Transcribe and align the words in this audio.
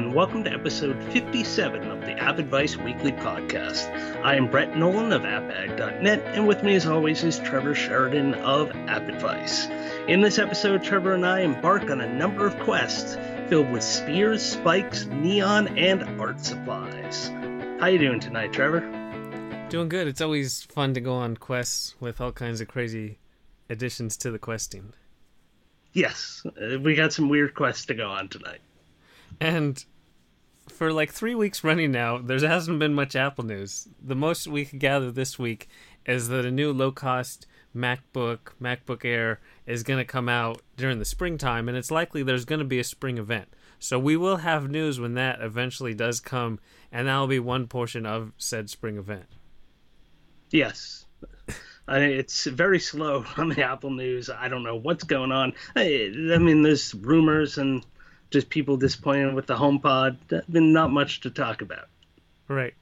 and 0.00 0.14
welcome 0.14 0.42
to 0.42 0.50
episode 0.50 0.96
57 1.12 1.90
of 1.90 2.00
the 2.00 2.12
App 2.12 2.38
Advice 2.38 2.74
Weekly 2.74 3.12
Podcast. 3.12 3.94
I 4.24 4.34
am 4.34 4.50
Brett 4.50 4.74
Nolan 4.74 5.12
of 5.12 5.24
AppAg.net, 5.24 6.20
and 6.34 6.48
with 6.48 6.62
me, 6.62 6.74
as 6.74 6.86
always, 6.86 7.22
is 7.22 7.38
Trevor 7.40 7.74
Sheridan 7.74 8.32
of 8.36 8.70
App 8.70 9.10
Advice. 9.10 9.66
In 10.08 10.22
this 10.22 10.38
episode, 10.38 10.82
Trevor 10.82 11.12
and 11.12 11.26
I 11.26 11.40
embark 11.40 11.90
on 11.90 12.00
a 12.00 12.10
number 12.10 12.46
of 12.46 12.58
quests 12.60 13.18
filled 13.50 13.70
with 13.70 13.82
spears, 13.82 14.42
spikes, 14.42 15.04
neon, 15.04 15.76
and 15.76 16.18
art 16.18 16.40
supplies. 16.40 17.28
How 17.78 17.88
you 17.88 17.98
doing 17.98 18.20
tonight, 18.20 18.54
Trevor? 18.54 18.80
Doing 19.68 19.90
good. 19.90 20.08
It's 20.08 20.22
always 20.22 20.62
fun 20.62 20.94
to 20.94 21.02
go 21.02 21.12
on 21.12 21.36
quests 21.36 21.94
with 22.00 22.22
all 22.22 22.32
kinds 22.32 22.62
of 22.62 22.68
crazy 22.68 23.18
additions 23.68 24.16
to 24.16 24.30
the 24.30 24.38
questing. 24.38 24.94
Yes, 25.92 26.42
uh, 26.46 26.78
we 26.78 26.94
got 26.94 27.12
some 27.12 27.28
weird 27.28 27.54
quests 27.54 27.84
to 27.84 27.94
go 27.94 28.08
on 28.08 28.28
tonight. 28.28 28.60
And 29.40 29.84
for 30.70 30.92
like 30.92 31.12
three 31.12 31.34
weeks 31.34 31.64
running 31.64 31.92
now, 31.92 32.18
there 32.18 32.38
hasn't 32.38 32.78
been 32.78 32.94
much 32.94 33.16
Apple 33.16 33.44
news. 33.44 33.88
The 34.02 34.14
most 34.14 34.46
we 34.46 34.64
could 34.64 34.80
gather 34.80 35.10
this 35.10 35.38
week 35.38 35.68
is 36.06 36.28
that 36.28 36.44
a 36.44 36.50
new 36.50 36.72
low 36.72 36.92
cost 36.92 37.46
MacBook, 37.74 38.52
MacBook 38.60 39.04
Air, 39.04 39.40
is 39.66 39.82
going 39.82 39.98
to 39.98 40.04
come 40.04 40.28
out 40.28 40.62
during 40.76 40.98
the 40.98 41.04
springtime, 41.04 41.68
and 41.68 41.76
it's 41.76 41.90
likely 41.90 42.22
there's 42.22 42.44
going 42.44 42.58
to 42.58 42.64
be 42.64 42.80
a 42.80 42.84
spring 42.84 43.18
event. 43.18 43.48
So 43.78 43.98
we 43.98 44.16
will 44.16 44.38
have 44.38 44.70
news 44.70 45.00
when 45.00 45.14
that 45.14 45.40
eventually 45.40 45.94
does 45.94 46.20
come, 46.20 46.58
and 46.92 47.06
that'll 47.06 47.26
be 47.26 47.38
one 47.38 47.66
portion 47.66 48.04
of 48.04 48.32
said 48.36 48.68
spring 48.68 48.98
event. 48.98 49.26
Yes. 50.50 51.06
I 51.86 52.00
mean, 52.00 52.10
it's 52.10 52.44
very 52.44 52.78
slow 52.78 53.24
on 53.36 53.48
the 53.50 53.62
Apple 53.62 53.90
news. 53.90 54.30
I 54.30 54.48
don't 54.48 54.62
know 54.62 54.76
what's 54.76 55.04
going 55.04 55.32
on. 55.32 55.54
I, 55.74 56.12
I 56.32 56.38
mean, 56.38 56.62
there's 56.62 56.94
rumors 56.94 57.58
and 57.58 57.84
just 58.30 58.50
people 58.50 58.76
disappointed 58.76 59.34
with 59.34 59.46
the 59.46 59.56
HomePod. 59.56 60.16
Been 60.50 60.72
not 60.72 60.90
much 60.90 61.20
to 61.20 61.30
talk 61.30 61.62
about. 61.62 61.88
Right. 62.48 62.74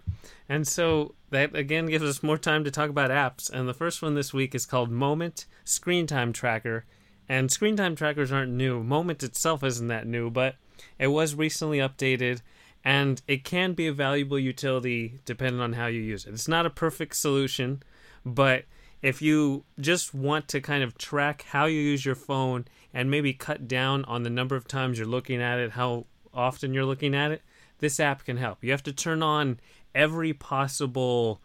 And 0.48 0.66
so 0.66 1.14
that 1.30 1.54
again 1.54 1.86
gives 1.86 2.04
us 2.04 2.22
more 2.22 2.38
time 2.38 2.64
to 2.64 2.70
talk 2.70 2.91
about 2.91 3.10
apps. 3.10 3.50
And 3.50 3.69
the 3.69 3.74
first 3.74 4.00
one 4.00 4.14
this 4.14 4.32
week 4.32 4.54
is 4.54 4.66
called 4.66 4.91
Moment 4.91 5.46
Screen 5.64 6.06
Time 6.06 6.32
Tracker. 6.32 6.84
And 7.28 7.52
screen 7.52 7.76
time 7.76 7.94
trackers 7.94 8.32
aren't 8.32 8.52
new. 8.52 8.82
Moment 8.82 9.22
itself 9.22 9.62
isn't 9.62 9.88
that 9.88 10.06
new, 10.06 10.30
but 10.30 10.56
it 10.98 11.08
was 11.08 11.34
recently 11.34 11.78
updated 11.78 12.41
and 12.84 13.20
it 13.26 13.44
can 13.44 13.74
be 13.74 13.86
a 13.86 13.92
valuable 13.92 14.38
utility 14.38 15.19
depending 15.26 15.60
on 15.60 15.74
how 15.74 15.86
you 15.86 16.00
use 16.00 16.24
it. 16.24 16.32
It's 16.32 16.48
not 16.48 16.64
a 16.64 16.70
perfect 16.70 17.16
solution, 17.16 17.82
but 18.24 18.64
if 19.02 19.22
you 19.22 19.64
just 19.78 20.12
want 20.12 20.48
to 20.48 20.60
kind 20.60 20.82
of 20.82 20.98
track 20.98 21.44
how 21.50 21.66
you 21.66 21.80
use 21.80 22.04
your 22.04 22.14
phone 22.14 22.66
and 22.92 23.10
maybe 23.10 23.32
cut 23.32 23.68
down 23.68 24.04
on 24.06 24.22
the 24.22 24.30
number 24.30 24.56
of 24.56 24.66
times 24.66 24.98
you're 24.98 25.06
looking 25.06 25.41
at 25.41 25.58
it, 25.58 25.72
how 25.72 26.06
often 26.34 26.74
you're 26.74 26.84
looking 26.84 27.14
at 27.14 27.30
it, 27.30 27.42
this 27.78 28.00
app 28.00 28.24
can 28.24 28.36
help. 28.36 28.62
You 28.62 28.72
have 28.72 28.82
to 28.84 28.92
turn 28.92 29.22
on 29.22 29.60
every 29.94 30.32
possible 30.32 31.41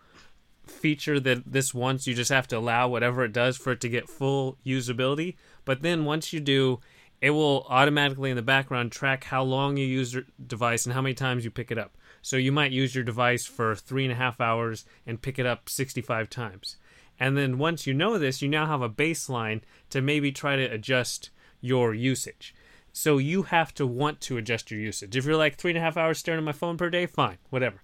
feature 0.65 1.19
that 1.19 1.51
this 1.51 1.73
wants. 1.73 2.07
You 2.07 2.13
just 2.13 2.31
have 2.31 2.47
to 2.47 2.57
allow 2.57 2.87
whatever 2.87 3.23
it 3.23 3.33
does 3.33 3.57
for 3.57 3.73
it 3.73 3.81
to 3.81 3.89
get 3.89 4.09
full 4.09 4.57
usability. 4.65 5.35
But 5.65 5.81
then 5.81 6.05
once 6.05 6.33
you 6.33 6.39
do, 6.39 6.79
it 7.21 7.31
will 7.31 7.65
automatically 7.69 8.31
in 8.31 8.35
the 8.35 8.41
background 8.41 8.91
track 8.91 9.25
how 9.25 9.43
long 9.43 9.77
you 9.77 9.85
use 9.85 10.13
your 10.13 10.23
device 10.45 10.85
and 10.85 10.93
how 10.93 11.01
many 11.01 11.13
times 11.13 11.45
you 11.45 11.51
pick 11.51 11.71
it 11.71 11.77
up. 11.77 11.95
So 12.21 12.37
you 12.37 12.51
might 12.51 12.71
use 12.71 12.95
your 12.95 13.03
device 13.03 13.45
for 13.45 13.75
three 13.75 14.03
and 14.03 14.11
a 14.11 14.15
half 14.15 14.41
hours 14.41 14.85
and 15.05 15.21
pick 15.21 15.39
it 15.39 15.45
up 15.45 15.69
65 15.69 16.29
times. 16.29 16.77
And 17.23 17.37
then 17.37 17.57
once 17.57 17.87
you 17.87 17.93
know 17.93 18.17
this, 18.17 18.41
you 18.41 18.49
now 18.49 18.65
have 18.65 18.81
a 18.81 18.89
baseline 18.89 19.61
to 19.91 20.01
maybe 20.01 20.33
try 20.33 20.57
to 20.57 20.65
adjust 20.65 21.29
your 21.61 21.93
usage. 21.93 22.53
So 22.91 23.17
you 23.17 23.43
have 23.43 23.73
to 23.75 23.87
want 23.87 24.19
to 24.21 24.35
adjust 24.35 24.69
your 24.69 24.81
usage. 24.81 25.15
If 25.15 25.23
you're 25.23 25.37
like 25.37 25.55
three 25.55 25.71
and 25.71 25.77
a 25.77 25.81
half 25.81 25.95
hours 25.95 26.17
staring 26.17 26.39
at 26.39 26.43
my 26.43 26.51
phone 26.51 26.75
per 26.75 26.89
day, 26.89 27.05
fine, 27.05 27.37
whatever. 27.49 27.81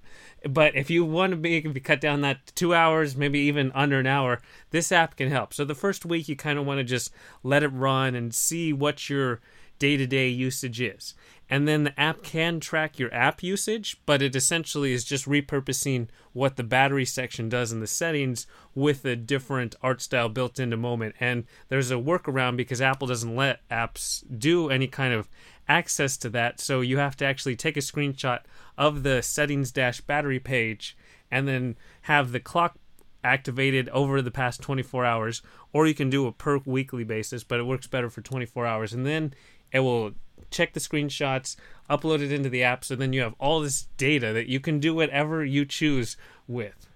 But 0.50 0.76
if 0.76 0.90
you 0.90 1.06
want 1.06 1.32
to 1.32 1.38
be, 1.38 1.62
cut 1.62 2.02
down 2.02 2.20
that 2.20 2.52
two 2.54 2.74
hours, 2.74 3.16
maybe 3.16 3.40
even 3.40 3.72
under 3.72 3.98
an 3.98 4.08
hour, 4.08 4.42
this 4.72 4.92
app 4.92 5.16
can 5.16 5.32
help. 5.32 5.54
So 5.54 5.64
the 5.64 5.74
first 5.74 6.06
week 6.06 6.28
you 6.28 6.36
kind 6.36 6.60
of 6.60 6.66
want 6.66 6.80
to 6.80 6.84
just 6.84 7.10
let 7.42 7.64
it 7.64 7.70
run 7.70 8.16
and 8.16 8.36
see 8.36 8.74
what 8.74 9.10
your 9.10 9.40
day 9.80 9.96
to 9.96 10.06
day 10.06 10.28
usage 10.28 10.82
is 10.82 11.14
and 11.50 11.68
then 11.68 11.84
the 11.84 12.00
app 12.00 12.22
can 12.22 12.60
track 12.60 13.00
your 13.00 13.14
app 13.14 13.42
usage, 13.42 14.00
but 14.06 14.22
it 14.22 14.36
essentially 14.36 14.94
is 14.94 15.04
just 15.04 15.26
repurposing 15.26 16.08
what 16.32 16.58
the 16.58 16.64
battery 16.64 17.06
section 17.06 17.50
does 17.50 17.72
in 17.72 17.80
the 17.80 17.88
settings 17.88 18.46
with 18.76 19.04
a 19.04 19.16
different 19.16 19.76
art 19.82 20.02
style 20.02 20.30
built 20.30 20.60
into 20.60 20.78
Moment. 20.78 21.16
And 21.20 21.46
there's 21.70 21.90
a 21.90 21.96
workaround 21.96 22.58
because 22.58 22.82
Apple 22.82 23.08
doesn't 23.08 23.36
let 23.36 23.68
apps 23.70 24.24
do 24.38 24.70
any 24.70 24.88
kind 24.88 25.14
of 25.14 25.28
access 25.68 26.18
to 26.18 26.30
that, 26.30 26.60
so 26.60 26.82
you 26.82 26.98
have 26.98 27.16
to 27.18 27.26
actually 27.26 27.56
take 27.56 27.78
a 27.78 27.82
screenshot 27.82 28.42
of 28.78 29.04
the 29.04 29.22
settings 29.22 29.72
dash 29.72 30.02
battery 30.02 30.40
page 30.40 30.96
and 31.32 31.48
then 31.48 31.76
have 32.04 32.32
the 32.32 32.40
clock 32.40 32.78
activated 33.24 33.90
over 33.90 34.22
the 34.22 34.32
past 34.32 34.62
24 34.62 35.06
hours 35.06 35.42
or 35.74 35.86
you 35.86 35.94
can 35.94 36.10
do 36.10 36.26
a 36.26 36.32
per 36.32 36.58
weekly 36.66 37.04
basis 37.04 37.44
but 37.44 37.60
it 37.60 37.64
works 37.64 37.86
better 37.86 38.10
for 38.10 38.22
24 38.22 38.66
hours 38.66 38.94
and 38.94 39.06
then 39.06 39.34
it 39.72 39.80
will 39.80 40.12
check 40.52 40.74
the 40.74 40.80
screenshots, 40.80 41.56
upload 41.90 42.22
it 42.22 42.32
into 42.32 42.50
the 42.50 42.64
app, 42.64 42.84
so 42.84 42.96
then 42.96 43.14
you 43.14 43.22
have 43.22 43.36
all 43.40 43.60
this 43.62 43.88
data 43.98 44.34
that 44.34 44.48
you 44.48 44.60
can 44.60 44.80
do 44.80 44.94
whatever 44.94 45.44
you 45.44 45.66
choose 45.66 46.18
with. 46.48 46.90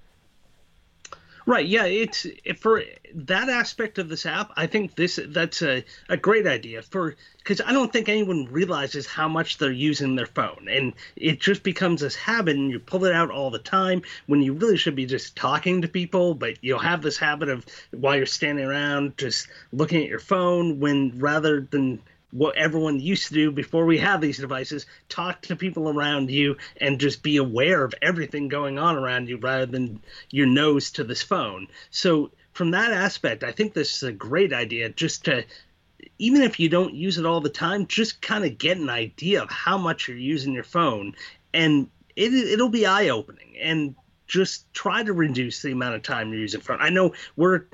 Right. 1.46 1.66
Yeah. 1.66 1.86
It's 1.86 2.26
for 2.60 2.84
that 3.14 3.50
aspect 3.50 3.98
of 3.98 4.08
this 4.08 4.26
app. 4.26 4.52
I 4.56 4.66
think 4.66 4.96
this 4.96 5.20
that's 5.28 5.62
a, 5.62 5.84
a 6.08 6.16
great 6.16 6.48
idea 6.48 6.82
for 6.82 7.16
because 7.38 7.60
I 7.60 7.74
don't 7.74 7.92
think 7.92 8.08
anyone 8.08 8.48
realizes 8.50 9.06
how 9.06 9.28
much 9.28 9.58
they're 9.58 9.70
using 9.70 10.16
their 10.16 10.26
phone, 10.26 10.68
and 10.70 10.94
it 11.18 11.42
just 11.42 11.64
becomes 11.64 12.00
this 12.00 12.16
habit, 12.16 12.56
and 12.56 12.72
you 12.72 12.80
pull 12.80 13.04
it 13.04 13.14
out 13.14 13.30
all 13.30 13.52
the 13.52 13.60
time 13.60 14.04
when 14.28 14.42
you 14.42 14.54
really 14.54 14.78
should 14.78 14.96
be 14.96 15.06
just 15.06 15.36
talking 15.36 15.82
to 15.82 15.88
people, 15.90 16.34
but 16.34 16.58
you'll 16.62 16.80
have 16.80 17.02
this 17.02 17.18
habit 17.18 17.50
of 17.50 17.66
while 17.92 18.16
you're 18.16 18.26
standing 18.26 18.64
around 18.64 19.18
just 19.18 19.48
looking 19.74 20.02
at 20.02 20.10
your 20.10 20.20
phone 20.20 20.80
when 20.80 21.20
rather 21.20 21.60
than 21.60 22.02
what 22.34 22.58
everyone 22.58 23.00
used 23.00 23.28
to 23.28 23.34
do 23.34 23.52
before 23.52 23.86
we 23.86 24.00
have 24.00 24.20
these 24.20 24.40
devices 24.40 24.86
talk 25.08 25.42
to 25.44 25.56
people 25.56 25.90
around 25.90 26.30
you 26.30 26.58
and 26.78 27.00
just 27.00 27.24
be 27.24 27.38
aware 27.38 27.84
of 27.84 27.94
everything 28.02 28.48
going 28.48 28.80
on 28.80 28.98
around 28.98 29.30
you 29.30 29.38
rather 29.38 29.66
than 29.66 30.02
your 30.30 30.48
nose 30.48 30.92
to 30.92 31.04
this 31.04 31.22
phone. 31.22 31.68
So 31.92 32.32
from 32.54 32.70
that 32.70 32.92
aspect 32.92 33.44
i 33.44 33.52
think 33.52 33.74
this 33.74 33.96
is 33.96 34.04
a 34.04 34.12
great 34.12 34.54
idea 34.54 34.88
just 34.88 35.26
to 35.26 35.44
even 36.20 36.42
if 36.42 36.60
you 36.60 36.70
don't 36.70 36.94
use 36.94 37.18
it 37.18 37.26
all 37.26 37.42
the 37.42 37.50
time 37.50 37.88
just 37.88 38.22
kind 38.22 38.46
of 38.46 38.58
get 38.58 38.78
an 38.78 38.90
idea 38.90 39.42
of 39.42 39.50
how 39.50 39.78
much 39.78 40.08
you're 40.08 40.18
using 40.18 40.54
your 40.54 40.64
phone. 40.64 41.16
And 41.54 41.90
it, 42.16 42.34
it'll 42.34 42.70
be 42.70 42.86
eye-opening. 42.86 43.56
And 43.62 43.96
just 44.28 44.72
try 44.74 45.04
to 45.04 45.14
reduce 45.14 45.62
the 45.62 45.72
amount 45.72 45.96
of 45.96 46.04
time 46.04 46.30
you're 46.30 46.40
using 46.40 46.62
phone. 46.62 46.78
I 46.80 46.90
know 46.90 47.14
we're 47.36 47.66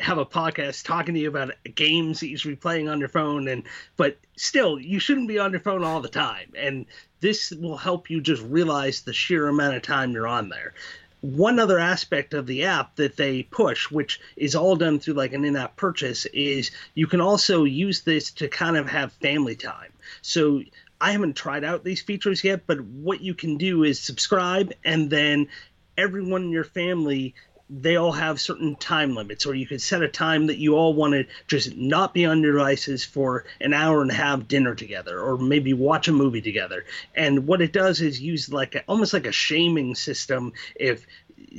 have 0.00 0.18
a 0.18 0.26
podcast 0.26 0.84
talking 0.84 1.14
to 1.14 1.20
you 1.20 1.28
about 1.28 1.52
games 1.74 2.20
that 2.20 2.28
you 2.28 2.36
should 2.36 2.50
be 2.50 2.56
playing 2.56 2.88
on 2.88 3.00
your 3.00 3.08
phone 3.08 3.48
and 3.48 3.62
but 3.96 4.18
still 4.36 4.78
you 4.78 4.98
shouldn't 4.98 5.28
be 5.28 5.38
on 5.38 5.50
your 5.50 5.60
phone 5.60 5.82
all 5.82 6.00
the 6.00 6.08
time. 6.08 6.52
And 6.56 6.86
this 7.20 7.50
will 7.50 7.76
help 7.76 8.10
you 8.10 8.20
just 8.20 8.42
realize 8.42 9.02
the 9.02 9.12
sheer 9.12 9.48
amount 9.48 9.76
of 9.76 9.82
time 9.82 10.12
you're 10.12 10.26
on 10.26 10.48
there. 10.48 10.74
One 11.20 11.58
other 11.58 11.78
aspect 11.78 12.34
of 12.34 12.46
the 12.46 12.64
app 12.64 12.96
that 12.96 13.16
they 13.16 13.42
push 13.42 13.90
which 13.90 14.20
is 14.36 14.54
all 14.54 14.76
done 14.76 15.00
through 15.00 15.14
like 15.14 15.32
an 15.32 15.44
in-app 15.44 15.76
purchase 15.76 16.26
is 16.26 16.70
you 16.94 17.06
can 17.06 17.20
also 17.20 17.64
use 17.64 18.02
this 18.02 18.30
to 18.32 18.48
kind 18.48 18.76
of 18.76 18.88
have 18.88 19.12
family 19.14 19.56
time. 19.56 19.92
So 20.22 20.62
I 21.00 21.12
haven't 21.12 21.36
tried 21.36 21.64
out 21.64 21.84
these 21.84 22.02
features 22.02 22.44
yet, 22.44 22.66
but 22.66 22.80
what 22.80 23.20
you 23.20 23.34
can 23.34 23.56
do 23.56 23.84
is 23.84 24.00
subscribe 24.00 24.72
and 24.84 25.10
then 25.10 25.48
everyone 25.96 26.44
in 26.44 26.50
your 26.50 26.64
family 26.64 27.34
they 27.70 27.96
all 27.96 28.12
have 28.12 28.40
certain 28.40 28.76
time 28.76 29.14
limits, 29.14 29.44
or 29.44 29.54
you 29.54 29.66
could 29.66 29.82
set 29.82 30.02
a 30.02 30.08
time 30.08 30.46
that 30.46 30.58
you 30.58 30.74
all 30.74 30.94
want 30.94 31.12
to 31.12 31.26
just 31.46 31.76
not 31.76 32.14
be 32.14 32.24
on 32.24 32.42
your 32.42 32.52
devices 32.52 33.04
for 33.04 33.44
an 33.60 33.74
hour 33.74 34.00
and 34.00 34.10
have 34.12 34.48
dinner 34.48 34.74
together, 34.74 35.20
or 35.20 35.36
maybe 35.36 35.72
watch 35.74 36.08
a 36.08 36.12
movie 36.12 36.40
together. 36.40 36.84
And 37.14 37.46
what 37.46 37.60
it 37.60 37.72
does 37.72 38.00
is 38.00 38.20
use 38.20 38.50
like 38.50 38.74
a, 38.74 38.84
almost 38.88 39.12
like 39.12 39.26
a 39.26 39.32
shaming 39.32 39.94
system. 39.94 40.52
If 40.76 41.06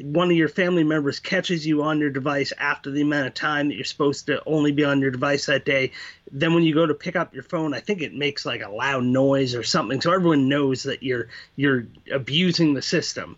one 0.01 0.29
of 0.29 0.37
your 0.37 0.49
family 0.49 0.83
members 0.83 1.19
catches 1.19 1.65
you 1.65 1.83
on 1.83 1.99
your 1.99 2.09
device 2.09 2.51
after 2.57 2.91
the 2.91 3.01
amount 3.01 3.27
of 3.27 3.33
time 3.33 3.69
that 3.69 3.75
you're 3.75 3.85
supposed 3.85 4.25
to 4.27 4.43
only 4.45 4.71
be 4.71 4.83
on 4.83 5.01
your 5.01 5.11
device 5.11 5.45
that 5.45 5.65
day, 5.65 5.91
then 6.31 6.53
when 6.53 6.63
you 6.63 6.73
go 6.73 6.85
to 6.85 6.93
pick 6.93 7.15
up 7.15 7.33
your 7.33 7.43
phone, 7.43 7.73
I 7.73 7.79
think 7.79 8.01
it 8.01 8.13
makes 8.13 8.45
like 8.45 8.61
a 8.61 8.69
loud 8.69 9.03
noise 9.03 9.55
or 9.55 9.63
something, 9.63 10.01
so 10.01 10.11
everyone 10.11 10.49
knows 10.49 10.83
that 10.83 11.03
you're 11.03 11.27
you're 11.55 11.85
abusing 12.11 12.73
the 12.73 12.81
system, 12.81 13.37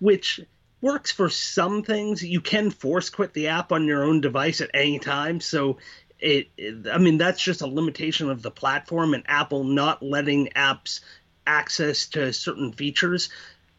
which 0.00 0.40
works 0.80 1.10
for 1.10 1.28
some 1.28 1.82
things. 1.82 2.22
You 2.22 2.40
can 2.40 2.70
force 2.70 3.10
quit 3.10 3.32
the 3.32 3.48
app 3.48 3.72
on 3.72 3.86
your 3.86 4.04
own 4.04 4.20
device 4.20 4.60
at 4.60 4.70
any 4.74 4.98
time. 4.98 5.40
So 5.40 5.78
it, 6.18 6.48
it, 6.56 6.86
I 6.92 6.98
mean, 6.98 7.18
that's 7.18 7.42
just 7.42 7.62
a 7.62 7.66
limitation 7.66 8.30
of 8.30 8.42
the 8.42 8.50
platform 8.50 9.14
and 9.14 9.24
Apple 9.26 9.64
not 9.64 10.02
letting 10.02 10.48
apps 10.48 11.00
access 11.46 12.06
to 12.08 12.32
certain 12.32 12.72
features. 12.72 13.28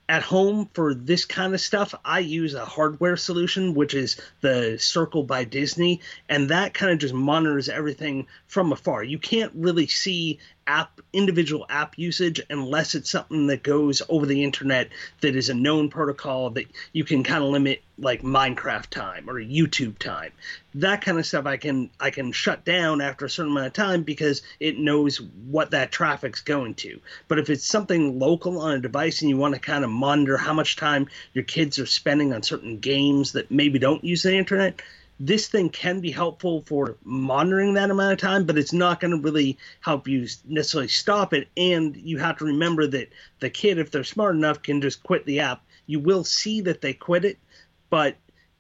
At 0.10 0.24
home 0.24 0.70
for 0.74 0.94
this 0.94 1.26
kind 1.26 1.54
of 1.54 1.60
stuff, 1.60 1.94
I 2.06 2.20
use 2.20 2.54
a 2.54 2.64
hardware 2.64 3.18
solution, 3.18 3.74
which 3.74 3.94
is 3.94 4.16
the 4.40 4.78
Circle 4.80 5.24
by 5.24 5.44
Disney, 5.44 6.00
and 6.30 6.50
that 6.50 6.74
kind 6.74 6.94
of 6.94 7.00
just 7.00 7.14
monitors 7.14 7.68
everything 7.68 8.28
from 8.48 8.72
afar. 8.72 9.04
You 9.04 9.20
can't 9.20 9.52
really 9.54 9.88
see 9.88 10.40
app 10.68 11.00
individual 11.14 11.66
app 11.70 11.98
usage 11.98 12.42
unless 12.50 12.94
it's 12.94 13.10
something 13.10 13.48
that 13.48 13.64
goes 13.64 14.02
over 14.10 14.26
the 14.26 14.44
internet 14.44 14.90
that 15.22 15.36
is 15.36 15.50
a 15.50 15.54
known 15.54 15.90
protocol 15.90 16.50
that 16.52 16.68
you 16.92 17.04
can 17.04 17.24
kind 17.24 17.44
of 17.44 17.50
limit 17.50 17.82
like 17.98 18.22
Minecraft 18.22 18.88
time 18.88 19.30
or 19.30 19.36
YouTube 19.36 19.98
time. 19.98 20.32
That 20.76 21.02
kind 21.02 21.18
of 21.18 21.26
stuff 21.26 21.46
I 21.46 21.58
can 21.58 21.90
I 22.00 22.12
can 22.12 22.32
shut 22.32 22.64
down 22.64 23.02
after 23.02 23.26
a 23.26 23.30
certain 23.30 23.54
amount 23.54 23.68
of 23.68 23.74
time 23.74 24.04
because 24.04 24.44
it 24.60 24.78
knows 24.78 25.20
what 25.50 25.72
that 25.72 25.92
traffic's 25.92 26.42
going 26.42 26.76
to. 26.76 27.00
But 27.28 27.40
if 27.40 27.50
it's 27.50 27.66
something 27.66 28.20
local 28.20 28.60
on 28.60 28.76
a 28.76 28.80
device 28.80 29.22
and 29.22 29.30
you 29.30 29.38
want 29.38 29.56
to 29.56 29.60
kind 29.60 29.84
of 29.84 29.90
monitor 29.90 30.38
how 30.38 30.54
much 30.54 30.76
time 30.76 31.08
your 31.34 31.46
kids 31.46 31.80
are 31.80 31.88
spending 31.88 32.34
on 32.34 32.44
certain 32.44 32.78
games 32.78 33.32
that 33.32 33.50
maybe 33.50 33.80
don't 33.80 34.04
use 34.04 34.24
the 34.24 34.36
internet, 34.36 34.82
this 35.20 35.48
thing 35.48 35.70
can 35.70 36.00
be 36.00 36.12
helpful 36.12 36.64
for 36.68 36.96
monitoring 37.04 37.74
that 37.74 37.90
amount 37.90 38.14
of 38.14 38.20
time, 38.20 38.46
but 38.46 38.58
it's 38.58 38.74
not 38.74 39.00
going 39.00 39.12
to 39.12 39.18
really 39.18 39.58
help 39.82 40.08
you 40.08 40.28
necessarily 40.46 40.88
stop 40.88 41.34
it. 41.34 41.48
And 41.58 41.96
you 41.98 42.18
have 42.20 42.38
to 42.38 42.46
remember 42.46 42.86
that 42.88 43.10
the 43.40 43.50
kid, 43.50 43.80
if 43.80 43.90
they're 43.90 44.04
smart 44.04 44.36
enough, 44.36 44.62
can 44.62 44.82
just 44.82 45.02
quit 45.04 45.26
the 45.26 45.40
app. 45.40 45.64
You 45.88 46.00
will 46.00 46.24
see 46.24 46.62
that 46.62 46.82
they 46.82 46.94
quit 46.94 47.26
it, 47.26 47.38
but 47.90 48.16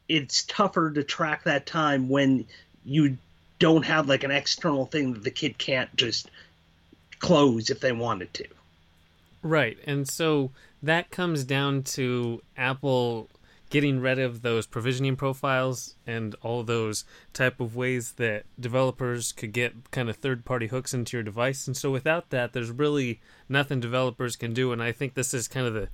it's 0.10 0.44
tougher 0.44 0.90
to 0.92 1.04
track 1.04 1.44
that 1.44 1.66
time 1.66 2.10
when 2.10 2.46
you 2.86 3.18
don't 3.60 3.86
have 3.86 4.08
like 4.08 4.24
an 4.24 4.32
external 4.32 4.86
thing 4.86 5.14
that 5.14 5.24
the 5.24 5.32
kid 5.32 5.58
can't 5.58 5.94
just 5.96 6.30
close 7.20 7.70
if 7.70 7.80
they 7.80 7.92
wanted 7.92 8.34
to. 8.34 8.46
Right. 9.44 9.78
And 9.86 10.08
so 10.08 10.52
that 10.82 11.12
comes 11.12 11.44
down 11.44 11.84
to 11.84 12.42
Apple 12.56 13.30
getting 13.70 14.00
rid 14.00 14.18
of 14.20 14.42
those 14.42 14.66
provisioning 14.66 15.16
profiles 15.16 15.96
and 16.06 16.36
all 16.42 16.64
those 16.64 17.04
type 17.34 17.60
of 17.60 17.76
ways 17.76 18.14
that 18.14 18.46
developers 18.60 19.32
could 19.32 19.52
get 19.52 19.92
kind 19.92 20.10
of 20.10 20.16
third 20.16 20.46
party 20.46 20.68
hooks 20.68 20.94
into 20.94 21.18
your 21.18 21.24
device. 21.24 21.68
And 21.68 21.76
so 21.76 21.92
without 21.92 22.30
that 22.30 22.54
there's 22.54 22.72
really 22.72 23.20
nothing 23.50 23.80
developers 23.80 24.36
can 24.36 24.54
do. 24.54 24.72
And 24.72 24.82
i 24.82 24.92
think 24.92 25.14
this 25.14 25.34
is 25.34 25.48
kind 25.48 25.68
of 25.68 25.74
the 25.74 25.90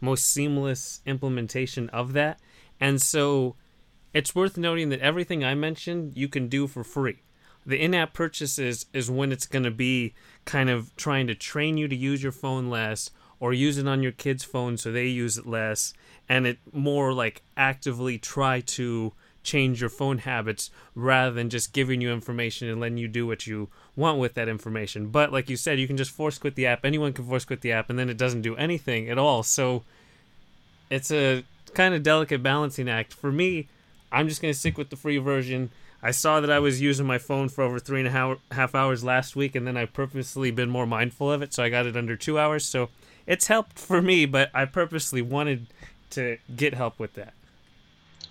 most 0.00 0.26
seamless 0.26 1.00
implementation 1.06 1.88
of 1.90 2.12
that. 2.12 2.40
And 2.78 3.00
so 3.00 3.56
it's 4.12 4.34
worth 4.34 4.58
noting 4.58 4.90
that 4.90 5.00
everything 5.00 5.44
i 5.44 5.54
mentioned 5.54 6.12
you 6.16 6.28
can 6.28 6.48
do 6.48 6.66
for 6.66 6.84
free. 6.84 7.22
The 7.66 7.82
in-app 7.82 8.12
purchases 8.12 8.84
is 8.92 9.10
when 9.10 9.32
it's 9.32 9.46
going 9.46 9.62
to 9.62 9.70
be 9.70 10.14
kind 10.44 10.68
of 10.68 10.94
trying 10.96 11.26
to 11.28 11.34
train 11.34 11.78
you 11.78 11.88
to 11.88 11.96
use 11.96 12.22
your 12.22 12.32
phone 12.32 12.68
less 12.68 13.10
or 13.40 13.52
use 13.52 13.78
it 13.78 13.86
on 13.86 14.02
your 14.02 14.12
kids' 14.12 14.44
phone 14.44 14.76
so 14.76 14.90
they 14.90 15.06
use 15.06 15.36
it 15.36 15.46
less, 15.46 15.94
and 16.28 16.46
it 16.46 16.58
more 16.72 17.12
like 17.12 17.42
actively 17.56 18.18
try 18.18 18.60
to 18.60 19.12
change 19.42 19.80
your 19.80 19.90
phone 19.90 20.18
habits 20.18 20.70
rather 20.94 21.30
than 21.30 21.50
just 21.50 21.74
giving 21.74 22.00
you 22.00 22.10
information 22.10 22.66
and 22.68 22.80
letting 22.80 22.96
you 22.96 23.06
do 23.06 23.26
what 23.26 23.46
you 23.46 23.68
want 23.94 24.18
with 24.18 24.32
that 24.34 24.48
information. 24.48 25.08
But 25.08 25.32
like 25.32 25.50
you 25.50 25.56
said, 25.56 25.78
you 25.78 25.86
can 25.86 25.98
just 25.98 26.10
force 26.10 26.38
quit 26.38 26.54
the 26.54 26.66
app. 26.66 26.84
Anyone 26.84 27.12
can 27.12 27.26
force 27.26 27.44
quit 27.44 27.60
the 27.60 27.72
app, 27.72 27.90
and 27.90 27.98
then 27.98 28.08
it 28.08 28.16
doesn't 28.16 28.42
do 28.42 28.56
anything 28.56 29.10
at 29.10 29.18
all. 29.18 29.42
So 29.42 29.84
it's 30.88 31.10
a 31.10 31.44
kind 31.74 31.94
of 31.94 32.02
delicate 32.02 32.42
balancing 32.42 32.88
act. 32.88 33.12
For 33.12 33.30
me, 33.30 33.68
I'm 34.10 34.28
just 34.28 34.40
going 34.40 34.54
to 34.54 34.58
stick 34.58 34.78
with 34.78 34.88
the 34.88 34.96
free 34.96 35.18
version. 35.18 35.70
I 36.02 36.10
saw 36.10 36.40
that 36.40 36.50
I 36.50 36.58
was 36.58 36.80
using 36.80 37.06
my 37.06 37.18
phone 37.18 37.48
for 37.48 37.64
over 37.64 37.78
three 37.78 38.00
and 38.00 38.08
a 38.08 38.36
half 38.54 38.74
hours 38.74 39.02
last 39.04 39.36
week, 39.36 39.54
and 39.54 39.66
then 39.66 39.76
I 39.76 39.86
purposely 39.86 40.50
been 40.50 40.70
more 40.70 40.86
mindful 40.86 41.30
of 41.30 41.42
it, 41.42 41.52
so 41.52 41.62
I 41.62 41.68
got 41.68 41.86
it 41.86 41.96
under 41.96 42.16
two 42.16 42.38
hours. 42.38 42.64
So 42.64 42.90
it's 43.26 43.46
helped 43.46 43.78
for 43.78 44.02
me, 44.02 44.26
but 44.26 44.50
I 44.54 44.64
purposely 44.64 45.22
wanted 45.22 45.66
to 46.10 46.38
get 46.54 46.74
help 46.74 46.98
with 46.98 47.14
that. 47.14 47.34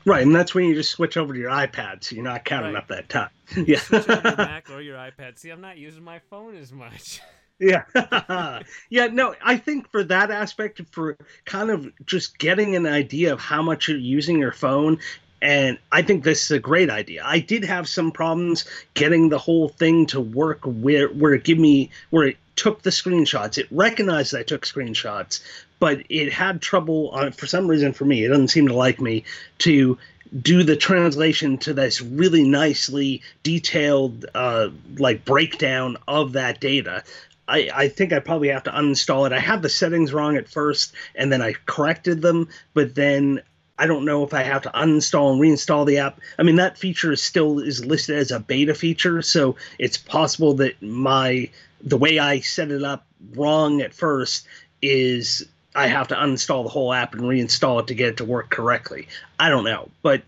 Right, 0.06 0.24
and 0.24 0.36
that's 0.36 0.54
when 0.54 0.66
you 0.66 0.75
just 0.75 0.92
switch 0.92 1.16
over 1.16 1.34
to 1.34 1.40
your 1.40 1.50
iPad, 1.50 2.04
so 2.04 2.16
you're 2.16 2.25
not 2.25 2.44
counting 2.44 2.74
right. 2.74 2.84
up 2.84 2.90
that 2.90 3.07
time. 3.07 3.30
yeah, 3.66 3.80
switch 3.80 4.10
over 4.10 4.22
your 4.28 4.38
Mac 4.38 4.69
or 4.69 4.81
your 4.81 4.98
iPad. 4.98 5.40
See, 5.40 5.50
I'm 5.50 5.62
not 5.62 5.78
using 5.78 6.04
my 6.04 6.19
phone 6.19 6.56
as 6.56 6.72
much. 6.72 7.22
Yeah, 7.60 7.84
yeah. 8.90 9.07
No, 9.07 9.36
I 9.42 9.57
think 9.57 9.90
for 9.90 10.04
that 10.06 10.31
aspect, 10.31 10.81
for 10.92 11.16
kind 11.45 11.69
of 11.69 11.88
just 12.06 12.38
getting 12.40 12.75
an 12.75 12.86
idea 12.86 13.31
of 13.31 13.40
how 13.40 13.62
much 13.62 13.88
you're 13.88 13.98
using 13.98 14.40
your 14.40 14.51
phone 14.51 15.00
and 15.44 15.78
I 15.92 16.01
think 16.01 16.24
this 16.24 16.45
is 16.45 16.51
a 16.51 16.60
great 16.60 16.90
idea. 16.90 17.22
I 17.25 17.40
did 17.40 17.66
have 17.66 17.90
some 17.90 18.12
problems 18.12 18.63
getting 18.94 19.28
the 19.28 19.38
whole 19.38 19.68
thing 19.68 20.06
to 20.07 20.22
work 20.22 20.62
where 20.63 21.10
where 21.10 21.34
it 21.34 21.44
give 21.44 21.60
me 21.60 21.92
where 22.12 22.28
it 22.30 22.38
took 22.56 22.81
the 22.81 22.90
screenshots. 22.90 23.57
It 23.57 23.68
recognized 23.69 24.34
I 24.34 24.44
took 24.44 24.66
screenshots, 24.66 25.42
but 25.80 26.01
it 26.07 26.31
had 26.31 26.62
trouble 26.62 27.12
uh, 27.13 27.31
for 27.31 27.45
some 27.45 27.68
reason 27.68 27.92
for 27.92 28.06
me. 28.06 28.24
It 28.24 28.30
doesn't 28.30 28.48
seem 28.48 28.69
to 28.69 28.74
like 28.74 29.01
me 29.01 29.25
to 29.60 29.98
do 30.42 30.63
the 30.63 30.78
translation 30.78 31.57
to 31.60 31.74
this 31.74 32.01
really 32.01 32.44
nicely 32.44 33.22
detailed 33.44 34.25
uh, 34.34 34.69
like 34.98 35.25
breakdown 35.25 35.98
of 36.07 36.34
that 36.34 36.62
data. 36.62 37.04
I, 37.50 37.69
I 37.75 37.88
think 37.90 38.13
I 38.13 38.19
probably 38.19 38.48
have 38.48 38.63
to 38.63 38.72
uninstall 38.72 39.28
it. 39.28 39.34
I 39.34 39.40
had 39.40 39.62
the 39.62 39.68
settings 39.69 40.13
wrong 40.13 40.38
at 40.38 40.48
first, 40.48 40.94
and 41.13 41.30
then 41.30 41.42
I 41.42 41.54
corrected 41.66 42.22
them, 42.22 42.48
but 42.74 42.95
then 42.95 43.42
I 43.77 43.87
don't 43.87 44.05
know 44.05 44.23
if 44.23 44.33
I 44.33 44.43
have 44.43 44.61
to 44.63 44.69
uninstall 44.69 45.31
and 45.31 45.41
reinstall 45.41 45.85
the 45.85 45.97
app. 45.97 46.19
I 46.37 46.43
mean, 46.43 46.57
that 46.57 46.77
feature 46.77 47.11
is 47.11 47.21
still 47.21 47.59
is 47.59 47.85
listed 47.85 48.17
as 48.17 48.31
a 48.31 48.39
beta 48.39 48.75
feature, 48.75 49.21
so 49.21 49.55
it's 49.79 49.97
possible 49.97 50.53
that 50.55 50.81
my 50.81 51.49
the 51.81 51.97
way 51.97 52.19
I 52.19 52.39
set 52.39 52.71
it 52.71 52.83
up 52.83 53.05
wrong 53.35 53.81
at 53.81 53.93
first 53.93 54.45
is 54.81 55.45
I 55.75 55.87
have 55.87 56.07
to 56.09 56.15
uninstall 56.15 56.63
the 56.63 56.69
whole 56.69 56.93
app 56.93 57.13
and 57.13 57.23
reinstall 57.23 57.81
it 57.81 57.87
to 57.87 57.95
get 57.95 58.09
it 58.09 58.17
to 58.17 58.25
work 58.25 58.49
correctly. 58.49 59.07
I 59.39 59.49
don't 59.49 59.63
know, 59.63 59.89
but 60.03 60.21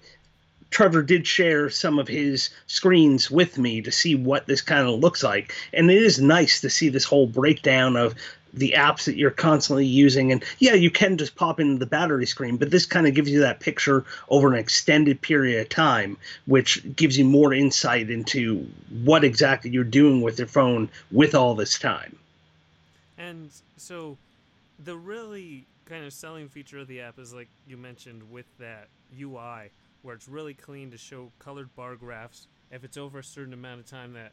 Trevor 0.72 1.04
did 1.04 1.28
share 1.28 1.70
some 1.70 2.00
of 2.00 2.08
his 2.08 2.50
screens 2.68 3.30
with 3.30 3.58
me 3.58 3.82
to 3.82 3.92
see 3.92 4.16
what 4.16 4.48
this 4.48 4.62
kind 4.62 4.88
of 4.88 5.00
looks 5.00 5.24
like, 5.24 5.54
and 5.72 5.90
it 5.92 6.02
is 6.02 6.20
nice 6.20 6.62
to 6.62 6.70
see 6.70 6.90
this 6.90 7.06
whole 7.06 7.28
breakdown 7.28 7.96
of 7.96 8.16
the 8.56 8.74
apps 8.76 9.04
that 9.06 9.18
you're 9.18 9.32
constantly 9.32 9.86
using. 9.86 10.32
And 10.32 10.44
yeah, 10.60 10.74
you 10.74 10.90
can 10.90 11.18
just 11.18 11.36
pop 11.36 11.60
into 11.60 11.78
the 11.78 11.86
battery 11.86 12.26
screen, 12.26 12.58
but 12.58 12.72
this 12.72 12.86
kind 12.86 13.06
of 13.06 13.14
gives 13.14 13.30
you 13.30 13.40
that 13.42 13.60
picture 13.60 14.06
over 14.30 14.52
an 14.52 14.58
extended 14.58 15.22
period 15.22 15.62
of 15.62 15.70
time, 15.70 16.18
which 16.46 16.84
gives 16.96 17.18
you 17.18 17.26
more 17.26 17.54
insight 17.54 18.10
into 18.10 18.68
what 19.04 19.24
exactly 19.24 19.70
you're 19.70 19.84
doing 19.84 20.22
with 20.22 20.40
your 20.40 20.48
phone 20.48 20.90
with 21.12 21.36
all 21.36 21.54
this 21.56 21.78
time. 21.78 22.16
And 23.18 23.50
so 23.78 24.18
the 24.84 24.96
really 24.96 25.66
kind 25.86 26.06
of 26.06 26.14
selling 26.14 26.50
feature 26.50 26.80
of 26.80 26.88
the 26.88 27.02
app 27.02 27.20
is 27.20 27.34
like 27.34 27.48
you 27.68 27.78
mentioned 27.78 28.24
with 28.32 28.46
that 28.60 28.88
UI 29.20 29.70
where 30.02 30.16
it's 30.16 30.28
really 30.28 30.54
clean 30.54 30.92
to 30.92 30.98
show 30.98 31.32
colored 31.40 31.74
bar 31.76 31.96
graphs. 31.96 32.48
If 32.72 32.84
it's 32.84 32.98
over 32.98 33.20
a 33.20 33.24
certain 33.24 33.54
amount 33.54 33.80
of 33.80 33.86
time 33.86 34.14
that 34.14 34.32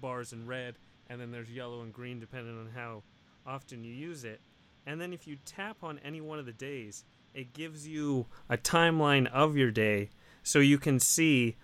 bar's 0.00 0.32
in 0.32 0.46
red 0.46 0.74
and 1.08 1.20
then 1.20 1.30
there's 1.30 1.50
yellow 1.50 1.82
and 1.82 1.92
green 1.92 2.20
depending 2.20 2.58
on 2.58 2.68
how 2.74 3.02
often 3.46 3.84
you 3.84 3.92
use 3.92 4.24
it. 4.24 4.40
And 4.86 5.00
then 5.00 5.12
if 5.12 5.26
you 5.26 5.36
tap 5.44 5.78
on 5.82 5.98
any 6.04 6.20
one 6.20 6.38
of 6.38 6.46
the 6.46 6.52
days, 6.52 7.04
it 7.34 7.52
gives 7.52 7.86
you 7.86 8.26
a 8.48 8.56
timeline 8.56 9.26
of 9.30 9.56
your 9.56 9.70
day 9.70 10.10
so 10.42 10.60
you 10.60 10.78
can 10.78 10.98
see 10.98 11.56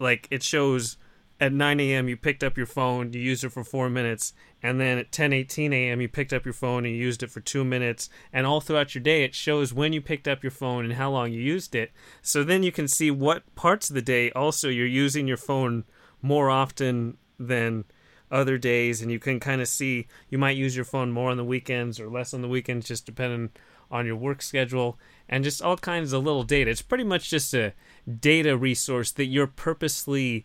like 0.00 0.26
it 0.30 0.42
shows 0.42 0.96
at 1.40 1.52
9 1.52 1.80
a.m. 1.80 2.08
you 2.08 2.16
picked 2.16 2.44
up 2.44 2.56
your 2.56 2.66
phone, 2.66 3.12
you 3.12 3.20
used 3.20 3.44
it 3.44 3.50
for 3.50 3.64
four 3.64 3.90
minutes, 3.90 4.32
and 4.62 4.80
then 4.80 4.98
at 4.98 5.10
10:18 5.10 5.72
a.m. 5.72 6.00
you 6.00 6.08
picked 6.08 6.32
up 6.32 6.44
your 6.44 6.54
phone 6.54 6.84
and 6.84 6.94
you 6.94 7.00
used 7.00 7.22
it 7.22 7.30
for 7.30 7.40
two 7.40 7.64
minutes, 7.64 8.08
and 8.32 8.46
all 8.46 8.60
throughout 8.60 8.94
your 8.94 9.02
day 9.02 9.24
it 9.24 9.34
shows 9.34 9.74
when 9.74 9.92
you 9.92 10.00
picked 10.00 10.28
up 10.28 10.42
your 10.42 10.50
phone 10.50 10.84
and 10.84 10.94
how 10.94 11.10
long 11.10 11.32
you 11.32 11.40
used 11.40 11.74
it. 11.74 11.92
So 12.22 12.44
then 12.44 12.62
you 12.62 12.72
can 12.72 12.88
see 12.88 13.10
what 13.10 13.54
parts 13.54 13.90
of 13.90 13.94
the 13.94 14.02
day 14.02 14.30
also 14.30 14.68
you're 14.68 14.86
using 14.86 15.26
your 15.26 15.36
phone 15.36 15.84
more 16.22 16.50
often 16.50 17.18
than 17.38 17.84
other 18.34 18.58
days, 18.58 19.00
and 19.00 19.10
you 19.10 19.18
can 19.18 19.38
kind 19.38 19.60
of 19.60 19.68
see 19.68 20.06
you 20.28 20.36
might 20.36 20.56
use 20.56 20.74
your 20.74 20.84
phone 20.84 21.12
more 21.12 21.30
on 21.30 21.36
the 21.36 21.44
weekends 21.44 22.00
or 22.00 22.08
less 22.08 22.34
on 22.34 22.42
the 22.42 22.48
weekends, 22.48 22.88
just 22.88 23.06
depending 23.06 23.50
on 23.90 24.04
your 24.04 24.16
work 24.16 24.42
schedule, 24.42 24.98
and 25.28 25.44
just 25.44 25.62
all 25.62 25.76
kinds 25.76 26.12
of 26.12 26.24
little 26.24 26.42
data. 26.42 26.70
It's 26.70 26.82
pretty 26.82 27.04
much 27.04 27.30
just 27.30 27.54
a 27.54 27.72
data 28.20 28.56
resource 28.56 29.12
that 29.12 29.26
you're 29.26 29.46
purposely 29.46 30.44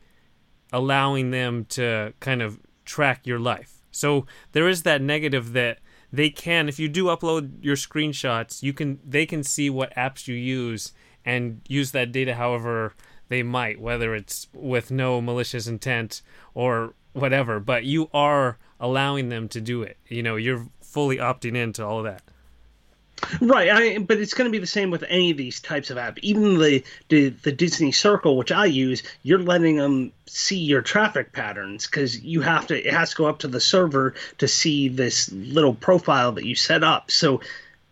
allowing 0.72 1.32
them 1.32 1.66
to 1.66 2.14
kind 2.20 2.42
of 2.42 2.60
track 2.86 3.26
your 3.26 3.40
life. 3.40 3.82
So 3.92 4.28
there 4.52 4.68
is 4.68 4.84
that 4.84 5.02
negative 5.02 5.54
that 5.54 5.80
they 6.12 6.30
can 6.30 6.68
if 6.68 6.80
you 6.80 6.88
do 6.88 7.06
upload 7.06 7.64
your 7.64 7.76
screenshots, 7.76 8.64
you 8.64 8.74
can 8.74 9.00
they 9.04 9.26
can 9.26 9.44
see 9.44 9.70
what 9.70 9.94
apps 9.96 10.28
you 10.28 10.36
use 10.36 10.94
and 11.26 11.62
use 11.68 11.92
that 11.92 12.12
data 12.12 12.36
however 12.36 12.94
they 13.30 13.44
might, 13.44 13.80
whether 13.80 14.16
it's 14.16 14.48
with 14.54 14.90
no 14.92 15.22
malicious 15.22 15.68
intent 15.68 16.22
or 16.54 16.96
whatever, 17.14 17.60
but 17.60 17.84
you 17.84 18.10
are 18.14 18.58
allowing 18.80 19.30
them 19.30 19.48
to 19.50 19.62
do 19.62 19.84
it. 19.84 19.98
You 20.08 20.24
know, 20.24 20.36
you're 20.36 20.66
fully 20.82 21.18
opting 21.18 21.56
into 21.56 21.86
all 21.86 22.00
of 22.00 22.06
that. 22.06 22.22
Right, 23.42 23.70
I, 23.70 23.98
but 23.98 24.18
it's 24.18 24.34
going 24.34 24.50
to 24.50 24.52
be 24.52 24.60
the 24.60 24.68
same 24.68 24.92
with 24.92 25.04
any 25.08 25.32
of 25.32 25.38
these 25.38 25.60
types 25.60 25.90
of 25.90 25.98
app. 25.98 26.18
Even 26.20 26.58
the, 26.58 26.84
the 27.10 27.30
the 27.30 27.52
Disney 27.52 27.92
Circle, 27.92 28.38
which 28.38 28.52
I 28.52 28.66
use, 28.66 29.04
you're 29.24 29.40
letting 29.40 29.76
them 29.76 30.14
see 30.26 30.58
your 30.58 30.82
traffic 30.82 31.34
patterns 31.34 31.86
because 31.86 32.22
you 32.22 32.42
have 32.42 32.68
to. 32.68 32.88
It 32.88 32.94
has 32.94 33.10
to 33.12 33.16
go 33.18 33.26
up 33.26 33.40
to 33.40 33.48
the 33.48 33.60
server 33.60 34.16
to 34.38 34.48
see 34.48 34.88
this 34.88 35.30
little 35.34 35.74
profile 35.74 36.32
that 36.34 36.46
you 36.46 36.56
set 36.56 36.84
up. 36.84 37.12
So 37.12 37.42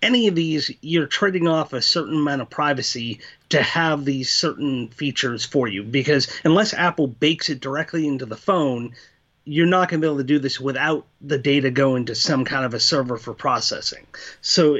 any 0.07 0.27
of 0.27 0.35
these, 0.35 0.71
you're 0.81 1.05
trading 1.05 1.47
off 1.47 1.73
a 1.73 1.81
certain 1.81 2.15
amount 2.15 2.41
of 2.41 2.49
privacy 2.49 3.19
to 3.49 3.61
have 3.61 4.05
these 4.05 4.31
certain 4.31 4.87
features 4.87 5.45
for 5.45 5.67
you. 5.67 5.83
Because 5.83 6.27
unless 6.43 6.73
Apple 6.73 7.07
bakes 7.07 7.49
it 7.49 7.59
directly 7.59 8.07
into 8.07 8.25
the 8.25 8.37
phone, 8.37 8.95
you're 9.43 9.65
not 9.65 9.89
going 9.89 10.01
to 10.01 10.05
be 10.05 10.09
able 10.09 10.17
to 10.17 10.23
do 10.23 10.39
this 10.39 10.59
without 10.59 11.05
the 11.21 11.37
data 11.37 11.69
going 11.69 12.05
to 12.05 12.15
some 12.15 12.43
kind 12.45 12.65
of 12.65 12.73
a 12.73 12.79
server 12.79 13.17
for 13.17 13.33
processing. 13.33 14.05
So 14.41 14.77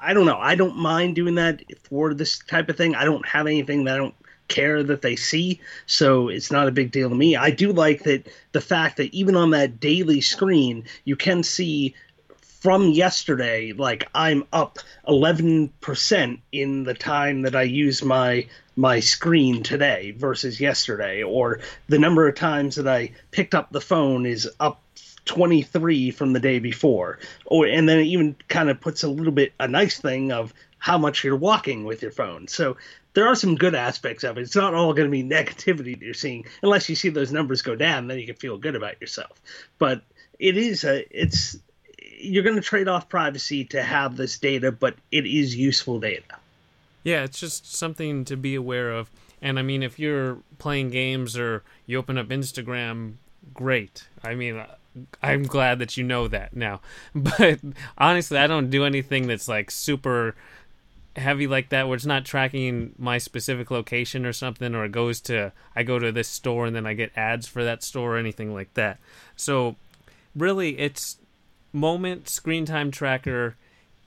I 0.00 0.12
don't 0.12 0.26
know. 0.26 0.38
I 0.38 0.54
don't 0.54 0.76
mind 0.76 1.14
doing 1.14 1.36
that 1.36 1.62
for 1.84 2.12
this 2.14 2.38
type 2.38 2.68
of 2.68 2.76
thing. 2.76 2.94
I 2.94 3.04
don't 3.04 3.26
have 3.26 3.46
anything 3.46 3.84
that 3.84 3.94
I 3.94 3.98
don't 3.98 4.14
care 4.48 4.82
that 4.82 5.00
they 5.00 5.14
see, 5.14 5.60
so 5.86 6.28
it's 6.28 6.50
not 6.50 6.66
a 6.66 6.72
big 6.72 6.90
deal 6.90 7.08
to 7.08 7.14
me. 7.14 7.36
I 7.36 7.50
do 7.50 7.72
like 7.72 8.02
that 8.02 8.26
the 8.50 8.60
fact 8.60 8.96
that 8.96 9.14
even 9.14 9.36
on 9.36 9.50
that 9.50 9.78
daily 9.78 10.20
screen, 10.20 10.84
you 11.04 11.14
can 11.14 11.42
see 11.42 11.94
from 12.60 12.90
yesterday, 12.90 13.72
like 13.72 14.08
I'm 14.14 14.44
up 14.52 14.78
11% 15.08 16.40
in 16.52 16.84
the 16.84 16.94
time 16.94 17.42
that 17.42 17.56
I 17.56 17.62
use 17.62 18.04
my 18.04 18.46
my 18.76 19.00
screen 19.00 19.62
today 19.62 20.12
versus 20.12 20.60
yesterday, 20.60 21.22
or 21.22 21.60
the 21.88 21.98
number 21.98 22.28
of 22.28 22.34
times 22.34 22.76
that 22.76 22.86
I 22.88 23.12
picked 23.30 23.54
up 23.54 23.70
the 23.70 23.80
phone 23.80 24.24
is 24.24 24.48
up 24.60 24.80
23 25.24 26.10
from 26.12 26.32
the 26.32 26.40
day 26.40 26.58
before, 26.58 27.18
or 27.44 27.66
and 27.66 27.88
then 27.88 27.98
it 27.98 28.06
even 28.06 28.36
kind 28.48 28.70
of 28.70 28.80
puts 28.80 29.02
a 29.02 29.08
little 29.08 29.32
bit 29.32 29.52
a 29.58 29.66
nice 29.66 29.98
thing 29.98 30.32
of 30.32 30.54
how 30.78 30.96
much 30.96 31.24
you're 31.24 31.36
walking 31.36 31.84
with 31.84 32.02
your 32.02 32.10
phone. 32.10 32.48
So 32.48 32.76
there 33.12 33.26
are 33.26 33.34
some 33.34 33.56
good 33.56 33.74
aspects 33.74 34.24
of 34.24 34.38
it. 34.38 34.42
It's 34.42 34.56
not 34.56 34.74
all 34.74 34.94
going 34.94 35.10
to 35.10 35.10
be 35.10 35.22
negativity 35.36 35.98
that 35.98 36.04
you're 36.04 36.14
seeing, 36.14 36.46
unless 36.62 36.88
you 36.88 36.94
see 36.94 37.08
those 37.08 37.32
numbers 37.32 37.62
go 37.62 37.74
down, 37.74 38.06
then 38.06 38.18
you 38.18 38.26
can 38.26 38.36
feel 38.36 38.58
good 38.58 38.76
about 38.76 39.00
yourself. 39.00 39.40
But 39.78 40.02
it 40.38 40.56
is 40.56 40.84
a 40.84 41.06
it's 41.10 41.58
you're 42.22 42.42
going 42.42 42.56
to 42.56 42.62
trade 42.62 42.88
off 42.88 43.08
privacy 43.08 43.64
to 43.66 43.82
have 43.82 44.16
this 44.16 44.38
data, 44.38 44.72
but 44.72 44.94
it 45.10 45.26
is 45.26 45.56
useful 45.56 46.00
data. 46.00 46.36
Yeah, 47.02 47.24
it's 47.24 47.40
just 47.40 47.74
something 47.74 48.24
to 48.26 48.36
be 48.36 48.54
aware 48.54 48.92
of. 48.92 49.10
And 49.42 49.58
I 49.58 49.62
mean, 49.62 49.82
if 49.82 49.98
you're 49.98 50.38
playing 50.58 50.90
games 50.90 51.36
or 51.36 51.62
you 51.86 51.98
open 51.98 52.18
up 52.18 52.28
Instagram, 52.28 53.14
great. 53.54 54.06
I 54.22 54.34
mean, 54.34 54.56
uh, 54.56 54.66
I'm 55.22 55.44
glad 55.44 55.78
that 55.78 55.96
you 55.96 56.04
know 56.04 56.28
that 56.28 56.54
now. 56.54 56.80
But 57.14 57.60
honestly, 57.96 58.38
I 58.38 58.46
don't 58.46 58.70
do 58.70 58.84
anything 58.84 59.26
that's 59.26 59.48
like 59.48 59.70
super 59.70 60.34
heavy 61.16 61.46
like 61.46 61.70
that 61.70 61.88
where 61.88 61.96
it's 61.96 62.06
not 62.06 62.24
tracking 62.24 62.94
my 62.96 63.18
specific 63.18 63.70
location 63.70 64.24
or 64.24 64.32
something 64.32 64.76
or 64.76 64.84
it 64.84 64.92
goes 64.92 65.20
to 65.20 65.52
I 65.74 65.82
go 65.82 65.98
to 65.98 66.12
this 66.12 66.28
store 66.28 66.66
and 66.66 66.76
then 66.76 66.86
I 66.86 66.94
get 66.94 67.10
ads 67.16 67.48
for 67.48 67.64
that 67.64 67.82
store 67.82 68.14
or 68.14 68.18
anything 68.18 68.54
like 68.54 68.72
that. 68.74 68.98
So 69.36 69.76
really 70.36 70.78
it's 70.78 71.16
moment 71.72 72.28
screen 72.28 72.66
time 72.66 72.90
tracker 72.90 73.56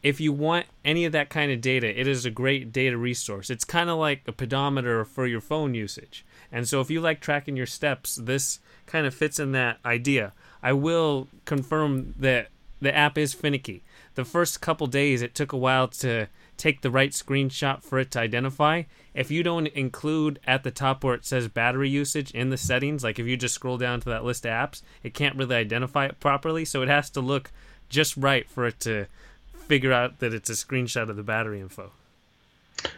if 0.04 0.20
you 0.20 0.34
want 0.34 0.66
any 0.84 1.06
of 1.06 1.14
that 1.14 1.30
kind 1.30 1.50
of 1.52 1.62
data, 1.62 2.00
it 2.00 2.08
is 2.08 2.26
a 2.26 2.30
great 2.30 2.74
data 2.74 2.98
resource. 2.98 3.50
It's 3.50 3.64
kind 3.64 3.90
of 3.90 3.98
like 3.98 4.22
a 4.28 4.34
pedometer 4.34 5.06
for 5.06 5.26
your 5.26 5.40
phone 5.40 5.74
usage. 5.74 6.26
And 6.52 6.68
so 6.68 6.82
if 6.82 6.92
you 6.92 7.00
like 7.00 7.22
tracking 7.22 7.56
your 7.56 7.66
steps, 7.66 8.18
this 8.18 8.60
kind 8.86 9.08
of 9.08 9.16
fits 9.16 9.40
in 9.40 9.54
that 9.54 9.80
idea. 9.86 10.34
I 10.62 10.74
will 10.74 11.30
confirm 11.46 12.14
that 12.20 12.50
the 12.82 12.96
app 12.96 13.18
is 13.18 13.34
finicky. 13.34 13.82
The 14.16 14.26
first 14.26 14.60
couple 14.60 14.88
days, 14.88 15.22
it 15.22 15.34
took 15.34 15.54
a 15.54 15.58
while 15.58 15.88
to 15.88 16.28
take 16.58 16.82
the 16.82 16.92
right 16.92 17.12
screenshot 17.12 17.84
for 17.84 18.00
it 18.00 18.12
to 18.12 18.20
identify. 18.20 18.84
If 19.14 19.32
you 19.32 19.44
don't 19.44 19.68
include 19.68 20.40
at 20.46 20.64
the 20.64 20.72
top 20.72 21.04
where 21.04 21.16
it 21.16 21.26
says 21.26 21.48
battery 21.48 21.90
usage 21.90 22.32
in 22.32 22.50
the 22.50 22.58
settings, 22.58 23.04
like 23.04 23.20
if 23.20 23.28
you 23.28 23.38
just 23.38 23.56
scroll 23.56 23.78
down 23.78 24.00
to 24.02 24.10
that 24.10 24.24
list 24.24 24.46
of 24.46 24.52
apps, 24.52 24.82
it 25.04 25.14
can't 25.14 25.36
really 25.36 25.56
identify 25.56 26.06
it 26.06 26.20
properly. 26.20 26.66
So 26.66 26.82
it 26.82 26.90
has 26.90 27.10
to 27.12 27.22
look 27.22 27.52
just 27.90 28.18
right 28.18 28.50
for 28.50 28.66
it 28.66 28.80
to 28.82 29.08
figure 29.54 29.94
out 29.94 30.20
that 30.20 30.34
it's 30.34 30.50
a 30.50 30.54
screenshot 30.54 31.10
of 31.10 31.16
the 31.16 31.24
battery 31.24 31.60
info. 31.60 31.92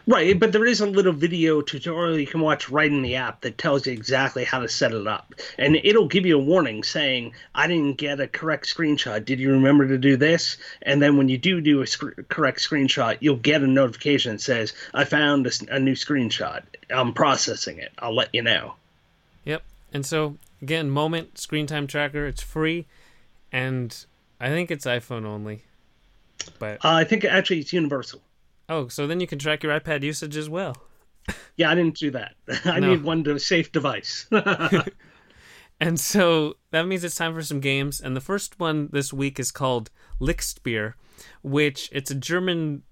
Right, 0.08 0.38
but 0.38 0.52
there 0.52 0.64
is 0.64 0.80
a 0.80 0.86
little 0.86 1.12
video 1.12 1.60
tutorial 1.60 2.18
you 2.18 2.26
can 2.26 2.40
watch 2.40 2.70
right 2.70 2.90
in 2.90 3.02
the 3.02 3.16
app 3.16 3.40
that 3.42 3.58
tells 3.58 3.86
you 3.86 3.92
exactly 3.92 4.44
how 4.44 4.60
to 4.60 4.68
set 4.68 4.92
it 4.92 5.06
up. 5.06 5.34
And 5.58 5.76
it'll 5.76 6.08
give 6.08 6.26
you 6.26 6.38
a 6.38 6.42
warning 6.42 6.82
saying, 6.82 7.34
I 7.54 7.66
didn't 7.66 7.98
get 7.98 8.20
a 8.20 8.28
correct 8.28 8.66
screenshot. 8.66 9.24
Did 9.24 9.40
you 9.40 9.52
remember 9.52 9.86
to 9.88 9.98
do 9.98 10.16
this? 10.16 10.56
And 10.82 11.02
then 11.02 11.16
when 11.16 11.28
you 11.28 11.38
do 11.38 11.60
do 11.60 11.82
a 11.82 11.86
sc- 11.86 12.28
correct 12.28 12.60
screenshot, 12.60 13.18
you'll 13.20 13.36
get 13.36 13.62
a 13.62 13.66
notification 13.66 14.32
that 14.32 14.40
says, 14.40 14.72
I 14.94 15.04
found 15.04 15.46
a, 15.46 15.50
a 15.70 15.78
new 15.78 15.94
screenshot. 15.94 16.62
I'm 16.90 17.12
processing 17.12 17.78
it. 17.78 17.92
I'll 17.98 18.14
let 18.14 18.34
you 18.34 18.42
know. 18.42 18.74
Yep. 19.44 19.62
And 19.92 20.06
so, 20.06 20.36
again, 20.62 20.90
Moment 20.90 21.38
Screen 21.38 21.66
Time 21.66 21.86
Tracker, 21.86 22.26
it's 22.26 22.42
free. 22.42 22.86
And 23.52 23.96
I 24.40 24.48
think 24.48 24.70
it's 24.70 24.84
iPhone 24.84 25.24
only. 25.24 25.64
But 26.58 26.84
uh, 26.84 26.92
I 26.92 27.04
think 27.04 27.24
actually 27.24 27.60
it's 27.60 27.72
universal. 27.72 28.20
Oh, 28.68 28.88
so 28.88 29.06
then 29.06 29.20
you 29.20 29.26
can 29.26 29.38
track 29.38 29.62
your 29.62 29.78
iPad 29.78 30.02
usage 30.02 30.36
as 30.36 30.48
well. 30.48 30.76
Yeah, 31.56 31.70
I 31.70 31.74
didn't 31.74 31.96
do 31.96 32.10
that. 32.10 32.34
I 32.66 32.78
no. 32.78 32.90
need 32.90 33.02
one 33.02 33.24
to 33.24 33.38
safe 33.40 33.72
device. 33.72 34.28
and 35.80 35.98
so 35.98 36.56
that 36.70 36.86
means 36.86 37.02
it's 37.02 37.14
time 37.16 37.34
for 37.34 37.42
some 37.42 37.60
games. 37.60 37.98
And 37.98 38.14
the 38.14 38.20
first 38.20 38.60
one 38.60 38.90
this 38.92 39.12
week 39.12 39.40
is 39.40 39.50
called 39.50 39.90
Lichtspeer, 40.20 40.92
which 41.42 41.88
it's 41.92 42.10
a 42.10 42.14
German 42.14 42.82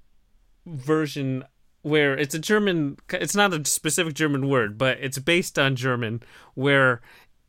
version 0.67 1.45
where 1.83 2.17
it's 2.17 2.35
a 2.35 2.39
German. 2.39 2.97
It's 3.13 3.37
not 3.37 3.53
a 3.53 3.65
specific 3.67 4.15
German 4.15 4.49
word, 4.49 4.79
but 4.79 4.99
it's 4.99 5.19
based 5.19 5.59
on 5.59 5.77
German, 5.77 6.23
where 6.55 7.03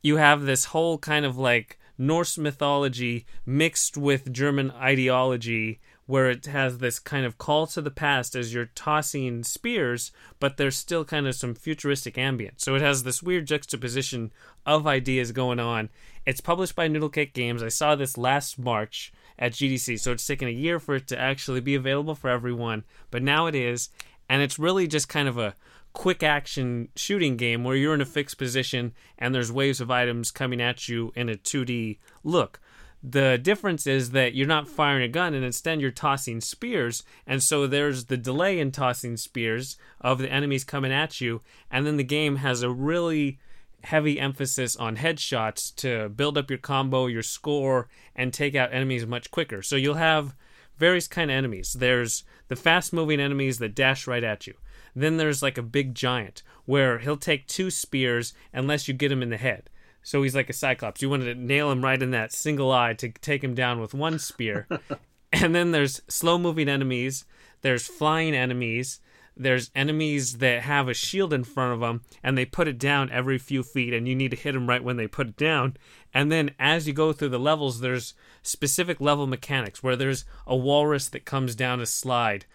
you 0.03 0.17
have 0.17 0.43
this 0.43 0.65
whole 0.65 0.97
kind 0.97 1.25
of 1.25 1.37
like 1.37 1.79
Norse 1.97 2.37
mythology 2.37 3.25
mixed 3.45 3.97
with 3.97 4.33
German 4.33 4.69
ideology 4.71 5.79
where 6.07 6.29
it 6.29 6.45
has 6.45 6.77
this 6.77 6.99
kind 6.99 7.25
of 7.25 7.37
call 7.37 7.65
to 7.65 7.81
the 7.81 7.91
past 7.91 8.35
as 8.35 8.53
you're 8.53 8.69
tossing 8.75 9.43
spears, 9.43 10.11
but 10.39 10.57
there's 10.57 10.77
still 10.77 11.03
kind 11.03 11.27
of 11.27 11.33
some 11.33 11.55
futuristic 11.55 12.15
ambience. 12.15 12.61
So 12.61 12.75
it 12.75 12.81
has 12.81 13.03
this 13.03 13.23
weird 13.23 13.47
juxtaposition 13.47 14.31
of 14.65 14.85
ideas 14.85 15.31
going 15.31 15.59
on. 15.59 15.89
It's 16.25 16.41
published 16.41 16.75
by 16.75 16.87
Noodlecake 16.87 17.33
Games. 17.33 17.63
I 17.63 17.69
saw 17.69 17.95
this 17.95 18.17
last 18.17 18.59
March 18.59 19.11
at 19.39 19.53
GDC, 19.53 19.99
so 19.99 20.11
it's 20.11 20.25
taken 20.25 20.47
a 20.47 20.51
year 20.51 20.79
for 20.79 20.95
it 20.95 21.07
to 21.07 21.19
actually 21.19 21.59
be 21.59 21.75
available 21.75 22.15
for 22.15 22.29
everyone, 22.29 22.83
but 23.09 23.23
now 23.23 23.47
it 23.47 23.55
is, 23.55 23.89
and 24.29 24.41
it's 24.41 24.59
really 24.59 24.87
just 24.87 25.09
kind 25.09 25.27
of 25.27 25.37
a 25.37 25.55
quick 25.93 26.21
action 26.21 26.89
shooting 26.95 27.37
game 27.37 27.63
where 27.63 27.75
you're 27.75 27.93
in 27.93 28.01
a 28.01 28.05
fixed 28.05 28.37
position 28.37 28.93
and 29.17 29.33
there's 29.33 29.51
waves 29.51 29.79
of 29.79 29.89
items 29.89 30.29
coming 30.29 30.61
at 30.61 30.87
you 30.87 31.11
in 31.15 31.29
a 31.29 31.35
2D 31.35 31.97
look. 32.23 32.59
The 33.07 33.37
difference 33.37 33.85
is 33.85 34.11
that 34.11 34.33
you're 34.33 34.47
not 34.47 34.67
firing 34.67 35.03
a 35.03 35.07
gun 35.07 35.35
and 35.35 35.45
instead 35.45 35.79
you're 35.79 35.91
tossing 35.91 36.41
spears. 36.41 37.03
And 37.27 37.43
so 37.43 37.67
there's 37.67 38.05
the 38.05 38.17
delay 38.17 38.59
in 38.59 38.71
tossing 38.71 39.15
spears 39.17 39.77
of 40.01 40.17
the 40.17 40.31
enemies 40.31 40.63
coming 40.63 40.91
at 40.91 41.21
you. 41.21 41.41
And 41.69 41.85
then 41.85 41.97
the 41.97 42.03
game 42.03 42.37
has 42.37 42.63
a 42.63 42.69
really 42.71 43.37
heavy 43.83 44.19
emphasis 44.19 44.75
on 44.75 44.97
headshots 44.97 45.75
to 45.75 46.09
build 46.09 46.35
up 46.35 46.49
your 46.49 46.57
combo, 46.57 47.05
your 47.05 47.21
score, 47.21 47.87
and 48.15 48.33
take 48.33 48.55
out 48.55 48.73
enemies 48.73 49.05
much 49.05 49.29
quicker. 49.29 49.61
So 49.61 49.75
you'll 49.75 49.93
have 49.93 50.33
various 50.79 51.07
kind 51.07 51.29
of 51.29 51.37
enemies. 51.37 51.73
There's 51.73 52.23
the 52.47 52.55
fast 52.55 52.91
moving 52.91 53.19
enemies 53.19 53.59
that 53.59 53.75
dash 53.75 54.07
right 54.07 54.23
at 54.23 54.47
you. 54.47 54.55
Then 54.95 55.17
there's 55.17 55.43
like 55.43 55.59
a 55.59 55.63
big 55.63 55.93
giant 55.93 56.41
where 56.65 56.97
he'll 56.97 57.17
take 57.17 57.45
two 57.45 57.69
spears 57.69 58.33
unless 58.51 58.87
you 58.87 58.95
get 58.95 59.11
him 59.11 59.21
in 59.21 59.29
the 59.29 59.37
head. 59.37 59.69
So 60.05 60.21
he's 60.21 60.35
like 60.35 60.49
a 60.49 60.53
cyclops. 60.53 61.01
You 61.01 61.09
wanted 61.09 61.33
to 61.33 61.41
nail 61.41 61.71
him 61.71 61.83
right 61.83 62.01
in 62.01 62.11
that 62.11 62.31
single 62.31 62.71
eye 62.71 62.93
to 62.93 63.09
take 63.09 63.43
him 63.43 63.55
down 63.55 63.81
with 63.81 63.95
one 63.95 64.19
spear. 64.19 64.67
and 65.33 65.55
then 65.55 65.71
there's 65.71 66.01
slow 66.07 66.37
moving 66.37 66.69
enemies, 66.69 67.25
there's 67.61 67.87
flying 67.87 68.35
enemies, 68.35 68.99
there's 69.35 69.71
enemies 69.73 70.37
that 70.37 70.61
have 70.61 70.87
a 70.87 70.93
shield 70.93 71.33
in 71.33 71.43
front 71.43 71.73
of 71.73 71.79
them 71.79 72.03
and 72.23 72.37
they 72.37 72.45
put 72.45 72.67
it 72.69 72.77
down 72.77 73.09
every 73.11 73.37
few 73.37 73.63
feet 73.63 73.93
and 73.93 74.07
you 74.07 74.15
need 74.15 74.31
to 74.31 74.37
hit 74.37 74.53
them 74.53 74.69
right 74.69 74.83
when 74.83 74.95
they 74.95 75.07
put 75.07 75.27
it 75.27 75.35
down 75.35 75.75
and 76.13 76.31
then 76.31 76.51
as 76.57 76.87
you 76.87 76.93
go 76.93 77.11
through 77.11 77.27
the 77.27 77.37
levels 77.37 77.81
there's 77.81 78.13
specific 78.43 79.01
level 79.01 79.27
mechanics 79.27 79.83
where 79.83 79.97
there's 79.97 80.23
a 80.47 80.55
walrus 80.55 81.09
that 81.09 81.25
comes 81.25 81.53
down 81.53 81.81
a 81.81 81.85
slide 81.85 82.45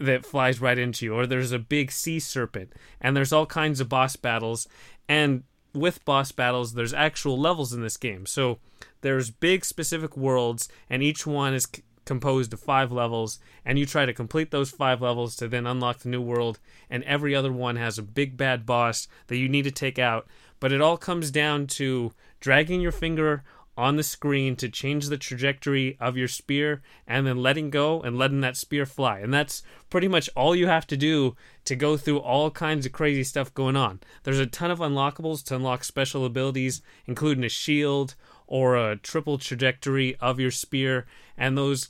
that 0.00 0.24
flies 0.24 0.60
right 0.60 0.78
into 0.78 1.04
you, 1.04 1.14
or 1.14 1.26
there's 1.26 1.52
a 1.52 1.58
big 1.58 1.92
sea 1.92 2.18
serpent, 2.18 2.72
and 3.00 3.14
there's 3.14 3.32
all 3.32 3.46
kinds 3.46 3.80
of 3.80 3.88
boss 3.88 4.16
battles. 4.16 4.66
And 5.08 5.44
with 5.74 6.04
boss 6.04 6.32
battles, 6.32 6.74
there's 6.74 6.94
actual 6.94 7.38
levels 7.38 7.72
in 7.72 7.82
this 7.82 7.96
game. 7.96 8.26
So 8.26 8.58
there's 9.02 9.30
big 9.30 9.64
specific 9.64 10.16
worlds, 10.16 10.68
and 10.88 11.02
each 11.02 11.26
one 11.26 11.54
is 11.54 11.68
c- 11.74 11.82
composed 12.04 12.52
of 12.52 12.60
five 12.60 12.90
levels, 12.90 13.38
and 13.64 13.78
you 13.78 13.86
try 13.86 14.04
to 14.04 14.12
complete 14.12 14.50
those 14.50 14.70
five 14.70 15.00
levels 15.00 15.36
to 15.36 15.48
then 15.48 15.66
unlock 15.66 16.00
the 16.00 16.08
new 16.08 16.20
world. 16.20 16.58
And 16.88 17.04
every 17.04 17.34
other 17.34 17.52
one 17.52 17.76
has 17.76 17.98
a 17.98 18.02
big 18.02 18.36
bad 18.36 18.66
boss 18.66 19.08
that 19.28 19.38
you 19.38 19.48
need 19.48 19.64
to 19.64 19.70
take 19.70 19.98
out. 19.98 20.26
But 20.58 20.72
it 20.72 20.80
all 20.80 20.96
comes 20.96 21.30
down 21.30 21.66
to 21.68 22.12
dragging 22.40 22.80
your 22.80 22.92
finger 22.92 23.44
on 23.80 23.96
the 23.96 24.02
screen 24.02 24.54
to 24.56 24.68
change 24.68 25.08
the 25.08 25.16
trajectory 25.16 25.96
of 25.98 26.14
your 26.14 26.28
spear 26.28 26.82
and 27.06 27.26
then 27.26 27.38
letting 27.38 27.70
go 27.70 28.02
and 28.02 28.18
letting 28.18 28.42
that 28.42 28.54
spear 28.54 28.84
fly. 28.84 29.20
And 29.20 29.32
that's 29.32 29.62
pretty 29.88 30.06
much 30.06 30.28
all 30.36 30.54
you 30.54 30.66
have 30.66 30.86
to 30.88 30.98
do 30.98 31.34
to 31.64 31.74
go 31.74 31.96
through 31.96 32.18
all 32.18 32.50
kinds 32.50 32.84
of 32.84 32.92
crazy 32.92 33.24
stuff 33.24 33.54
going 33.54 33.76
on. 33.76 34.00
There's 34.22 34.38
a 34.38 34.46
ton 34.46 34.70
of 34.70 34.80
unlockables 34.80 35.42
to 35.44 35.56
unlock 35.56 35.84
special 35.84 36.26
abilities, 36.26 36.82
including 37.06 37.42
a 37.42 37.48
shield 37.48 38.16
or 38.46 38.76
a 38.76 38.96
triple 38.96 39.38
trajectory 39.38 40.14
of 40.16 40.38
your 40.38 40.50
spear, 40.50 41.06
and 41.38 41.56
those 41.56 41.88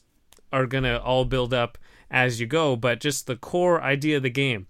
are 0.53 0.67
going 0.67 0.85
to 0.85 1.03
all 1.03 1.25
build 1.25 1.53
up 1.53 1.77
as 2.09 2.41
you 2.41 2.47
go. 2.47 2.77
But 2.77 3.01
just 3.01 3.27
the 3.27 3.35
core 3.35 3.83
idea 3.83 4.19
of 4.19 4.23
the 4.23 4.31
game 4.31 4.69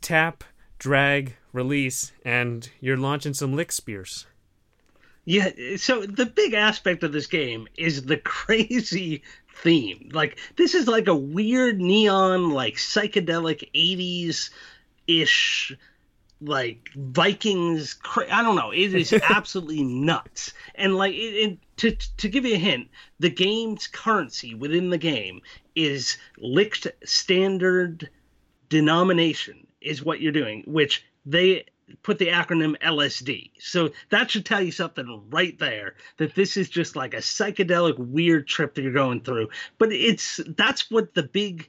tap, 0.00 0.44
drag, 0.78 1.34
release, 1.52 2.12
and 2.24 2.70
you're 2.80 2.96
launching 2.96 3.34
some 3.34 3.56
Lichtspeers. 3.56 4.26
Yeah, 5.24 5.76
so 5.76 6.04
the 6.04 6.26
big 6.26 6.52
aspect 6.52 7.04
of 7.04 7.12
this 7.12 7.26
game 7.26 7.68
is 7.76 8.02
the 8.02 8.16
crazy 8.24 9.22
theme. 9.62 10.10
Like 10.12 10.38
this 10.56 10.74
is 10.74 10.88
like 10.88 11.06
a 11.06 11.14
weird 11.14 11.80
neon, 11.80 12.50
like 12.50 12.74
psychedelic 12.74 13.70
'80s 13.72 14.50
ish, 15.06 15.76
like 16.40 16.88
Vikings. 16.96 17.94
Cra- 17.94 18.34
I 18.34 18.42
don't 18.42 18.56
know. 18.56 18.72
It 18.72 18.94
is 18.94 19.12
absolutely 19.28 19.84
nuts. 19.84 20.54
And 20.74 20.96
like, 20.96 21.14
it, 21.14 21.16
it, 21.16 21.58
to 21.78 21.92
to 22.16 22.28
give 22.28 22.44
you 22.44 22.54
a 22.54 22.58
hint, 22.58 22.88
the 23.20 23.30
game's 23.30 23.86
currency 23.86 24.54
within 24.54 24.90
the 24.90 24.98
game 24.98 25.40
is 25.76 26.16
licked 26.38 26.88
standard 27.04 28.10
denomination 28.68 29.68
is 29.80 30.02
what 30.02 30.20
you're 30.20 30.32
doing, 30.32 30.64
which 30.66 31.04
they 31.24 31.64
put 32.02 32.18
the 32.18 32.28
acronym 32.28 32.78
LSD. 32.78 33.50
So 33.58 33.90
that 34.10 34.30
should 34.30 34.46
tell 34.46 34.62
you 34.62 34.72
something 34.72 35.22
right 35.30 35.58
there 35.58 35.94
that 36.16 36.34
this 36.34 36.56
is 36.56 36.68
just 36.68 36.96
like 36.96 37.14
a 37.14 37.18
psychedelic 37.18 37.98
weird 37.98 38.46
trip 38.46 38.74
that 38.74 38.82
you're 38.82 38.92
going 38.92 39.20
through. 39.20 39.48
But 39.78 39.92
it's 39.92 40.40
that's 40.56 40.90
what 40.90 41.14
the 41.14 41.22
big 41.24 41.68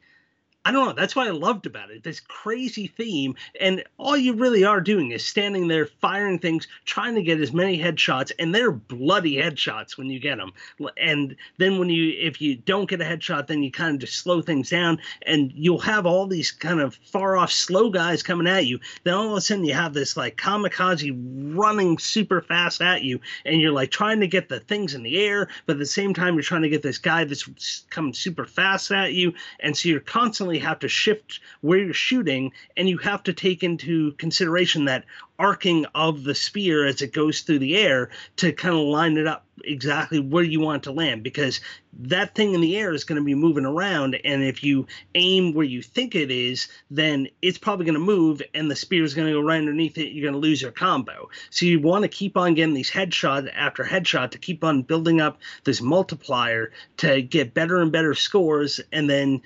I 0.66 0.72
don't 0.72 0.86
know. 0.86 0.94
That's 0.94 1.14
what 1.14 1.28
I 1.28 1.32
loved 1.32 1.66
about 1.66 1.92
it. 1.92 2.04
This 2.04 2.22
crazy 2.22 2.88
theme, 2.88 3.36
and 3.60 3.84
all 3.98 4.16
you 4.16 4.34
really 4.34 4.64
are 4.64 4.80
doing 4.80 5.12
is 5.12 5.26
standing 5.26 5.68
there 5.68 5.88
firing 5.88 6.40
things, 6.40 6.68
trying 6.86 7.16
to 7.16 7.22
get 7.22 7.42
as 7.42 7.52
many 7.52 7.78
headshots, 7.78 8.32
and 8.40 8.56
they're 8.56 8.72
bloody 8.72 9.36
headshots 9.36 9.98
when 9.98 10.08
you 10.08 10.22
get 10.22 10.38
them. 10.38 10.54
And 10.98 11.36
then 11.58 11.80
when 11.80 11.90
you, 11.90 12.14
if 12.18 12.40
you 12.40 12.56
don't 12.56 12.90
get 12.90 13.02
a 13.02 13.04
headshot, 13.04 13.48
then 13.48 13.62
you 13.62 13.72
kind 13.72 13.96
of 13.96 14.00
just 14.00 14.22
slow 14.22 14.42
things 14.42 14.70
down, 14.70 15.00
and 15.26 15.52
you'll 15.54 15.80
have 15.80 16.06
all 16.06 16.28
these 16.28 16.52
kind 16.52 16.80
of 16.80 16.96
far 16.96 17.36
off 17.36 17.52
slow 17.52 17.90
guys 17.90 18.24
coming 18.24 18.48
at 18.48 18.66
you. 18.66 18.80
Then 19.04 19.16
all 19.16 19.32
of 19.32 19.38
a 19.38 19.42
sudden 19.42 19.66
you 19.66 19.74
have 19.74 19.94
this 19.94 20.16
like 20.16 20.38
kamikaze 20.38 21.12
running 21.58 21.98
super 21.98 22.42
fast 22.42 22.82
at 22.82 23.04
you, 23.04 23.20
and 23.46 23.60
you're 23.60 23.74
like 23.74 23.92
trying 23.92 24.22
to 24.22 24.28
get 24.28 24.48
the 24.48 24.62
things 24.62 24.94
in 24.94 25.04
the 25.04 25.26
air, 25.26 25.50
but 25.66 25.74
at 25.74 25.80
the 25.80 25.86
same 25.86 26.14
time 26.14 26.36
you're 26.36 26.44
trying 26.44 26.62
to 26.62 26.70
get 26.70 26.84
this 26.84 27.00
guy 27.00 27.26
that's 27.26 27.84
coming 27.90 28.14
super 28.14 28.46
fast 28.46 28.92
at 28.92 29.12
you, 29.12 29.34
and 29.60 29.76
so 29.76 29.90
you're 29.90 30.00
constantly 30.00 30.53
have 30.60 30.80
to 30.80 30.88
shift 30.88 31.40
where 31.62 31.80
you're 31.80 31.94
shooting, 31.94 32.52
and 32.78 32.90
you 32.90 32.98
have 33.00 33.24
to 33.24 33.34
take 33.34 33.64
into 33.64 34.12
consideration 34.14 34.86
that 34.86 35.06
arcing 35.40 35.86
of 35.96 36.24
the 36.24 36.36
spear 36.36 36.86
as 36.86 37.02
it 37.02 37.12
goes 37.12 37.42
through 37.42 37.60
the 37.60 37.76
air 37.76 38.10
to 38.36 38.54
kind 38.54 38.76
of 38.76 38.82
line 38.82 39.18
it 39.18 39.28
up 39.28 39.46
exactly 39.66 40.20
where 40.20 40.44
you 40.44 40.60
want 40.60 40.84
to 40.84 40.92
land 40.92 41.24
because 41.24 41.60
that 41.94 42.34
thing 42.34 42.54
in 42.54 42.62
the 42.62 42.78
air 42.78 42.92
is 42.92 43.04
going 43.04 43.20
to 43.20 43.24
be 43.24 43.36
moving 43.36 43.66
around 43.66 44.16
and 44.26 44.44
if 44.44 44.64
you 44.64 44.86
aim 45.16 45.54
where 45.54 45.66
you 45.66 45.82
think 45.82 46.16
it 46.16 46.32
is 46.32 46.68
then 46.90 47.28
it's 47.42 47.58
probably 47.58 47.86
going 47.86 47.94
to 47.94 48.00
move 48.00 48.42
and 48.54 48.70
the 48.70 48.76
spear 48.76 49.04
is 49.04 49.14
going 49.14 49.28
to 49.28 49.34
go 49.34 49.42
right 49.42 49.60
underneath 49.60 49.98
it 49.98 50.12
you're 50.12 50.24
going 50.24 50.34
to 50.34 50.48
lose 50.48 50.62
your 50.62 50.72
combo. 50.72 51.30
So 51.50 51.66
you 51.66 51.80
want 51.80 52.04
to 52.04 52.10
keep 52.10 52.38
on 52.38 52.56
getting 52.56 52.74
these 52.74 52.92
headshot 52.92 53.52
after 53.54 53.84
headshot 53.84 54.32
to 54.32 54.38
keep 54.38 54.64
on 54.64 54.82
building 54.82 55.22
up 55.22 55.40
this 55.64 55.82
multiplier 55.82 56.72
to 56.98 57.22
get 57.22 57.54
better 57.54 57.80
and 57.80 57.92
better 57.92 58.14
scores 58.14 58.80
and 58.92 59.10
then 59.10 59.42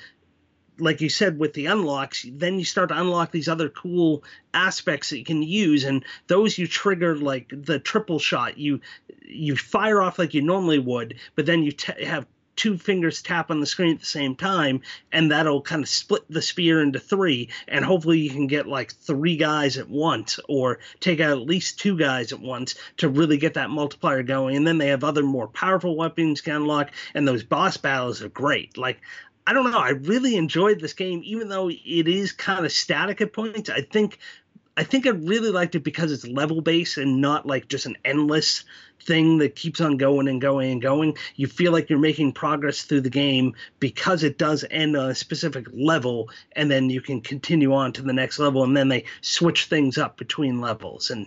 like 0.79 1.01
you 1.01 1.09
said 1.09 1.39
with 1.39 1.53
the 1.53 1.65
unlocks 1.65 2.25
then 2.31 2.59
you 2.59 2.65
start 2.65 2.89
to 2.89 2.99
unlock 2.99 3.31
these 3.31 3.47
other 3.47 3.69
cool 3.69 4.23
aspects 4.53 5.09
that 5.09 5.17
you 5.17 5.25
can 5.25 5.43
use 5.43 5.83
and 5.83 6.03
those 6.27 6.57
you 6.57 6.67
trigger 6.67 7.15
like 7.15 7.51
the 7.51 7.79
triple 7.79 8.19
shot. 8.19 8.57
You 8.57 8.81
you 9.21 9.55
fire 9.55 10.01
off 10.01 10.19
like 10.19 10.33
you 10.33 10.41
normally 10.41 10.79
would 10.79 11.15
but 11.35 11.45
then 11.45 11.63
you 11.63 11.71
t- 11.71 12.05
have 12.05 12.25
two 12.57 12.77
fingers 12.77 13.21
tap 13.21 13.51
on 13.51 13.59
the 13.59 13.65
screen 13.65 13.93
at 13.93 13.99
the 13.99 14.05
same 14.05 14.35
time 14.35 14.81
and 15.11 15.31
that'll 15.31 15.61
kind 15.61 15.83
of 15.83 15.87
split 15.87 16.23
the 16.27 16.41
spear 16.41 16.81
into 16.81 16.99
three 16.99 17.47
and 17.67 17.85
hopefully 17.85 18.19
you 18.19 18.31
can 18.31 18.47
get 18.47 18.67
like 18.67 18.91
three 18.91 19.37
guys 19.37 19.77
at 19.77 19.87
once 19.87 20.39
or 20.49 20.79
take 20.99 21.19
out 21.21 21.31
at 21.31 21.41
least 21.41 21.79
two 21.79 21.95
guys 21.95 22.33
at 22.33 22.39
once 22.39 22.75
to 22.97 23.07
really 23.07 23.37
get 23.37 23.53
that 23.53 23.69
multiplier 23.69 24.23
going 24.23 24.57
and 24.57 24.67
then 24.67 24.79
they 24.79 24.87
have 24.87 25.03
other 25.03 25.23
more 25.23 25.47
powerful 25.47 25.95
weapons 25.95 26.41
can 26.41 26.55
unlock 26.55 26.89
and 27.13 27.27
those 27.27 27.43
boss 27.43 27.77
battles 27.77 28.23
are 28.23 28.29
great. 28.29 28.75
Like 28.75 28.99
I 29.47 29.53
don't 29.53 29.71
know. 29.71 29.79
I 29.79 29.91
really 29.91 30.35
enjoyed 30.35 30.81
this 30.81 30.91
game, 30.91 31.21
even 31.23 31.47
though 31.47 31.69
it 31.69 32.07
is 32.07 32.33
kind 32.33 32.65
of 32.65 32.71
static 32.73 33.21
at 33.21 33.31
points. 33.31 33.69
I 33.69 33.79
think 33.79 34.19
I 34.75 34.83
think 34.83 35.07
I 35.07 35.11
really 35.11 35.51
liked 35.51 35.73
it 35.73 35.85
because 35.85 36.11
it's 36.11 36.27
level 36.27 36.59
based 36.59 36.97
and 36.97 37.21
not 37.21 37.47
like 37.47 37.69
just 37.69 37.85
an 37.85 37.97
endless 38.03 38.65
thing 39.01 39.37
that 39.37 39.55
keeps 39.55 39.79
on 39.79 39.95
going 39.95 40.27
and 40.27 40.41
going 40.41 40.73
and 40.73 40.81
going. 40.81 41.17
You 41.37 41.47
feel 41.47 41.71
like 41.71 41.89
you're 41.89 41.97
making 41.97 42.33
progress 42.33 42.81
through 42.81 43.01
the 43.01 43.09
game 43.09 43.55
because 43.79 44.21
it 44.21 44.37
does 44.37 44.65
end 44.69 44.97
on 44.97 45.09
a 45.09 45.15
specific 45.15 45.65
level, 45.73 46.29
and 46.51 46.69
then 46.69 46.89
you 46.89 46.99
can 46.99 47.21
continue 47.21 47.73
on 47.73 47.93
to 47.93 48.01
the 48.01 48.11
next 48.11 48.39
level, 48.39 48.65
and 48.65 48.75
then 48.75 48.89
they 48.89 49.05
switch 49.21 49.65
things 49.67 49.97
up 49.97 50.17
between 50.17 50.59
levels. 50.59 51.09
And 51.09 51.25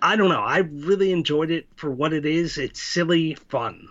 I 0.00 0.16
don't 0.16 0.30
know. 0.30 0.40
I 0.40 0.58
really 0.58 1.12
enjoyed 1.12 1.50
it 1.50 1.68
for 1.76 1.90
what 1.90 2.14
it 2.14 2.24
is. 2.24 2.56
It's 2.56 2.80
silly 2.80 3.34
fun. 3.34 3.86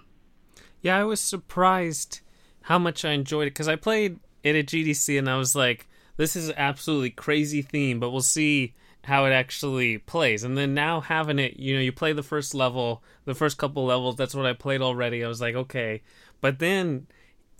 Yeah, 0.82 0.98
I 0.98 1.04
was 1.04 1.22
surprised 1.22 2.22
how 2.62 2.80
much 2.80 3.06
I 3.06 3.12
enjoyed 3.12 3.48
it 3.48 3.52
because 3.52 3.68
I 3.68 3.76
played 3.76 4.20
it 4.44 4.56
at 4.56 4.68
GDC 4.68 5.18
and 5.18 5.30
I 5.30 5.38
was 5.38 5.56
like, 5.56 5.88
this 6.18 6.36
is 6.36 6.52
absolutely 6.58 7.12
crazy 7.12 7.62
theme, 7.62 8.00
but 8.00 8.12
we'll 8.12 8.22
see 8.22 8.74
how 9.06 9.26
it 9.26 9.32
actually 9.32 9.98
plays. 9.98 10.44
And 10.44 10.58
then 10.58 10.74
now 10.74 11.02
having 11.02 11.40
it, 11.40 11.58
you 11.58 11.74
know, 11.74 11.82
you 11.82 11.92
play 11.92 12.14
the 12.14 12.24
first 12.24 12.54
level, 12.54 13.04
the 13.26 13.36
first 13.36 13.58
couple 13.58 13.86
levels, 13.86 14.16
that's 14.16 14.36
what 14.36 14.46
I 14.46 14.54
played 14.54 14.82
already. 14.82 15.24
I 15.24 15.28
was 15.28 15.42
like, 15.42 15.56
okay. 15.56 16.02
But 16.42 16.60
then, 16.60 17.08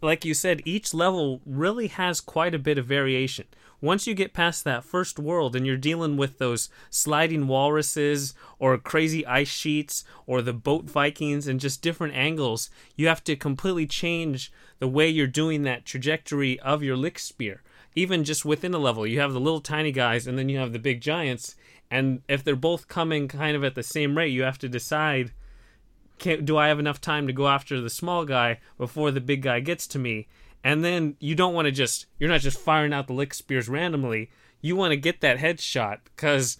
like 0.02 0.26
you 0.26 0.34
said, 0.34 0.62
each 0.66 0.94
level 0.94 1.42
really 1.46 1.88
has 1.88 2.22
quite 2.22 2.54
a 2.54 2.60
bit 2.60 2.78
of 2.78 2.86
variation 2.86 3.48
once 3.82 4.06
you 4.06 4.14
get 4.14 4.34
past 4.34 4.64
that 4.64 4.84
first 4.84 5.18
world 5.18 5.56
and 5.56 5.66
you're 5.66 5.78
dealing 5.78 6.18
with 6.18 6.38
those 6.38 6.70
sliding 6.90 7.48
walruses 7.48 8.34
or 8.58 8.78
crazy 8.78 9.26
ice 9.26 9.48
sheets 9.48 10.04
or 10.26 10.42
the 10.42 10.54
boat 10.54 10.86
Vikings 10.86 11.48
and 11.48 11.60
just 11.60 11.82
different 11.82 12.14
angles, 12.14 12.70
you 12.96 13.08
have 13.08 13.24
to 13.24 13.36
completely 13.36 13.88
change 13.88 14.52
the 14.80 14.88
way 14.88 15.08
you're 15.08 15.28
doing 15.28 15.64
that 15.64 15.86
trajectory 15.86 16.60
of 16.60 16.84
your 16.84 16.98
Lichtspeer. 16.98 17.60
Even 17.96 18.24
just 18.24 18.46
within 18.46 18.74
a 18.74 18.80
level, 18.80 19.08
you 19.08 19.20
have 19.20 19.34
the 19.34 19.40
little 19.40 19.62
tiny 19.62 19.92
guys 19.92 20.28
and 20.28 20.38
then 20.38 20.50
you 20.50 20.58
have 20.58 20.74
the 20.74 20.80
big 20.80 21.02
giants. 21.02 21.56
And 21.90 22.22
if 22.28 22.44
they're 22.44 22.56
both 22.56 22.88
coming 22.88 23.28
kind 23.28 23.56
of 23.56 23.64
at 23.64 23.76
the 23.76 23.84
same 23.84 24.18
rate, 24.18 24.34
you 24.34 24.44
have 24.44 24.60
to 24.60 24.70
decide 24.70 25.32
do 26.20 26.58
I 26.58 26.68
have 26.68 26.80
enough 26.80 27.00
time 27.00 27.28
to 27.28 27.34
go 27.34 27.48
after 27.48 27.80
the 27.80 27.90
small 27.90 28.26
guy 28.26 28.60
before 28.78 29.10
the 29.10 29.22
big 29.22 29.42
guy 29.42 29.62
gets 29.62 29.88
to 29.88 30.00
me? 30.00 30.28
And 30.64 30.84
then 30.84 31.16
you 31.20 31.36
don't 31.36 31.54
want 31.54 31.66
to 31.66 31.72
just 31.72 32.06
you're 32.18 32.30
not 32.30 32.42
just 32.42 32.60
firing 32.60 32.94
out 32.94 33.08
the 33.08 33.14
Lichtspeers 33.14 33.70
randomly. 33.70 34.30
You 34.62 34.76
want 34.76 34.92
to 34.92 34.98
get 34.98 35.22
that 35.22 35.38
headshot 35.38 36.00
because 36.06 36.58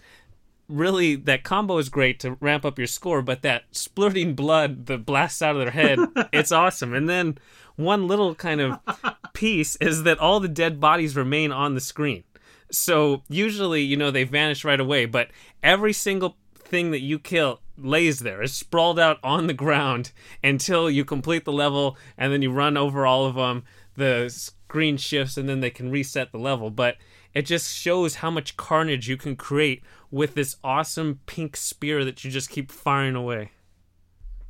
really 0.68 1.16
that 1.16 1.42
combo 1.42 1.78
is 1.78 1.88
great 1.88 2.20
to 2.20 2.36
ramp 2.40 2.64
up 2.64 2.78
your 2.78 2.86
score 2.86 3.22
but 3.22 3.42
that 3.42 3.64
splurting 3.72 4.36
blood 4.36 4.86
that 4.86 5.04
blasts 5.04 5.42
out 5.42 5.56
of 5.56 5.60
their 5.60 5.72
head 5.72 5.98
it's 6.32 6.52
awesome. 6.52 6.94
And 6.94 7.08
then 7.08 7.38
one 7.76 8.06
little 8.06 8.34
kind 8.34 8.60
of 8.60 8.78
piece 9.32 9.76
is 9.76 10.04
that 10.04 10.18
all 10.18 10.40
the 10.40 10.48
dead 10.48 10.80
bodies 10.80 11.16
remain 11.16 11.50
on 11.52 11.74
the 11.74 11.80
screen. 11.80 12.24
So 12.70 13.22
usually 13.28 13.82
you 13.82 13.96
know 13.96 14.10
they 14.10 14.24
vanish 14.24 14.64
right 14.64 14.80
away 14.80 15.04
but 15.06 15.28
every 15.62 15.92
single 15.92 16.36
thing 16.54 16.92
that 16.92 17.00
you 17.00 17.18
kill 17.18 17.60
lays 17.76 18.20
there. 18.20 18.42
Is 18.42 18.54
sprawled 18.54 18.98
out 18.98 19.18
on 19.22 19.46
the 19.46 19.54
ground 19.54 20.12
until 20.42 20.90
you 20.90 21.04
complete 21.04 21.44
the 21.44 21.52
level 21.52 21.96
and 22.16 22.32
then 22.32 22.42
you 22.42 22.50
run 22.50 22.76
over 22.76 23.06
all 23.06 23.26
of 23.26 23.34
them 23.34 23.64
the 24.00 24.28
screen 24.28 24.96
shifts 24.96 25.36
and 25.36 25.48
then 25.48 25.60
they 25.60 25.70
can 25.70 25.90
reset 25.90 26.32
the 26.32 26.38
level. 26.38 26.70
But 26.70 26.96
it 27.32 27.42
just 27.42 27.72
shows 27.72 28.16
how 28.16 28.30
much 28.30 28.56
carnage 28.56 29.08
you 29.08 29.16
can 29.16 29.36
create 29.36 29.82
with 30.10 30.34
this 30.34 30.56
awesome 30.64 31.20
pink 31.26 31.56
spear 31.56 32.04
that 32.04 32.24
you 32.24 32.30
just 32.30 32.50
keep 32.50 32.72
firing 32.72 33.14
away. 33.14 33.52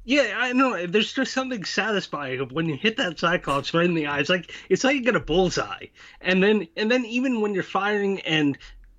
Yeah, 0.05 0.35
I 0.39 0.53
know. 0.55 0.87
There's 0.87 1.13
just 1.13 1.35
something 1.35 1.65
satisfying 1.65 2.41
when 2.49 2.67
you 2.67 2.77
hit 2.77 2.97
that 2.97 3.19
cyclops 3.19 3.75
right 3.75 3.85
in 3.85 3.95
the 3.95 4.07
eye. 4.07 4.21
It's 4.21 4.31
Like 4.31 4.51
it's 4.71 4.83
like 4.83 4.97
you 4.97 5.03
get 5.03 5.15
a 5.15 5.21
bullseye, 5.21 5.87
and 6.23 6.43
then 6.43 6.67
and 6.77 6.91
then 6.91 7.05
even 7.05 7.43
when 7.43 7.53
you're 7.53 7.63
firing 7.63 8.21
and 8.23 8.57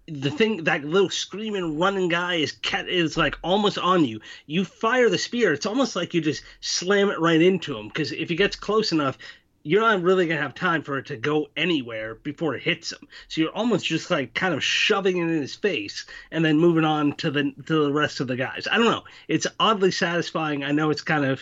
the 0.08 0.30
thing 0.30 0.64
that 0.66 0.84
little 0.84 1.10
screaming 1.10 1.80
running 1.80 2.10
guy 2.10 2.36
is 2.36 2.52
cat 2.52 2.88
is 2.90 3.18
like 3.18 3.38
almost 3.44 3.78
on 3.78 4.04
you 4.04 4.20
you 4.46 4.66
fire 4.66 5.10
the 5.10 5.18
spear 5.18 5.54
it's 5.54 5.66
almost 5.66 5.96
like 5.96 6.14
you 6.14 6.20
just 6.20 6.44
slam 6.60 7.10
it 7.10 7.20
right 7.20 7.42
into 7.42 7.78
him 7.78 7.88
because 7.88 8.12
if 8.12 8.28
he 8.28 8.36
gets 8.36 8.56
close 8.56 8.92
enough 8.92 9.18
you're 9.64 9.82
not 9.82 10.02
really 10.02 10.28
gonna 10.28 10.42
have 10.42 10.56
time 10.56 10.82
for 10.82 10.98
it 10.98 11.06
to 11.08 11.18
go 11.18 11.48
anywhere 11.56 12.16
before 12.16 12.56
it 12.56 12.64
hits 12.64 12.92
him. 12.92 13.08
So 13.28 13.42
you're 13.42 13.52
almost 13.52 13.86
just 13.86 14.10
like 14.10 14.34
kind 14.34 14.54
of 14.54 14.64
shoving 14.64 15.18
it 15.18 15.24
in 15.24 15.42
his 15.42 15.56
face 15.56 16.06
and 16.32 16.44
then 16.44 16.58
moving 16.58 16.86
on 16.86 17.14
to 17.18 17.32
the 17.32 17.54
to 17.68 17.86
the 17.86 17.94
rest 17.94 18.20
of 18.20 18.28
the 18.28 18.36
guys. 18.36 18.68
I 18.72 18.78
don't 18.78 18.92
know. 18.92 19.04
It's 19.28 19.48
oddly 19.60 19.92
satisfying. 19.92 20.64
I 20.64 20.72
know 20.72 20.90
it's 20.90 21.02
kind 21.02 21.26
of 21.26 21.42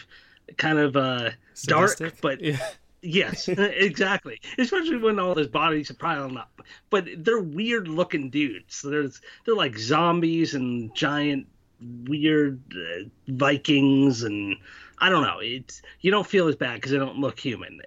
kind 0.58 0.80
of 0.80 0.96
uh, 0.96 1.32
dark, 1.66 1.98
but 2.22 2.42
yeah. 2.42 2.58
yes, 3.02 3.48
exactly. 3.48 4.42
Especially 4.58 4.98
when 4.98 5.20
all 5.20 5.36
those 5.36 5.48
bodies 5.48 5.90
are 5.90 5.96
piling 5.96 6.38
up. 6.38 6.62
But 6.90 7.08
they're 7.18 7.40
weird 7.40 7.88
looking 7.88 8.30
dudes. 8.30 8.82
There's 8.82 9.22
they're 9.46 9.56
like 9.56 9.78
zombies 9.78 10.56
and 10.56 10.94
giant 10.94 11.48
weird 11.82 12.62
uh, 12.76 13.06
Vikings 13.30 14.24
and 14.24 14.58
I 14.98 15.10
don't 15.10 15.24
know. 15.24 15.40
It's 15.42 15.82
you 16.02 16.12
don't 16.12 16.28
feel 16.28 16.48
as 16.50 16.56
bad 16.56 16.76
because 16.76 16.92
they 16.92 16.98
don't 16.98 17.20
look 17.20 17.40
human 17.40 17.80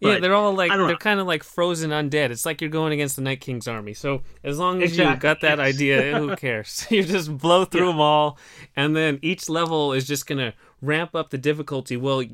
yeah, 0.00 0.14
But 0.14 0.22
they're 0.22 0.34
all 0.34 0.52
like 0.54 0.70
they're 0.70 0.96
kind 0.96 1.20
of 1.20 1.26
like 1.26 1.42
frozen 1.42 1.90
undead. 1.90 2.30
It's 2.30 2.46
like 2.46 2.60
you're 2.60 2.70
going 2.70 2.92
against 2.92 3.16
the 3.16 3.22
Night 3.22 3.40
King's 3.40 3.66
army. 3.68 3.94
So 3.94 4.22
as 4.44 4.58
long 4.58 4.82
as 4.82 4.96
you 4.96 5.16
got 5.16 5.40
that 5.40 5.58
idea, 5.60 6.18
who 6.18 6.36
cares? 6.46 6.86
you 6.90 7.02
just 7.04 7.36
blow 7.36 7.64
through 7.64 7.86
Yeah. 7.86 7.92
them 7.92 8.00
all, 8.00 8.38
and 8.76 8.94
then 8.96 9.18
each 9.22 9.48
level 9.48 9.92
is 9.92 10.06
just 10.06 10.26
gonna 10.26 10.54
ramp 10.80 11.14
up 11.14 11.30
the 11.30 11.38
difficulty. 11.38 11.96
Well. 11.96 12.24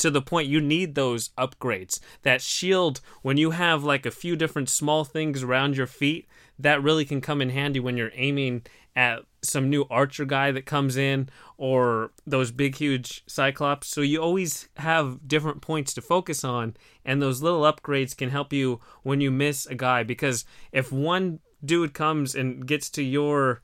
To 0.00 0.10
the 0.10 0.20
point 0.20 0.46
you 0.48 0.60
need 0.60 0.94
those 0.94 1.30
upgrades. 1.38 2.00
That 2.20 2.42
shield, 2.42 3.00
when 3.22 3.38
you 3.38 3.52
have 3.52 3.82
like 3.82 4.04
a 4.04 4.10
few 4.10 4.36
different 4.36 4.68
small 4.68 5.04
things 5.04 5.42
around 5.42 5.78
your 5.78 5.86
feet, 5.86 6.26
that 6.58 6.82
really 6.82 7.06
can 7.06 7.22
come 7.22 7.40
in 7.40 7.48
handy 7.48 7.80
when 7.80 7.96
you're 7.96 8.10
aiming 8.14 8.66
at 8.96 9.20
some 9.42 9.68
new 9.68 9.86
archer 9.90 10.24
guy 10.24 10.50
that 10.50 10.64
comes 10.64 10.96
in 10.96 11.28
or 11.58 12.10
those 12.26 12.50
big 12.50 12.76
huge 12.76 13.22
cyclops. 13.26 13.88
So 13.88 14.00
you 14.00 14.20
always 14.20 14.68
have 14.78 15.28
different 15.28 15.60
points 15.60 15.94
to 15.94 16.00
focus 16.00 16.42
on 16.42 16.74
and 17.04 17.20
those 17.20 17.42
little 17.42 17.62
upgrades 17.62 18.16
can 18.16 18.30
help 18.30 18.52
you 18.52 18.80
when 19.02 19.20
you 19.20 19.30
miss 19.30 19.66
a 19.66 19.74
guy 19.74 20.02
because 20.02 20.44
if 20.72 20.90
one 20.90 21.40
dude 21.64 21.94
comes 21.94 22.34
and 22.34 22.66
gets 22.66 22.90
to 22.90 23.02
your 23.02 23.62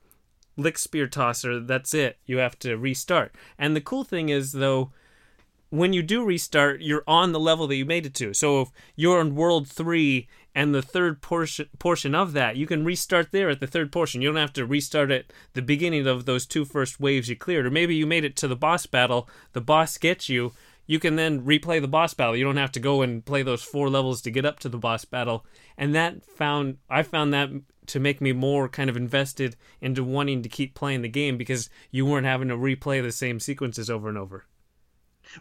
Lichtspeer 0.57 1.09
tosser 1.09 1.59
that's 1.59 1.95
it. 1.95 2.19
You 2.27 2.37
have 2.37 2.59
to 2.59 2.77
restart. 2.77 3.33
And 3.57 3.75
the 3.75 3.81
cool 3.81 4.03
thing 4.03 4.29
is 4.29 4.51
though 4.51 4.91
when 5.73 5.91
you 5.91 6.03
do 6.03 6.23
restart, 6.23 6.81
you're 6.81 7.03
on 7.07 7.31
the 7.31 7.39
level 7.39 7.65
that 7.65 7.75
you 7.75 7.83
made 7.83 8.05
it 8.05 8.13
to. 8.13 8.31
So 8.31 8.61
if 8.61 8.69
you're 8.95 9.19
in 9.19 9.33
World 9.33 9.67
Three 9.67 10.27
and 10.53 10.73
the 10.73 10.83
third 10.83 11.19
portion 11.19 11.67
portion 11.79 12.13
of 12.13 12.33
that, 12.33 12.57
you 12.57 12.67
can 12.67 12.85
restart 12.85 13.31
there 13.31 13.49
at 13.49 13.59
the 13.59 13.65
third 13.65 13.91
portion. 13.91 14.21
You 14.21 14.27
don't 14.29 14.37
have 14.37 14.53
to 14.53 14.67
restart 14.67 15.09
at 15.09 15.33
the 15.53 15.63
beginning 15.63 16.05
of 16.05 16.25
those 16.25 16.45
two 16.45 16.63
first 16.63 16.99
waves 16.99 17.27
you 17.27 17.35
cleared. 17.35 17.65
Or 17.65 17.71
maybe 17.71 17.95
you 17.95 18.05
made 18.05 18.23
it 18.23 18.35
to 18.35 18.47
the 18.47 18.55
boss 18.55 18.85
battle, 18.85 19.27
the 19.53 19.61
boss 19.61 19.97
gets 19.97 20.29
you. 20.29 20.53
You 20.85 20.99
can 20.99 21.15
then 21.15 21.41
replay 21.41 21.81
the 21.81 21.87
boss 21.87 22.13
battle. 22.13 22.35
You 22.35 22.43
don't 22.43 22.57
have 22.57 22.73
to 22.73 22.79
go 22.79 23.01
and 23.01 23.25
play 23.25 23.41
those 23.41 23.63
four 23.63 23.89
levels 23.89 24.21
to 24.21 24.31
get 24.31 24.45
up 24.45 24.59
to 24.59 24.69
the 24.69 24.77
boss 24.77 25.05
battle. 25.05 25.43
And 25.75 25.95
that 25.95 26.23
found 26.23 26.77
I 26.87 27.01
found 27.01 27.33
that 27.33 27.49
to 27.87 27.99
make 27.99 28.21
me 28.21 28.31
more 28.31 28.69
kind 28.69 28.91
of 28.91 28.97
invested 28.97 29.55
into 29.81 30.03
wanting 30.03 30.43
to 30.43 30.49
keep 30.49 30.75
playing 30.75 31.01
the 31.01 31.09
game 31.09 31.35
because 31.35 31.71
you 31.89 32.05
weren't 32.05 32.27
having 32.27 32.49
to 32.49 32.55
replay 32.55 33.01
the 33.01 33.11
same 33.11 33.39
sequences 33.39 33.89
over 33.89 34.07
and 34.07 34.19
over. 34.19 34.45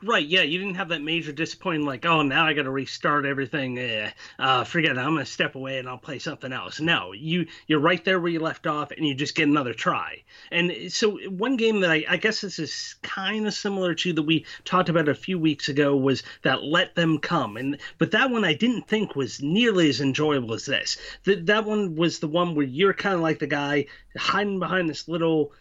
Right, 0.00 0.26
yeah, 0.26 0.42
you 0.42 0.58
didn't 0.58 0.76
have 0.76 0.88
that 0.88 1.02
major 1.02 1.32
disappointment 1.32 1.86
like, 1.86 2.06
oh, 2.06 2.22
now 2.22 2.46
I 2.46 2.54
got 2.54 2.62
to 2.62 2.70
restart 2.70 3.26
everything. 3.26 3.78
Eh, 3.78 4.10
uh, 4.38 4.64
forget 4.64 4.92
it. 4.92 4.98
I'm 4.98 5.14
going 5.14 5.24
to 5.24 5.30
step 5.30 5.54
away 5.54 5.78
and 5.78 5.88
I'll 5.88 5.98
play 5.98 6.18
something 6.18 6.52
else. 6.52 6.80
No, 6.80 7.12
you 7.12 7.46
you're 7.66 7.80
right 7.80 8.02
there 8.04 8.18
where 8.18 8.30
you 8.30 8.40
left 8.40 8.66
off, 8.66 8.90
and 8.90 9.06
you 9.06 9.14
just 9.14 9.34
get 9.34 9.48
another 9.48 9.74
try. 9.74 10.22
And 10.50 10.90
so 10.92 11.18
one 11.28 11.56
game 11.56 11.80
that 11.80 11.90
I, 11.90 12.04
I 12.08 12.16
guess 12.16 12.40
this 12.40 12.58
is 12.58 12.94
kind 13.02 13.46
of 13.46 13.54
similar 13.54 13.94
to 13.96 14.12
that 14.14 14.22
we 14.22 14.46
talked 14.64 14.88
about 14.88 15.08
a 15.08 15.14
few 15.14 15.38
weeks 15.38 15.68
ago 15.68 15.94
was 15.96 16.22
that 16.42 16.62
Let 16.64 16.94
Them 16.94 17.18
Come, 17.18 17.56
and 17.56 17.78
but 17.98 18.12
that 18.12 18.30
one 18.30 18.44
I 18.44 18.54
didn't 18.54 18.88
think 18.88 19.14
was 19.14 19.42
nearly 19.42 19.88
as 19.88 20.00
enjoyable 20.00 20.54
as 20.54 20.64
this. 20.64 20.96
That 21.24 21.46
that 21.46 21.64
one 21.64 21.96
was 21.96 22.18
the 22.18 22.28
one 22.28 22.54
where 22.54 22.66
you're 22.66 22.94
kind 22.94 23.14
of 23.14 23.20
like 23.20 23.40
the 23.40 23.46
guy 23.46 23.86
hiding 24.16 24.58
behind 24.58 24.88
this 24.88 25.08
little 25.08 25.52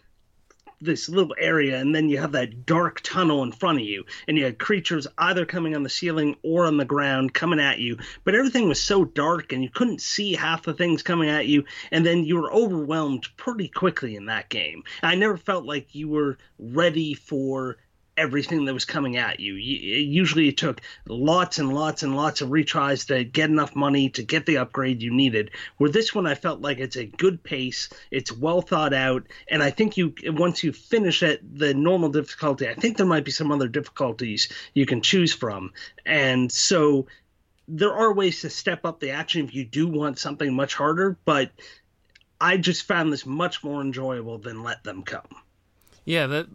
this 0.84 1.08
little 1.08 1.34
area 1.38 1.78
and 1.78 1.94
then 1.94 2.08
you 2.08 2.18
have 2.18 2.32
that 2.32 2.66
dark 2.66 3.00
tunnel 3.02 3.42
in 3.42 3.52
front 3.52 3.78
of 3.78 3.84
you 3.84 4.04
and 4.26 4.36
you 4.36 4.44
had 4.44 4.58
creatures 4.58 5.06
either 5.18 5.46
coming 5.46 5.74
on 5.74 5.82
the 5.82 5.88
ceiling 5.88 6.36
or 6.42 6.66
on 6.66 6.76
the 6.76 6.84
ground 6.84 7.32
coming 7.34 7.60
at 7.60 7.78
you 7.78 7.96
but 8.24 8.34
everything 8.34 8.68
was 8.68 8.80
so 8.80 9.04
dark 9.04 9.52
and 9.52 9.62
you 9.62 9.70
couldn't 9.70 10.00
see 10.00 10.34
half 10.34 10.62
the 10.62 10.74
things 10.74 11.02
coming 11.02 11.28
at 11.28 11.46
you 11.46 11.64
and 11.90 12.04
then 12.04 12.24
you 12.24 12.36
were 12.36 12.52
overwhelmed 12.52 13.26
pretty 13.36 13.68
quickly 13.68 14.16
in 14.16 14.26
that 14.26 14.48
game. 14.48 14.82
I 15.02 15.14
never 15.14 15.36
felt 15.36 15.64
like 15.64 15.94
you 15.94 16.08
were 16.08 16.38
ready 16.58 17.14
for 17.14 17.76
everything 18.16 18.64
that 18.66 18.74
was 18.74 18.84
coming 18.84 19.16
at 19.16 19.40
you. 19.40 19.54
You- 19.54 19.98
Usually, 20.22 20.48
it 20.48 20.56
took 20.56 20.80
lots 21.06 21.58
and 21.58 21.72
lots 21.72 22.02
and 22.02 22.14
lots 22.14 22.40
of 22.40 22.50
retries 22.50 23.06
to 23.06 23.24
get 23.24 23.48
enough 23.50 23.74
money 23.74 24.10
to 24.10 24.22
get 24.22 24.46
the 24.46 24.58
upgrade 24.58 25.02
you 25.02 25.10
needed. 25.10 25.50
Where 25.78 25.90
this 25.90 26.14
one, 26.14 26.26
I 26.26 26.34
felt 26.34 26.60
like 26.60 26.78
it's 26.78 26.96
a 26.96 27.06
good 27.06 27.42
pace, 27.42 27.88
it's 28.10 28.30
well 28.30 28.60
thought 28.60 28.92
out, 28.92 29.26
and 29.48 29.62
I 29.62 29.70
think 29.70 29.96
you 29.96 30.14
once 30.26 30.62
you 30.62 30.72
finish 30.72 31.22
at 31.22 31.40
the 31.56 31.72
normal 31.74 32.10
difficulty, 32.10 32.68
I 32.68 32.74
think 32.74 32.96
there 32.96 33.06
might 33.06 33.24
be 33.24 33.30
some 33.30 33.50
other 33.50 33.68
difficulties 33.68 34.48
you 34.74 34.84
can 34.86 35.00
choose 35.00 35.32
from, 35.32 35.72
and 36.04 36.52
so 36.52 37.06
there 37.68 37.94
are 37.94 38.12
ways 38.12 38.42
to 38.42 38.50
step 38.50 38.84
up 38.84 39.00
the 39.00 39.12
action 39.12 39.46
if 39.46 39.54
you 39.54 39.64
do 39.64 39.86
want 39.86 40.18
something 40.18 40.54
much 40.54 40.74
harder, 40.74 41.16
but. 41.24 41.50
I 42.44 42.56
just 42.56 42.82
found 42.88 43.12
this 43.12 43.24
much 43.24 43.62
more 43.62 43.80
enjoyable 43.80 44.36
than 44.38 44.64
Let 44.64 44.82
Them 44.82 45.04
Come. 45.04 45.28
Yeah, 46.04 46.26
that 46.26 46.48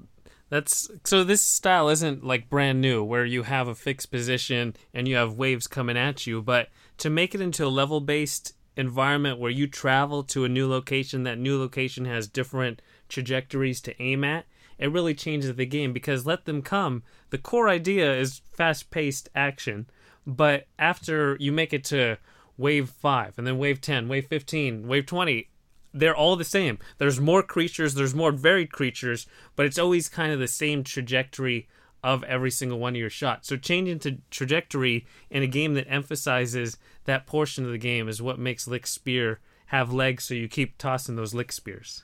that's 0.49 0.89
so 1.03 1.23
this 1.23 1.41
style 1.41 1.89
isn't 1.89 2.23
like 2.23 2.49
brand 2.49 2.81
new 2.81 3.03
where 3.03 3.25
you 3.25 3.43
have 3.43 3.67
a 3.67 3.75
fixed 3.75 4.11
position 4.11 4.75
and 4.93 5.07
you 5.07 5.15
have 5.15 5.33
waves 5.33 5.67
coming 5.67 5.97
at 5.97 6.25
you, 6.25 6.41
but 6.41 6.69
to 6.99 7.09
make 7.09 7.35
it 7.35 7.41
into 7.41 7.65
a 7.65 7.69
level 7.69 7.99
based 7.99 8.53
environment 8.75 9.39
where 9.39 9.51
you 9.51 9.67
travel 9.67 10.23
to 10.23 10.45
a 10.45 10.49
new 10.49 10.69
location, 10.69 11.23
that 11.23 11.37
new 11.37 11.59
location 11.59 12.05
has 12.05 12.27
different 12.27 12.81
trajectories 13.09 13.81
to 13.81 14.01
aim 14.01 14.23
at, 14.23 14.45
it 14.77 14.91
really 14.91 15.15
changes 15.15 15.55
the 15.55 15.65
game 15.65 15.91
because 15.91 16.25
let 16.25 16.45
them 16.45 16.61
come. 16.61 17.03
The 17.31 17.37
core 17.37 17.67
idea 17.67 18.17
is 18.17 18.41
fast 18.53 18.89
paced 18.91 19.29
action, 19.35 19.87
but 20.25 20.67
after 20.77 21.35
you 21.39 21.51
make 21.51 21.73
it 21.73 21.83
to 21.85 22.17
wave 22.57 22.89
5 22.89 23.37
and 23.37 23.45
then 23.45 23.57
wave 23.57 23.81
10, 23.81 24.07
wave 24.07 24.27
15, 24.27 24.87
wave 24.87 25.05
20, 25.05 25.49
they're 25.93 26.15
all 26.15 26.35
the 26.35 26.43
same. 26.43 26.79
There's 26.97 27.19
more 27.19 27.43
creatures, 27.43 27.93
there's 27.93 28.15
more 28.15 28.31
varied 28.31 28.71
creatures, 28.71 29.27
but 29.55 29.65
it's 29.65 29.79
always 29.79 30.09
kind 30.09 30.31
of 30.31 30.39
the 30.39 30.47
same 30.47 30.83
trajectory 30.83 31.67
of 32.03 32.23
every 32.23 32.51
single 32.51 32.79
one 32.79 32.93
of 32.93 32.99
your 32.99 33.09
shots. 33.09 33.47
So 33.47 33.57
changing 33.57 33.99
to 33.99 34.17
trajectory 34.29 35.05
in 35.29 35.43
a 35.43 35.47
game 35.47 35.73
that 35.73 35.89
emphasizes 35.89 36.77
that 37.05 37.25
portion 37.25 37.65
of 37.65 37.71
the 37.71 37.77
game 37.77 38.07
is 38.07 38.21
what 38.21 38.39
makes 38.39 38.67
Lichtspeer 38.67 39.37
have 39.67 39.91
legs 39.91 40.23
so 40.23 40.33
you 40.33 40.47
keep 40.47 40.77
tossing 40.77 41.15
those 41.15 41.33
Lichtspeers. 41.33 42.03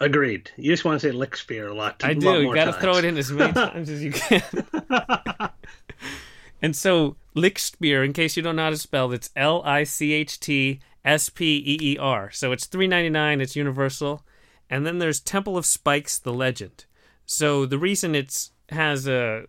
Agreed. 0.00 0.50
You 0.56 0.72
just 0.72 0.84
want 0.84 1.00
to 1.00 1.10
say 1.10 1.16
Lichtspeer 1.16 1.70
a 1.70 1.74
lot. 1.74 2.02
I 2.04 2.10
a 2.10 2.14
do. 2.14 2.26
lot 2.26 2.38
You 2.38 2.54
got 2.54 2.66
to 2.66 2.72
throw 2.74 2.96
it 2.96 3.04
in 3.04 3.16
as 3.16 3.30
many 3.30 3.52
times 3.54 3.88
as 3.88 4.02
you 4.02 4.12
can. 4.12 4.42
and 6.62 6.76
so, 6.76 7.16
Lichtspeer, 7.34 8.04
in 8.04 8.12
case 8.12 8.36
you 8.36 8.42
don't 8.42 8.56
know 8.56 8.64
how 8.64 8.70
to 8.70 8.76
spell, 8.76 9.12
it's 9.12 9.30
L 9.36 9.62
I 9.64 9.84
C 9.84 10.12
H 10.12 10.38
T 10.38 10.80
S 11.06 11.30
P 11.30 11.56
E 11.64 11.92
E 11.92 11.98
R. 11.98 12.30
So 12.32 12.52
it's 12.52 12.66
three 12.66 12.88
ninety 12.88 13.08
nine. 13.08 13.40
It's 13.40 13.56
universal. 13.56 14.26
And 14.68 14.84
then 14.84 14.98
there's 14.98 15.20
Temple 15.20 15.56
of 15.56 15.64
Spikes: 15.64 16.18
The 16.18 16.34
Legend. 16.34 16.84
So 17.24 17.64
the 17.64 17.78
reason 17.78 18.14
it's 18.14 18.50
has 18.70 19.06
a 19.06 19.46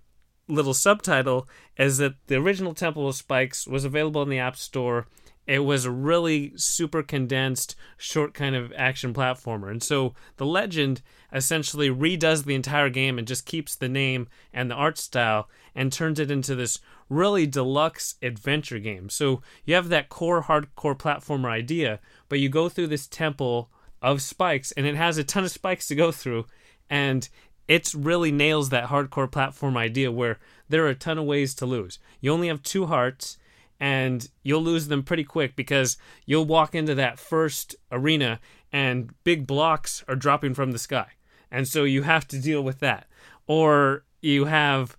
little 0.48 0.74
subtitle 0.74 1.50
is 1.78 1.98
that 1.98 2.14
the 2.28 2.36
original 2.36 2.74
Temple 2.74 3.08
of 3.08 3.16
Spikes 3.16 3.68
was 3.68 3.84
available 3.84 4.22
in 4.22 4.30
the 4.30 4.40
App 4.40 4.56
Store. 4.56 5.08
It 5.48 5.60
was 5.60 5.86
a 5.86 5.92
really 5.92 6.52
super 6.58 7.02
condensed, 7.02 7.76
short 7.96 8.34
kind 8.34 8.56
of 8.56 8.74
action 8.76 9.14
platformer. 9.14 9.72
And 9.72 9.82
so 9.82 10.14
the 10.36 10.46
legend 10.46 11.02
essentially 11.32 11.90
redoes 11.90 12.44
the 12.44 12.54
entire 12.54 12.90
game 12.90 13.18
and 13.18 13.28
just 13.28 13.46
keeps 13.46 13.76
the 13.76 13.88
name 13.88 14.28
and 14.54 14.70
the 14.70 14.76
art 14.76 14.98
style 14.98 15.50
and 15.74 15.92
turns 15.92 16.20
it 16.20 16.30
into 16.30 16.54
this 16.54 16.80
really 17.10 17.48
deluxe 17.48 18.16
adventure 18.22 18.80
game. 18.80 19.10
So 19.10 19.42
you 19.64 19.74
have 19.76 19.88
that 19.90 20.10
core 20.10 20.44
hardcore 20.44 20.98
platformer 20.98 21.50
idea, 21.50 22.02
but 22.28 22.40
you 22.40 22.50
go 22.50 22.68
through 22.68 22.88
this 22.88 23.08
temple 23.08 23.70
of 24.02 24.22
spikes 24.22 24.74
and 24.74 24.86
it 24.86 24.96
has 24.96 25.18
a 25.18 25.24
ton 25.24 25.46
of 25.46 25.52
spikes 25.52 25.88
to 25.88 25.96
go 25.96 26.12
through 26.12 26.46
and 26.90 27.30
it 27.68 27.94
really 27.94 28.32
nails 28.32 28.70
that 28.70 28.90
hardcore 28.90 29.32
platform 29.32 29.76
idea 29.78 30.12
where 30.12 30.40
there 30.70 30.86
are 30.86 30.90
a 30.90 30.96
ton 30.96 31.18
of 31.18 31.26
ways 31.26 31.54
to 31.56 31.66
lose. 31.66 32.00
You 32.22 32.32
only 32.32 32.48
have 32.48 32.64
two 32.64 32.86
hearts 32.86 33.38
and 33.80 34.30
you'll 34.44 34.64
lose 34.64 34.88
them 34.88 35.04
pretty 35.04 35.24
quick 35.24 35.56
because 35.56 35.98
you'll 36.26 36.46
walk 36.46 36.74
into 36.74 36.96
that 36.96 37.20
first 37.20 37.76
arena 37.92 38.40
and 38.72 39.12
big 39.24 39.48
blocks 39.48 40.04
are 40.08 40.16
dropping 40.16 40.54
from 40.54 40.72
the 40.72 40.80
sky. 40.80 41.08
And 41.52 41.68
so 41.68 41.84
you 41.84 42.04
have 42.04 42.28
to 42.30 42.40
deal 42.40 42.62
with 42.62 42.80
that. 42.80 43.08
Or 43.46 44.04
you 44.22 44.46
have 44.46 44.98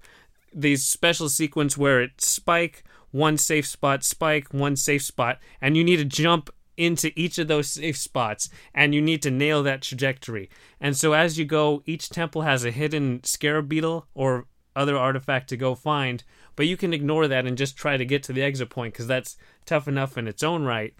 these 0.54 0.84
special 0.84 1.28
sequence 1.28 1.76
where 1.76 2.00
it's 2.00 2.26
spike, 2.26 2.84
one 3.10 3.36
safe 3.36 3.66
spot, 3.66 4.04
spike, 4.04 4.52
one 4.52 4.76
safe 4.76 5.02
spot, 5.02 5.38
and 5.60 5.76
you 5.76 5.84
need 5.84 5.96
to 5.96 6.04
jump 6.04 6.50
into 6.76 7.10
each 7.16 7.38
of 7.38 7.48
those 7.48 7.68
safe 7.68 7.96
spots 7.96 8.48
and 8.72 8.94
you 8.94 9.02
need 9.02 9.20
to 9.20 9.30
nail 9.30 9.62
that 9.64 9.82
trajectory. 9.82 10.48
And 10.80 10.96
so 10.96 11.12
as 11.12 11.38
you 11.38 11.44
go, 11.44 11.82
each 11.84 12.08
temple 12.08 12.42
has 12.42 12.64
a 12.64 12.70
hidden 12.70 13.22
scarab 13.24 13.68
beetle 13.68 14.06
or 14.14 14.46
other 14.76 14.96
artifact 14.96 15.48
to 15.48 15.56
go 15.56 15.74
find, 15.74 16.22
but 16.58 16.66
you 16.66 16.76
can 16.76 16.92
ignore 16.92 17.28
that 17.28 17.46
and 17.46 17.56
just 17.56 17.76
try 17.76 17.96
to 17.96 18.04
get 18.04 18.20
to 18.24 18.32
the 18.32 18.42
exit 18.42 18.68
point 18.68 18.92
because 18.92 19.06
that's 19.06 19.36
tough 19.64 19.86
enough 19.86 20.18
in 20.18 20.26
its 20.26 20.42
own 20.42 20.64
right. 20.64 20.92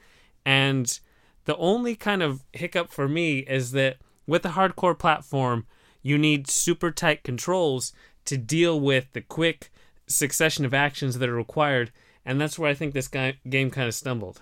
And 0.47 1.01
the 1.47 1.57
only 1.57 1.97
kind 1.97 2.23
of 2.23 2.45
hiccup 2.53 2.93
for 2.93 3.09
me 3.09 3.41
is 3.41 3.73
that 3.73 3.97
with 4.25 4.47
a 4.47 4.51
hardcore 4.51 4.97
platform, 4.97 5.67
you 6.01 6.17
need 6.17 6.47
super 6.47 6.93
tight 6.93 7.25
controls 7.25 7.93
to 8.27 8.39
deal 8.39 8.79
with 8.79 9.13
the 9.15 9.21
quick 9.21 9.73
succession 10.07 10.65
of 10.65 10.73
actions 10.73 11.19
that 11.19 11.29
are 11.29 11.35
required, 11.35 11.91
and 12.25 12.41
that's 12.41 12.57
where 12.57 12.71
I 12.71 12.75
think 12.75 12.95
this 12.95 13.09
guy, 13.09 13.39
game 13.51 13.73
kind 13.73 13.89
of 13.89 13.97
stumbled. 13.97 14.41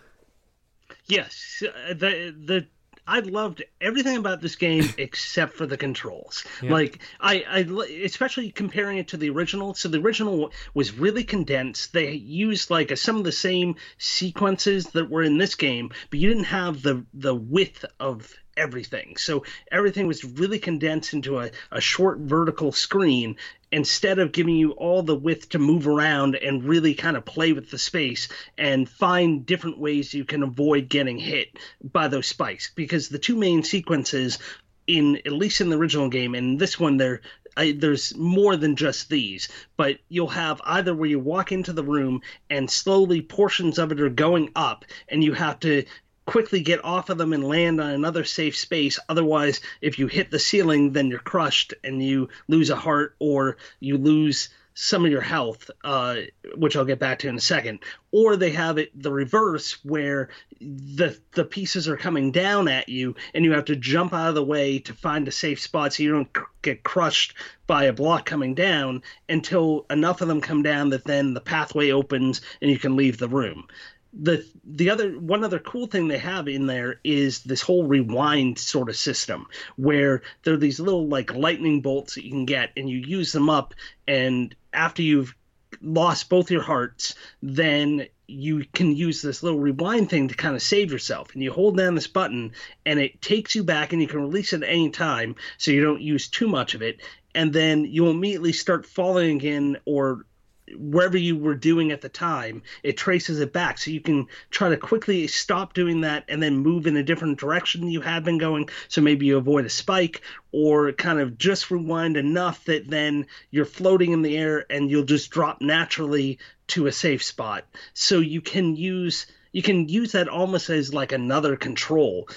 Yes, 1.07 1.63
uh, 1.63 1.95
the 1.95 2.37
the 2.37 2.67
I 3.07 3.21
loved 3.21 3.63
everything 3.81 4.17
about 4.17 4.41
this 4.41 4.57
game 4.57 4.93
except 4.99 5.55
for 5.55 5.67
the 5.67 5.77
controls. 5.77 6.45
Yeah. 6.63 6.73
Like 6.73 6.99
I, 7.21 7.45
I, 7.49 7.59
especially 8.05 8.51
comparing 8.51 8.99
it 8.99 9.09
to 9.09 9.17
the 9.17 9.31
original. 9.31 9.75
So 9.75 9.89
the 9.89 10.01
original 10.01 10.53
was 10.75 10.93
really 10.93 11.25
condensed. 11.25 11.93
They 11.93 12.13
used 12.13 12.71
like 12.71 12.91
a, 12.91 12.97
some 12.97 13.17
of 13.17 13.25
the 13.25 13.33
same 13.33 13.77
sequences 13.99 14.87
that 14.89 15.11
were 15.11 15.23
in 15.23 15.39
this 15.39 15.55
game, 15.55 15.91
but 16.11 16.19
you 16.19 16.29
didn't 16.29 16.45
have 16.45 16.83
the 16.83 17.05
the 17.15 17.35
width 17.35 17.85
of 18.01 18.35
everything. 18.57 19.17
So 19.17 19.45
everything 19.71 20.07
was 20.07 20.25
really 20.25 20.59
condensed 20.59 21.13
into 21.13 21.39
a, 21.39 21.51
a 21.71 21.81
short 21.81 22.19
vertical 22.19 22.73
screen 22.73 23.37
instead 23.73 24.19
of 24.19 24.33
giving 24.33 24.57
you 24.57 24.73
all 24.73 25.03
the 25.03 25.15
width 25.15 25.49
to 25.51 25.59
move 25.59 25.87
around 25.89 26.37
and 26.37 26.65
really 26.65 26.95
kind 26.95 27.17
of 27.17 27.25
play 27.25 27.53
with 27.53 27.71
the 27.71 27.79
space 27.79 28.29
and 28.57 28.89
find 28.89 29.45
different 29.45 29.79
ways 29.79 30.15
you 30.15 30.25
can 30.25 30.43
avoid 30.43 30.89
getting 30.89 31.19
hit 31.19 31.59
by 31.83 32.09
those 32.09 32.27
spikes. 32.27 32.71
Because 32.75 33.09
the 33.09 33.19
two 33.19 33.37
main 33.37 33.63
sequences 33.63 34.39
in 34.87 35.17
at 35.27 35.33
least 35.33 35.61
in 35.61 35.69
the 35.69 35.77
original 35.77 36.09
game 36.09 36.35
and 36.35 36.61
this 36.61 36.79
one 36.79 36.97
there 36.97 37.21
there's 37.57 38.15
more 38.17 38.55
than 38.57 38.77
just 38.77 39.09
these, 39.09 39.49
but 39.79 39.99
you'll 40.11 40.29
have 40.29 40.61
either 40.65 40.95
where 40.95 41.09
you 41.09 41.19
walk 41.19 41.53
into 41.53 41.73
the 41.73 41.83
room 41.83 42.21
and 42.51 42.71
slowly 42.71 43.23
portions 43.23 43.79
of 43.79 43.93
it 43.93 44.01
are 44.01 44.11
going 44.11 44.51
up, 44.55 44.85
and 45.09 45.25
you 45.25 45.33
have 45.33 45.59
to 45.61 45.85
quickly 46.27 46.61
get 46.61 46.85
off 46.85 47.09
of 47.09 47.19
them 47.19 47.33
and 47.33 47.45
land 47.45 47.81
on 47.81 47.91
another 47.91 48.25
safe 48.25 48.57
space. 48.57 48.99
Otherwise, 49.09 49.61
if 49.81 49.99
you 49.99 50.07
hit 50.09 50.31
the 50.31 50.39
ceiling, 50.39 50.93
then 50.93 51.09
you're 51.09 51.19
crushed 51.21 51.73
and 51.83 52.03
you 52.03 52.29
lose 52.49 52.69
a 52.69 52.77
heart 52.77 53.15
or 53.19 53.57
you 53.81 53.97
lose 53.97 54.51
some 54.79 55.07
of 55.07 55.11
your 55.11 55.23
health, 55.23 55.71
uh, 55.85 56.17
which 56.55 56.77
I'll 56.77 56.85
get 56.85 56.99
back 56.99 57.21
to 57.21 57.29
in 57.29 57.37
a 57.37 57.41
second. 57.41 57.79
Or 58.13 58.37
they 58.37 58.51
have 58.51 58.77
it 58.77 58.91
the 58.95 59.11
reverse, 59.11 59.83
where 59.85 60.29
the 60.61 61.19
the 61.33 61.47
pieces 61.47 61.89
are 61.89 61.97
coming 61.97 62.31
down 62.31 62.69
at 62.69 62.89
you, 62.91 63.17
and 63.35 63.43
you 63.43 63.53
have 63.53 63.65
to 63.67 63.77
jump 63.77 64.13
out 64.13 64.29
of 64.29 64.35
the 64.35 64.45
way 64.45 64.79
to 64.81 64.93
find 64.93 65.27
a 65.27 65.33
safe 65.33 65.61
spot 65.61 65.95
so 65.95 66.03
you 66.03 66.13
don't 66.13 66.29
get 66.61 66.83
crushed 66.83 67.35
by 67.67 67.85
a 67.85 67.93
block 67.93 68.27
coming 68.27 68.55
down 68.55 69.03
until 69.31 69.87
enough 69.89 70.21
of 70.21 70.29
them 70.29 70.43
come 70.43 70.63
down 70.63 70.91
that 70.91 71.05
then 71.05 71.33
the 71.33 71.41
pathway 71.41 71.91
opens 71.91 72.43
and 72.61 72.71
you 72.71 72.79
can 72.79 72.97
leave 72.97 73.17
the 73.17 73.29
room 73.29 73.67
the 74.13 74.47
the 74.65 74.91
other 74.91 75.19
one 75.19 75.45
other 75.45 75.59
cool 75.59 75.87
thing 75.87 76.09
they 76.09 76.19
have 76.19 76.49
in 76.49 76.67
there 76.67 77.01
is 77.05 77.43
this 77.43 77.61
whole 77.61 77.87
rewind 77.87 78.59
sort 78.59 78.89
of 78.89 78.97
system 78.97 79.47
where 79.77 80.23
there 80.45 80.55
are 80.55 80.59
these 80.59 80.81
little 80.81 81.07
like 81.09 81.35
lightning 81.35 81.81
bolts 81.83 82.15
that 82.15 82.25
you 82.25 82.31
can 82.31 82.47
get 82.47 82.71
and 82.77 82.89
you 82.89 82.99
use 82.99 83.33
them 83.33 83.51
up 83.51 83.75
and 84.07 84.55
after 84.73 85.03
you've 85.03 85.35
lost 85.83 86.29
both 86.29 86.51
your 86.51 86.63
hearts 86.63 87.15
then 87.43 88.07
you 88.29 88.65
can 88.73 88.95
use 88.97 89.23
this 89.23 89.43
little 89.43 89.59
rewind 89.59 90.09
thing 90.09 90.29
to 90.29 90.35
kind 90.35 90.55
of 90.57 90.63
save 90.63 90.91
yourself 90.91 91.35
and 91.35 91.43
you 91.43 91.53
hold 91.53 91.77
down 91.77 91.95
this 91.95 92.07
button 92.07 92.53
and 92.87 92.99
it 92.99 93.21
takes 93.21 93.55
you 93.55 93.63
back 93.63 93.93
and 93.93 94.01
you 94.01 94.09
can 94.09 94.21
release 94.21 94.53
it 94.53 94.63
at 94.63 94.69
any 94.69 94.91
time 94.91 95.35
so 95.59 95.71
you 95.71 95.83
don't 95.83 96.01
use 96.01 96.29
too 96.29 96.49
much 96.49 96.75
of 96.75 96.83
it 96.83 97.01
and 97.35 97.53
then 97.53 97.85
you'll 97.85 98.11
immediately 98.11 98.53
start 98.53 98.87
falling 98.87 99.37
again 99.37 99.77
or 99.85 100.25
wherever 100.75 101.17
you 101.17 101.37
were 101.37 101.55
doing 101.55 101.93
at 101.93 102.01
the 102.01 102.09
time, 102.09 102.63
it 102.83 102.97
traces 102.97 103.41
it 103.41 103.53
back. 103.53 103.79
So 103.79 103.91
you 103.91 104.01
can 104.01 104.27
try 104.51 104.69
to 104.69 104.77
quickly 104.77 105.27
stop 105.27 105.75
doing 105.75 106.01
that 106.01 106.25
and 106.29 106.43
then 106.43 106.57
move 106.57 106.87
in 106.87 106.97
a 106.97 107.03
different 107.03 107.39
direction 107.39 107.89
you 107.89 108.01
had 108.01 108.25
been 108.25 108.39
going. 108.39 108.69
So 108.89 109.01
maybe 109.01 109.27
you 109.27 109.37
avoid 109.37 109.65
a 109.65 109.71
spike 109.71 110.23
or 110.53 110.93
kind 110.93 111.21
of 111.21 111.39
just 111.39 111.71
rewind 111.71 112.17
enough 112.17 112.65
that 112.65 112.89
then 112.89 113.27
you're 113.51 113.65
floating 113.65 114.13
in 114.13 114.23
the 114.23 114.37
air 114.37 114.67
and 114.71 114.91
you'll 114.91 115.05
just 115.05 115.31
drop 115.31 115.61
naturally 115.61 116.39
to 116.69 116.87
a 116.87 116.93
safe 116.93 117.23
spot. 117.23 117.65
So 117.95 118.21
you 118.21 118.41
can 118.41 118.77
use 118.77 119.27
you 119.53 119.63
can 119.63 119.89
use 119.89 120.13
that 120.13 120.29
almost 120.29 120.69
as 120.69 120.93
like 120.93 121.13
another 121.13 121.57
control 121.57 122.29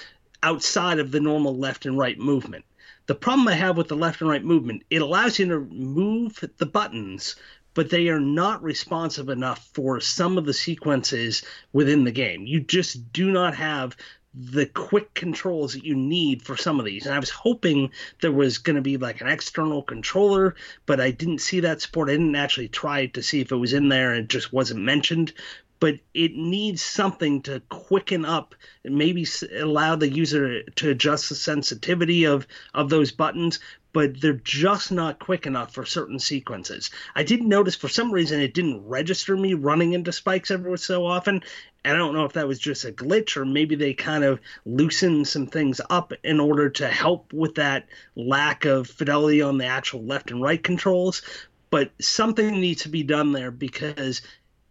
outside 0.42 0.98
of 0.98 1.10
the 1.10 1.20
normal 1.20 1.54
left 1.54 1.84
and 1.84 1.98
right 1.98 2.18
movement. 2.18 2.64
The 3.06 3.14
problem 3.14 3.48
I 3.48 3.54
have 3.54 3.76
with 3.76 3.88
the 3.88 3.96
left 3.96 4.20
and 4.20 4.30
right 4.30 4.44
movement, 4.44 4.84
it 4.88 5.02
allows 5.02 5.38
you 5.38 5.46
to 5.48 5.60
move 5.60 6.42
the 6.58 6.66
buttons 6.66 7.36
but 7.74 7.90
they 7.90 8.08
are 8.08 8.20
not 8.20 8.62
responsive 8.62 9.28
enough 9.28 9.68
for 9.72 10.00
some 10.00 10.38
of 10.38 10.46
the 10.46 10.54
sequences 10.54 11.42
within 11.72 12.04
the 12.04 12.12
game. 12.12 12.46
You 12.46 12.60
just 12.60 13.12
do 13.12 13.30
not 13.30 13.54
have 13.54 13.96
the 14.32 14.66
quick 14.66 15.12
controls 15.14 15.74
that 15.74 15.84
you 15.84 15.96
need 15.96 16.42
for 16.42 16.56
some 16.56 16.78
of 16.78 16.86
these. 16.86 17.04
And 17.06 17.14
I 17.14 17.18
was 17.18 17.30
hoping 17.30 17.90
there 18.20 18.32
was 18.32 18.58
going 18.58 18.76
to 18.76 18.82
be 18.82 18.96
like 18.96 19.20
an 19.20 19.28
external 19.28 19.82
controller, 19.82 20.54
but 20.86 21.00
I 21.00 21.10
didn't 21.10 21.40
see 21.40 21.60
that 21.60 21.82
support. 21.82 22.08
I 22.08 22.12
didn't 22.12 22.36
actually 22.36 22.68
try 22.68 23.06
to 23.06 23.22
see 23.22 23.40
if 23.40 23.50
it 23.50 23.56
was 23.56 23.72
in 23.72 23.88
there 23.88 24.12
and 24.12 24.24
it 24.24 24.28
just 24.28 24.52
wasn't 24.52 24.80
mentioned. 24.80 25.32
But 25.80 25.98
it 26.12 26.34
needs 26.34 26.82
something 26.82 27.42
to 27.42 27.60
quicken 27.70 28.24
up 28.24 28.54
maybe 28.84 29.26
allow 29.58 29.96
the 29.96 30.10
user 30.10 30.62
to 30.62 30.90
adjust 30.90 31.30
the 31.30 31.34
sensitivity 31.34 32.24
of, 32.24 32.46
of 32.74 32.90
those 32.90 33.12
buttons 33.12 33.60
but 33.92 34.20
they're 34.20 34.34
just 34.34 34.92
not 34.92 35.18
quick 35.18 35.46
enough 35.46 35.74
for 35.74 35.84
certain 35.84 36.18
sequences. 36.18 36.90
I 37.14 37.22
didn't 37.22 37.48
notice 37.48 37.74
for 37.74 37.88
some 37.88 38.12
reason 38.12 38.40
it 38.40 38.54
didn't 38.54 38.86
register 38.86 39.36
me 39.36 39.54
running 39.54 39.92
into 39.92 40.12
spikes 40.12 40.50
every 40.50 40.78
so 40.78 41.04
often. 41.04 41.42
And 41.84 41.94
I 41.94 41.96
don't 41.96 42.14
know 42.14 42.24
if 42.24 42.34
that 42.34 42.46
was 42.46 42.58
just 42.58 42.84
a 42.84 42.92
glitch 42.92 43.36
or 43.36 43.44
maybe 43.44 43.74
they 43.74 43.94
kind 43.94 44.22
of 44.22 44.40
loosened 44.64 45.26
some 45.26 45.46
things 45.46 45.80
up 45.90 46.12
in 46.22 46.38
order 46.38 46.70
to 46.70 46.88
help 46.88 47.32
with 47.32 47.56
that 47.56 47.88
lack 48.14 48.64
of 48.64 48.86
fidelity 48.86 49.42
on 49.42 49.58
the 49.58 49.66
actual 49.66 50.04
left 50.04 50.30
and 50.30 50.42
right 50.42 50.62
controls. 50.62 51.22
But 51.70 51.90
something 52.00 52.60
needs 52.60 52.82
to 52.82 52.88
be 52.88 53.02
done 53.02 53.32
there 53.32 53.50
because 53.50 54.22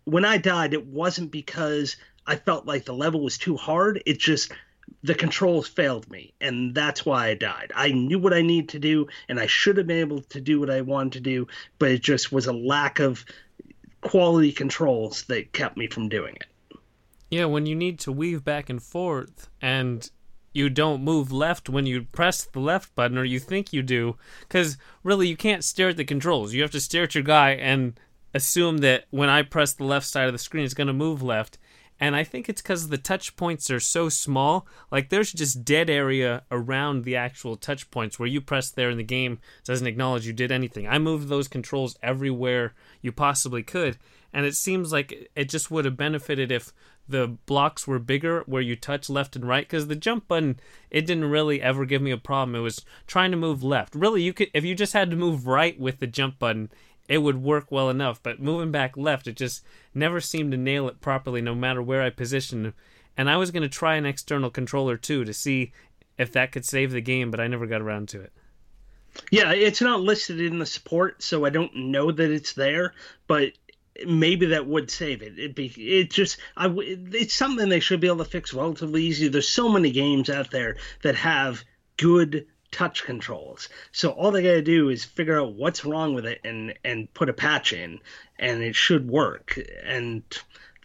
when 0.06 0.26
I 0.26 0.38
died, 0.38 0.74
it 0.74 0.86
wasn't 0.86 1.32
because 1.32 1.98
I 2.26 2.36
felt 2.36 2.66
like 2.66 2.86
the 2.86 2.94
level 2.94 3.22
was 3.22 3.38
too 3.38 3.58
hard. 3.58 4.04
It 4.06 4.20
just 4.20 4.52
the 5.04 5.16
controls 5.16 5.68
failed 5.68 6.10
me 6.10 6.34
and 6.42 6.76
that's 6.76 7.06
why 7.06 7.28
i 7.28 7.34
died. 7.34 7.72
I 7.76 7.92
knew 7.92 8.20
what 8.20 8.34
i 8.34 8.42
needed 8.42 8.70
to 8.70 8.80
do 8.80 9.08
and 9.28 9.40
i 9.40 9.48
should 9.48 9.78
have 9.78 9.88
been 9.88 10.00
able 10.00 10.22
to 10.22 10.42
do 10.42 10.60
what 10.60 10.70
i 10.70 10.82
wanted 10.82 11.14
to 11.14 11.20
do 11.20 11.48
but 11.78 11.92
it 11.92 12.02
just 12.02 12.32
was 12.32 12.48
a 12.48 12.54
lack 12.54 13.00
of 13.00 13.26
quality 14.02 14.52
controls 14.52 15.24
that 15.24 15.52
kept 15.52 15.76
me 15.76 15.88
from 15.88 16.10
doing 16.10 16.36
it. 16.36 16.80
Yeah 17.30 17.46
when 17.46 17.66
you 17.66 17.76
need 17.76 18.00
to 18.00 18.12
weave 18.12 18.44
back 18.44 18.70
and 18.70 18.82
forth 18.82 19.50
and 19.62 20.10
you 20.52 20.70
don't 20.70 21.04
move 21.04 21.32
left 21.32 21.70
when 21.70 21.86
you 21.86 22.04
press 22.04 22.44
the 22.44 22.60
left 22.60 22.94
button 22.96 23.18
or 23.18 23.24
you 23.24 23.40
think 23.40 23.72
you 23.72 23.84
do 23.84 24.16
because 24.42 24.78
really 25.04 25.28
you 25.28 25.38
can't 25.38 25.64
stare 25.64 25.90
at 25.90 25.98
the 25.98 26.06
controls. 26.06 26.54
You 26.54 26.62
have 26.64 26.72
to 26.72 26.82
stare 26.82 27.04
at 27.04 27.14
your 27.14 27.24
guy 27.24 27.52
and 27.52 28.00
assume 28.34 28.78
that 28.80 29.06
when 29.10 29.30
i 29.30 29.42
press 29.42 29.74
the 29.74 29.84
left 29.84 30.06
side 30.06 30.28
of 30.28 30.34
the 30.34 30.40
screen 30.40 30.64
it's 30.64 30.74
going 30.74 30.88
to 30.88 30.94
move 30.94 31.22
left 31.22 31.58
and 32.00 32.16
I 32.16 32.24
think 32.24 32.48
it's 32.48 32.62
because 32.62 32.88
the 32.88 32.98
touch 32.98 33.36
points 33.36 33.70
are 33.70 33.80
so 33.80 34.08
small. 34.10 34.66
Like 34.92 35.10
there's 35.10 35.34
just 35.34 35.66
dead 35.66 35.90
area 35.90 36.44
around 36.50 37.04
the 37.04 37.16
actual 37.16 37.58
touch 37.58 37.92
points 37.92 38.18
where 38.18 38.28
you 38.28 38.40
press 38.40 38.72
there 38.72 38.90
and 38.90 39.00
the 39.00 39.04
game 39.04 39.40
doesn't 39.66 39.88
acknowledge 39.88 40.26
you 40.26 40.34
did 40.34 40.52
anything. 40.52 40.88
I 40.88 40.98
moved 40.98 41.28
those 41.28 41.48
controls 41.48 41.98
everywhere 42.02 42.74
you 43.02 43.12
possibly 43.12 43.64
could, 43.64 43.98
and 44.34 44.46
it 44.46 44.56
seems 44.56 44.94
like 44.94 45.30
it 45.36 45.50
just 45.50 45.72
would 45.72 45.86
have 45.86 45.98
benefited 45.98 46.52
if 46.52 46.74
the 47.10 47.28
blocks 47.48 47.88
were 47.88 47.98
bigger 47.98 48.44
where 48.46 48.62
you 48.62 48.76
touch 48.76 49.10
left 49.10 49.36
and 49.36 49.48
right 49.48 49.68
because 49.68 49.88
the 49.88 49.96
jump 49.96 50.28
button 50.28 50.60
it 50.92 51.08
didn't 51.08 51.26
really 51.26 51.60
ever 51.60 51.84
give 51.84 52.04
me 52.04 52.12
a 52.12 52.18
problem 52.18 52.56
it 52.56 52.60
was 52.60 52.86
trying 53.08 53.32
to 53.32 53.38
move 53.38 53.64
left 53.64 53.96
really 53.96 54.22
you 54.22 54.32
could 54.32 54.50
if 54.54 54.64
you 54.64 54.76
just 54.76 54.94
had 54.94 55.10
to 55.10 55.18
move 55.18 55.48
right 55.48 55.80
with 55.80 56.00
the 56.00 56.06
jump 56.06 56.38
button 56.38 56.70
it 57.10 57.18
would 57.18 57.44
work 57.44 57.72
well 57.72 57.90
enough. 57.90 58.24
But 58.24 58.40
moving 58.40 58.72
back 58.72 58.96
left, 58.96 59.28
it 59.28 59.36
just 59.36 59.66
never 59.94 60.22
seemed 60.22 60.52
to 60.52 60.58
nail 60.58 60.88
it 60.88 61.02
properly, 61.02 61.42
no 61.42 61.56
matter 61.56 61.82
where 61.82 62.04
I 62.04 62.12
positioned. 62.12 62.72
And 63.18 63.30
I 63.30 63.36
was 63.36 63.52
going 63.52 63.64
to 63.64 63.70
try 63.70 63.96
an 63.96 64.06
external 64.06 64.50
controller 64.50 64.96
too 64.96 65.26
to 65.26 65.34
see 65.34 65.74
if 66.18 66.32
that 66.32 66.54
could 66.54 66.64
save 66.64 66.92
the 66.92 67.02
game, 67.02 67.32
but 67.32 67.40
I 67.40 67.48
never 67.48 67.66
got 67.66 67.82
around 67.82 68.08
to 68.10 68.22
it. 68.22 68.32
Yeah, 69.32 69.52
it's 69.52 69.82
not 69.82 70.02
listed 70.02 70.40
in 70.40 70.60
the 70.60 70.66
support, 70.66 71.24
so 71.24 71.44
I 71.44 71.50
don't 71.50 71.76
know 71.76 72.12
that 72.12 72.32
it's 72.32 72.54
there. 72.54 72.94
But 73.28 73.54
maybe 74.06 74.48
that 74.48 74.68
would 74.68 74.92
save 74.92 75.24
it. 75.24 75.38
It 75.40 75.56
be 75.56 75.66
it 75.66 76.12
just 76.12 76.38
I 76.56 76.68
it's 76.78 77.34
something 77.34 77.70
they 77.70 77.80
should 77.80 78.00
be 78.00 78.08
able 78.08 78.20
to 78.20 78.26
fix 78.26 78.54
relatively 78.54 79.04
easy. 79.04 79.28
There's 79.28 79.48
so 79.48 79.68
many 79.68 79.92
games 79.92 80.30
out 80.30 80.52
there 80.52 80.78
that 81.02 81.16
have 81.16 81.64
good 81.98 82.46
touch 82.72 83.04
controls. 83.04 83.70
So 83.92 84.12
all 84.12 84.32
they 84.32 84.44
got 84.44 84.50
to 84.50 84.62
do 84.62 84.90
is 84.90 85.04
figure 85.04 85.40
out 85.40 85.54
what's 85.54 85.86
wrong 85.86 86.14
with 86.14 86.26
it 86.26 86.40
and 86.44 86.74
and 86.84 87.12
put 87.14 87.30
a 87.30 87.34
patch 87.34 87.74
in, 87.74 88.00
and 88.38 88.62
it 88.62 88.76
should 88.76 89.10
work. 89.10 89.60
And 89.84 90.24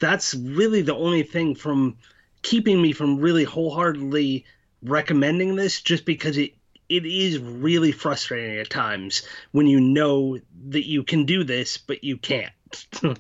that's 0.01 0.35
really 0.35 0.83
the 0.83 0.95
only 0.95 1.23
thing 1.23 1.55
from 1.55 1.97
keeping 2.43 2.81
me 2.81 2.93
from 2.93 3.19
really 3.19 3.45
wholeheartedly 3.45 4.45
recommending 4.83 5.57
this, 5.57 5.81
just 5.81 6.05
because 6.05 6.37
it 6.37 6.55
it 6.89 7.07
is 7.07 7.39
really 7.39 7.93
frustrating 7.93 8.59
at 8.59 8.71
times 8.71 9.23
when 9.53 9.67
you 9.67 9.81
know 9.81 10.39
that 10.69 10.87
you 10.87 11.03
can 11.03 11.25
do 11.25 11.45
this 11.45 11.79
but 11.79 12.05
you 12.05 12.17
can't. 12.17 12.53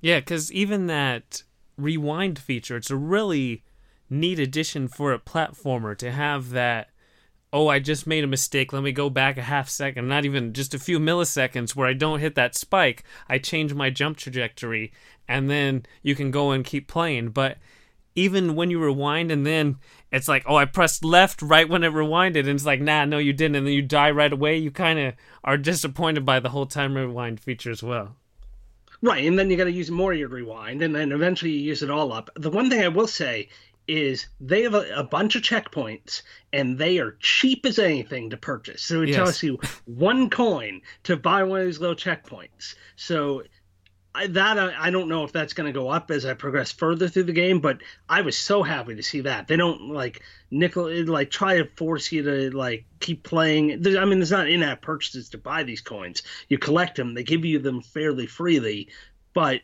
yeah, 0.00 0.20
because 0.20 0.52
even 0.52 0.86
that 0.88 1.42
rewind 1.76 2.38
feature, 2.38 2.76
it's 2.76 2.90
a 2.90 2.96
really 2.96 3.62
neat 4.08 4.38
addition 4.38 4.88
for 4.88 5.12
a 5.12 5.18
platformer 5.18 5.96
to 5.96 6.10
have 6.10 6.50
that 6.50 6.89
oh, 7.52 7.68
I 7.68 7.78
just 7.78 8.06
made 8.06 8.24
a 8.24 8.28
mistake. 8.28 8.72
Let 8.72 8.82
me 8.82 8.92
go 8.92 9.10
back 9.10 9.36
a 9.36 9.42
half 9.42 9.68
second, 9.68 10.08
not 10.08 10.24
even 10.24 10.52
just 10.52 10.74
a 10.74 10.78
few 10.78 10.98
milliseconds 10.98 11.74
where 11.74 11.88
I 11.88 11.92
don't 11.92 12.20
hit 12.20 12.34
that 12.36 12.54
spike. 12.54 13.04
I 13.28 13.38
change 13.38 13.74
my 13.74 13.90
jump 13.90 14.16
trajectory, 14.16 14.92
and 15.28 15.50
then 15.50 15.84
you 16.02 16.14
can 16.14 16.30
go 16.30 16.52
and 16.52 16.64
keep 16.64 16.88
playing. 16.88 17.30
But 17.30 17.58
even 18.14 18.56
when 18.56 18.70
you 18.70 18.82
rewind 18.82 19.30
and 19.30 19.46
then 19.46 19.76
it's 20.10 20.28
like, 20.28 20.42
oh, 20.46 20.56
I 20.56 20.64
pressed 20.64 21.04
left 21.04 21.42
right 21.42 21.68
when 21.68 21.84
it 21.84 21.92
rewinded, 21.92 22.40
and 22.40 22.50
it's 22.50 22.66
like, 22.66 22.80
nah, 22.80 23.04
no, 23.04 23.18
you 23.18 23.32
didn't, 23.32 23.56
and 23.56 23.66
then 23.66 23.74
you 23.74 23.82
die 23.82 24.10
right 24.10 24.32
away. 24.32 24.56
You 24.56 24.70
kind 24.70 24.98
of 24.98 25.14
are 25.44 25.56
disappointed 25.56 26.24
by 26.24 26.40
the 26.40 26.50
whole 26.50 26.66
time 26.66 26.94
rewind 26.94 27.40
feature 27.40 27.70
as 27.70 27.82
well. 27.82 28.16
Right, 29.02 29.24
and 29.24 29.38
then 29.38 29.48
you 29.48 29.56
got 29.56 29.64
to 29.64 29.72
use 29.72 29.90
more 29.90 30.12
of 30.12 30.18
your 30.18 30.28
rewind, 30.28 30.82
and 30.82 30.94
then 30.94 31.10
eventually 31.10 31.52
you 31.52 31.60
use 31.60 31.82
it 31.82 31.90
all 31.90 32.12
up. 32.12 32.28
The 32.36 32.50
one 32.50 32.68
thing 32.68 32.82
I 32.82 32.88
will 32.88 33.06
say 33.06 33.48
is 33.88 34.26
they 34.40 34.62
have 34.62 34.74
a, 34.74 34.88
a 34.94 35.04
bunch 35.04 35.34
of 35.36 35.42
checkpoints, 35.42 36.22
and 36.52 36.78
they 36.78 36.98
are 36.98 37.16
cheap 37.20 37.66
as 37.66 37.78
anything 37.78 38.30
to 38.30 38.36
purchase. 38.36 38.82
So 38.82 39.02
it 39.02 39.08
Yes. 39.08 39.16
tells 39.16 39.42
you 39.42 39.58
one 39.86 40.30
coin 40.30 40.82
to 41.04 41.16
buy 41.16 41.42
one 41.42 41.60
of 41.60 41.66
these 41.66 41.80
little 41.80 41.96
checkpoints. 41.96 42.74
So 42.96 43.42
I, 44.14 44.26
that 44.28 44.58
I, 44.58 44.86
I 44.86 44.90
don't 44.90 45.08
know 45.08 45.24
if 45.24 45.32
that's 45.32 45.52
going 45.52 45.72
to 45.72 45.78
go 45.78 45.88
up 45.88 46.10
as 46.10 46.26
I 46.26 46.34
progress 46.34 46.72
further 46.72 47.08
through 47.08 47.24
the 47.24 47.32
game, 47.32 47.60
but 47.60 47.78
I 48.08 48.22
was 48.22 48.36
so 48.36 48.62
happy 48.62 48.96
to 48.96 49.02
see 49.02 49.20
that 49.20 49.46
they 49.48 49.56
don't 49.56 49.90
like 49.90 50.22
nickel 50.50 50.90
like 51.06 51.30
try 51.30 51.58
to 51.58 51.64
force 51.76 52.10
you 52.10 52.22
to 52.24 52.50
like 52.56 52.84
keep 53.00 53.22
playing. 53.22 53.82
There- 53.82 54.00
I 54.00 54.04
mean, 54.04 54.18
there's 54.18 54.32
not 54.32 54.48
in-app 54.48 54.82
purchases 54.82 55.28
to 55.30 55.38
buy 55.38 55.62
these 55.62 55.80
coins. 55.80 56.22
You 56.48 56.58
collect 56.58 56.96
them; 56.96 57.14
they 57.14 57.22
give 57.22 57.44
you 57.44 57.58
them 57.60 57.82
fairly 57.82 58.26
freely, 58.26 58.88
but 59.32 59.60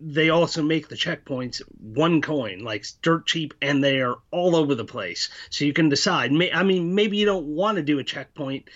they 0.00 0.30
also 0.30 0.62
make 0.62 0.88
the 0.88 0.96
checkpoints 0.96 1.60
one 1.78 2.22
coin, 2.22 2.60
like 2.60 2.86
dirt 3.02 3.26
cheap, 3.26 3.54
and 3.60 3.84
they 3.84 4.00
are 4.00 4.16
all 4.30 4.56
over 4.56 4.74
the 4.74 4.84
place. 4.84 5.28
So 5.50 5.64
you 5.64 5.72
can 5.72 5.88
decide. 5.88 6.32
I 6.52 6.62
mean, 6.62 6.94
maybe 6.94 7.18
you 7.18 7.26
don't 7.26 7.46
want 7.46 7.76
to 7.76 7.82
do 7.82 7.98
a 7.98 8.04
checkpoint 8.04 8.68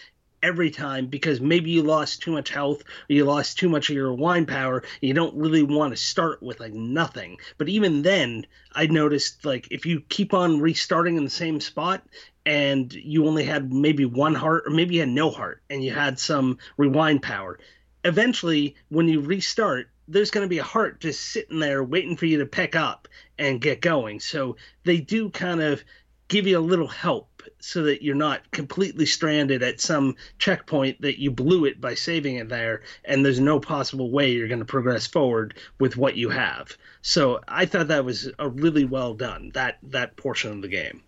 every 0.43 0.71
time 0.71 1.07
because 1.07 1.41
maybe 1.41 1.71
you 1.71 1.83
lost 1.83 2.21
too 2.21 2.31
much 2.31 2.51
health 2.51 2.83
or 2.83 3.15
you 3.15 3.25
lost 3.25 3.59
too 3.59 3.71
much 3.71 3.89
of 3.89 3.97
your 3.97 4.13
wine 4.13 4.45
power. 4.45 4.85
You 5.01 5.15
don't 5.15 5.35
really 5.35 5.63
want 5.63 5.95
to 5.95 5.97
start 5.97 6.43
with 6.43 6.61
like 6.61 6.75
nothing. 6.75 7.39
But 7.57 7.71
even 7.71 8.03
then, 8.03 8.47
I 8.73 8.87
noticed 8.87 9.47
like 9.47 9.67
if 9.71 9.87
you 9.87 10.03
keep 10.03 10.35
on 10.35 10.61
restarting 10.61 11.17
in 11.17 11.25
the 11.25 11.31
same 11.31 11.61
spot 11.61 12.07
and 12.45 12.93
you 12.93 13.27
only 13.27 13.45
had 13.45 13.73
maybe 13.73 14.05
one 14.05 14.35
heart 14.35 14.65
or 14.67 14.71
maybe 14.71 14.97
you 14.97 15.01
had 15.01 15.09
no 15.09 15.31
heart 15.31 15.63
and 15.71 15.83
you 15.83 15.93
had 15.93 16.19
some 16.19 16.59
rewind 16.77 17.23
power, 17.23 17.59
eventually 18.05 18.77
when 18.91 19.09
you 19.09 19.21
restart, 19.21 19.89
there's 20.09 20.31
going 20.31 20.45
to 20.45 20.49
be 20.49 20.59
a 20.59 20.65
heart 20.65 21.01
just 21.01 21.21
sitting 21.21 21.61
there 21.61 21.83
waiting 21.83 22.17
for 22.17 22.27
you 22.27 22.39
to 22.39 22.47
pick 22.47 22.77
up 22.77 23.09
and 23.39 23.61
get 23.61 23.81
going. 23.81 24.21
So 24.21 24.57
they 24.85 24.99
do 24.99 25.31
kind 25.31 25.63
of 25.63 25.83
give 26.29 26.47
you 26.47 26.59
a 26.59 26.61
little 26.61 26.89
help 26.89 27.43
so 27.61 27.83
that 27.83 28.03
you're 28.03 28.15
not 28.15 28.51
completely 28.51 29.07
stranded 29.07 29.63
at 29.63 29.81
some 29.81 30.17
checkpoint 30.39 31.01
that 31.03 31.21
you 31.21 31.31
blew 31.31 31.65
it 31.65 31.81
by 31.81 31.95
saving 31.95 32.37
it 32.37 32.49
there 32.49 32.83
and 33.05 33.25
there's 33.25 33.41
no 33.41 33.61
possible 33.61 34.11
way 34.11 34.33
you're 34.33 34.49
going 34.49 34.59
to 34.59 34.65
progress 34.65 35.07
forward 35.07 35.55
with 35.79 35.97
what 35.97 36.17
you 36.17 36.31
have. 36.31 36.77
So 37.03 37.41
I 37.47 37.67
thought 37.67 37.89
that 37.89 38.05
was 38.05 38.31
a 38.39 38.49
really 38.49 38.85
well 38.85 39.15
done 39.15 39.51
that 39.55 39.79
that 39.83 40.17
portion 40.17 40.53
of 40.53 40.63
the 40.63 40.69
game. 40.69 41.03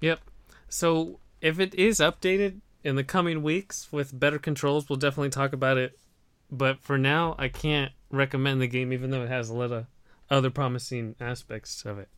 Yep. 0.00 0.20
So 0.68 1.20
if 1.40 1.60
it 1.60 1.74
is 1.74 1.98
updated 1.98 2.60
in 2.82 2.96
the 2.96 3.04
coming 3.04 3.42
weeks 3.42 3.92
with 3.92 4.18
better 4.18 4.38
controls, 4.38 4.88
we'll 4.88 4.98
definitely 4.98 5.30
talk 5.30 5.52
about 5.52 5.78
it. 5.78 5.98
But 6.50 6.80
for 6.80 6.96
now, 6.96 7.34
I 7.38 7.48
can't 7.48 7.92
recommend 8.10 8.60
the 8.60 8.66
game, 8.66 8.92
even 8.92 9.10
though 9.10 9.22
it 9.22 9.28
has 9.28 9.50
a 9.50 9.54
lot 9.54 9.72
of 9.72 9.86
other 10.30 10.50
promising 10.50 11.14
aspects 11.20 11.84
of 11.84 11.98
it. 11.98 12.08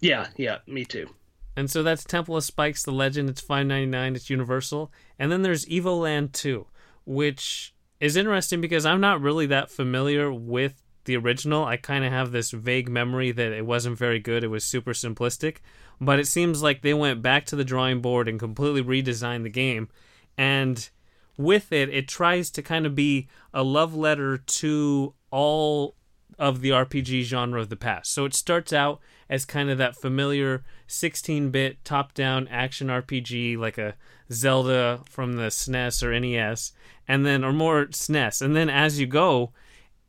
Yeah, 0.00 0.28
yeah, 0.36 0.58
me 0.66 0.84
too. 0.84 1.10
And 1.56 1.70
so 1.70 1.82
that's 1.82 2.04
Temple 2.04 2.36
of 2.36 2.44
Spikes, 2.44 2.82
the 2.82 2.92
legend. 2.92 3.28
It's 3.28 3.40
five 3.40 3.66
ninety 3.66 3.86
nine. 3.86 4.16
It's 4.16 4.30
universal. 4.30 4.92
And 5.18 5.30
then 5.30 5.42
there's 5.42 5.68
Evil 5.68 6.00
Evoland 6.00 6.32
two, 6.32 6.66
which 7.04 7.74
is 7.98 8.16
interesting 8.16 8.60
because 8.60 8.86
I'm 8.86 9.00
not 9.00 9.20
really 9.20 9.46
that 9.46 9.70
familiar 9.70 10.32
with 10.32 10.82
the 11.04 11.16
original. 11.16 11.64
I 11.64 11.76
kind 11.76 12.04
of 12.04 12.12
have 12.12 12.32
this 12.32 12.50
vague 12.50 12.88
memory 12.88 13.32
that 13.32 13.52
it 13.52 13.66
wasn't 13.66 13.98
very 13.98 14.20
good. 14.20 14.44
It 14.44 14.48
was 14.48 14.64
super 14.64 14.92
simplistic, 14.92 15.58
but 16.00 16.18
it 16.18 16.26
seems 16.26 16.62
like 16.62 16.82
they 16.82 16.94
went 16.94 17.20
back 17.20 17.46
to 17.46 17.56
the 17.56 17.64
drawing 17.64 18.00
board 18.00 18.28
and 18.28 18.38
completely 18.38 18.82
redesigned 18.82 19.42
the 19.42 19.50
game. 19.50 19.88
And 20.38 20.88
with 21.40 21.72
it, 21.72 21.88
it 21.88 22.08
tries 22.08 22.50
to 22.52 22.62
kind 22.62 22.86
of 22.86 22.94
be 22.94 23.28
a 23.52 23.62
love 23.62 23.94
letter 23.94 24.38
to 24.38 25.14
all 25.30 25.96
of 26.38 26.60
the 26.62 26.70
RPG 26.70 27.22
genre 27.22 27.60
of 27.60 27.68
the 27.68 27.76
past. 27.76 28.12
So 28.12 28.24
it 28.24 28.34
starts 28.34 28.72
out 28.72 29.00
as 29.28 29.44
kind 29.44 29.70
of 29.70 29.78
that 29.78 29.94
familiar 29.94 30.64
16-bit 30.88 31.84
top-down 31.84 32.48
action 32.48 32.88
RPG 32.88 33.58
like 33.58 33.76
a 33.76 33.94
Zelda 34.32 35.00
from 35.08 35.34
the 35.34 35.48
SNES 35.48 36.02
or 36.02 36.18
NES 36.18 36.72
and 37.06 37.26
then 37.26 37.44
or 37.44 37.52
more 37.52 37.86
SNES. 37.86 38.40
And 38.40 38.56
then 38.56 38.70
as 38.70 38.98
you 38.98 39.06
go, 39.06 39.52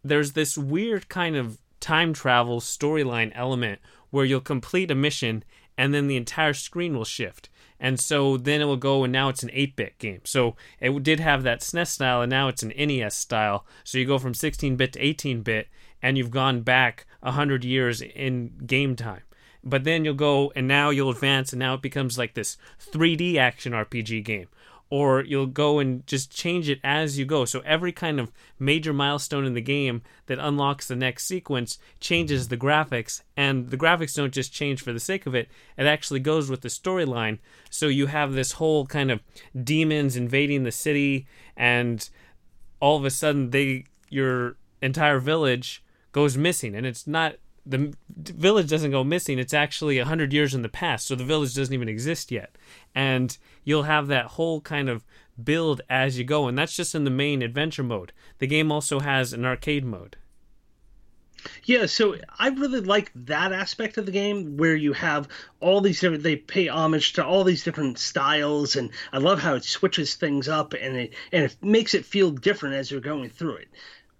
there's 0.04 0.32
this 0.32 0.58
weird 0.58 1.10
kind 1.10 1.36
of 1.36 1.60
time 1.80 2.13
travel 2.13 2.62
storyline 2.62 3.32
element 3.36 3.80
where 4.10 4.26
you'll 4.26 4.39
complete 4.39 4.89
a 4.89 4.96
mission 4.96 5.44
and 5.78 5.94
then 5.94 6.08
the 6.08 6.17
entire 6.17 6.54
screen 6.54 6.96
will 6.96 7.06
shift. 7.06 7.50
And 7.84 8.00
so 8.00 8.38
then 8.38 8.62
it 8.62 8.65
will 8.65 8.78
go, 8.78 9.04
and 9.04 9.12
now 9.12 9.28
it's 9.28 9.41
an 9.41 9.50
8 9.52 9.76
bit 9.76 9.98
game. 9.98 10.22
So 10.24 10.56
it 10.80 11.02
did 11.02 11.20
have 11.20 11.41
that 11.44 11.62
SNES 11.62 11.88
style, 11.88 12.22
and 12.22 12.30
now 12.30 12.48
it's 12.48 12.62
an 12.62 12.72
NES 12.78 13.15
style. 13.15 13.65
So 13.84 13.98
you 13.98 14.06
go 14.06 14.20
from 14.20 14.36
16 14.36 14.76
bit 14.76 14.94
to 14.94 15.00
18 15.00 15.41
bit, 15.41 15.67
and 16.00 16.15
you've 16.15 16.30
gone 16.30 16.62
back 16.62 17.08
100 17.22 17.65
years 17.65 18.02
in 18.02 18.52
game 18.67 18.96
time. 18.96 19.24
But 19.63 19.84
then 19.84 20.06
you'll 20.06 20.13
go, 20.13 20.54
and 20.56 20.67
now 20.67 20.91
you'll 20.91 21.10
advance, 21.10 21.54
and 21.54 21.60
now 21.60 21.74
it 21.74 21.82
becomes 21.82 22.20
like 22.20 22.36
this 22.36 22.56
3D 22.80 23.38
action 23.38 23.74
RPG 23.74 24.24
game 24.24 24.48
or 24.91 25.23
you'll 25.23 25.47
go 25.47 25.80
and 25.80 26.06
just 26.06 26.30
change 26.30 26.69
it 26.69 26.80
as 26.84 27.17
you 27.17 27.23
go. 27.25 27.45
So 27.45 27.62
every 27.62 27.93
kind 27.93 28.19
of 28.19 28.30
major 28.60 28.91
milestone 28.91 29.45
in 29.45 29.54
the 29.54 29.62
game 29.62 30.01
that 30.25 30.38
unlocks 30.38 30.88
the 30.88 30.97
next 30.97 31.25
sequence 31.25 31.80
changes 32.01 32.49
the 32.49 32.58
graphics, 32.58 33.21
and 33.38 33.69
the 33.69 33.77
graphics 33.77 34.15
don't 34.15 34.34
just 34.34 34.54
change 34.54 34.82
for 34.82 34.91
the 34.91 34.99
sake 34.99 35.25
of 35.25 35.34
it, 35.34 35.47
it 35.77 35.86
actually 35.86 36.19
goes 36.19 36.49
with 36.49 36.60
the 36.60 36.67
storyline. 36.67 37.39
So 37.69 37.88
you 37.88 38.08
have 38.08 38.34
this 38.34 38.51
whole 38.54 38.86
kind 38.86 39.10
of 39.10 39.21
demons 39.63 40.17
invading 40.17 40.63
the 40.63 40.71
city, 40.73 41.25
and 41.56 42.08
all 42.82 42.97
of 42.97 43.06
a 43.06 43.10
sudden 43.10 43.51
they 43.51 43.86
your 44.10 44.58
entire 44.82 45.19
village 45.19 45.84
goes 46.12 46.36
missing, 46.36 46.75
and 46.75 46.86
it's 46.86 47.08
not 47.08 47.36
the 47.65 47.93
village 48.10 48.69
doesn't 48.69 48.91
go 48.91 49.04
missing. 49.04 49.39
It's 49.39 49.54
actually 49.54 50.00
a 50.00 50.06
hundred 50.06 50.34
years 50.34 50.54
in 50.54 50.62
the 50.62 50.69
past, 50.69 51.08
so 51.08 51.15
the 51.15 51.24
village 51.24 51.56
doesn't 51.56 51.74
even 51.74 51.89
exist 51.89 52.32
yet. 52.32 52.58
And 52.95 53.38
you'll 53.63 53.84
have 53.84 54.08
that 54.08 54.26
whole 54.26 54.62
kind 54.62 54.89
of 54.89 55.06
build 55.41 55.82
as 55.89 56.17
you 56.17 56.24
go, 56.24 56.47
and 56.47 56.58
that's 56.58 56.76
just 56.76 56.95
in 56.95 57.04
the 57.04 57.12
main 57.12 57.41
adventure 57.41 57.84
mode. 57.84 58.13
The 58.39 58.47
game 58.47 58.71
also 58.71 59.00
has 59.00 59.34
an 59.34 59.45
arcade 59.45 59.86
mode. 59.86 60.17
Yeah, 61.63 61.88
so 61.88 62.17
I 62.38 62.50
really 62.50 62.82
like 62.82 63.12
that 63.15 63.52
aspect 63.52 63.97
of 63.97 64.06
the 64.06 64.12
game 64.12 64.58
where 64.58 64.76
you 64.76 64.93
have 64.93 65.28
all 65.60 65.82
these 65.82 66.00
different. 66.00 66.21
They 66.21 66.36
pay 66.36 66.67
homage 66.67 67.13
to 67.13 67.26
all 67.26 67.43
these 67.43 67.63
different 67.63 67.97
styles, 67.97 68.76
and 68.76 68.91
I 69.12 69.17
love 69.17 69.39
how 69.39 69.56
it 69.56 69.63
switches 69.63 70.13
things 70.15 70.47
up 70.47 70.74
and 70.74 70.95
it 70.95 71.13
and 71.32 71.45
it 71.45 71.56
makes 71.62 71.95
it 71.95 72.06
feel 72.06 72.30
different 72.32 72.76
as 72.76 72.91
you're 72.91 73.02
going 73.02 73.30
through 73.30 73.56
it. 73.56 73.69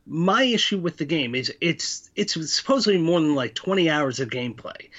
My 0.06 0.44
issue 0.44 0.80
with 0.80 0.98
the 0.98 1.06
game 1.06 1.36
is 1.36 1.54
it's 1.62 2.10
it's 2.16 2.34
supposedly 2.54 3.00
more 3.00 3.22
than 3.22 3.36
like 3.36 3.54
20 3.54 3.90
hours 3.90 4.20
of 4.20 4.30
gameplay. 4.30 4.90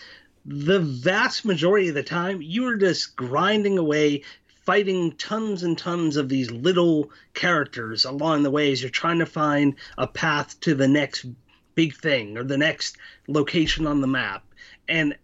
The 0.45 0.81
vast 0.81 1.45
majority 1.45 1.89
of 1.89 1.95
the 1.95 2.03
time, 2.03 2.43
you 2.43 2.67
are 2.67 2.77
just 2.77 3.15
grinding 3.15 3.79
away, 3.79 4.23
fighting 4.65 5.13
tons 5.13 5.63
and 5.63 5.77
tons 5.77 6.17
of 6.17 6.29
these 6.29 6.51
little 6.51 7.11
characters 7.35 8.05
along 8.05 8.43
the 8.43 8.51
way 8.51 8.73
as 8.73 8.83
you're 8.83 8.91
trying 8.91 9.19
to 9.19 9.27
find 9.27 9.75
a 9.99 10.07
path 10.07 10.59
to 10.61 10.75
the 10.75 10.89
next 10.89 11.27
big 11.75 11.95
thing 11.95 12.37
or 12.37 12.45
the 12.45 12.59
next 12.59 12.97
location 13.29 13.87
on 13.87 14.01
the 14.01 14.07
map. 14.07 14.45
And 14.89 15.17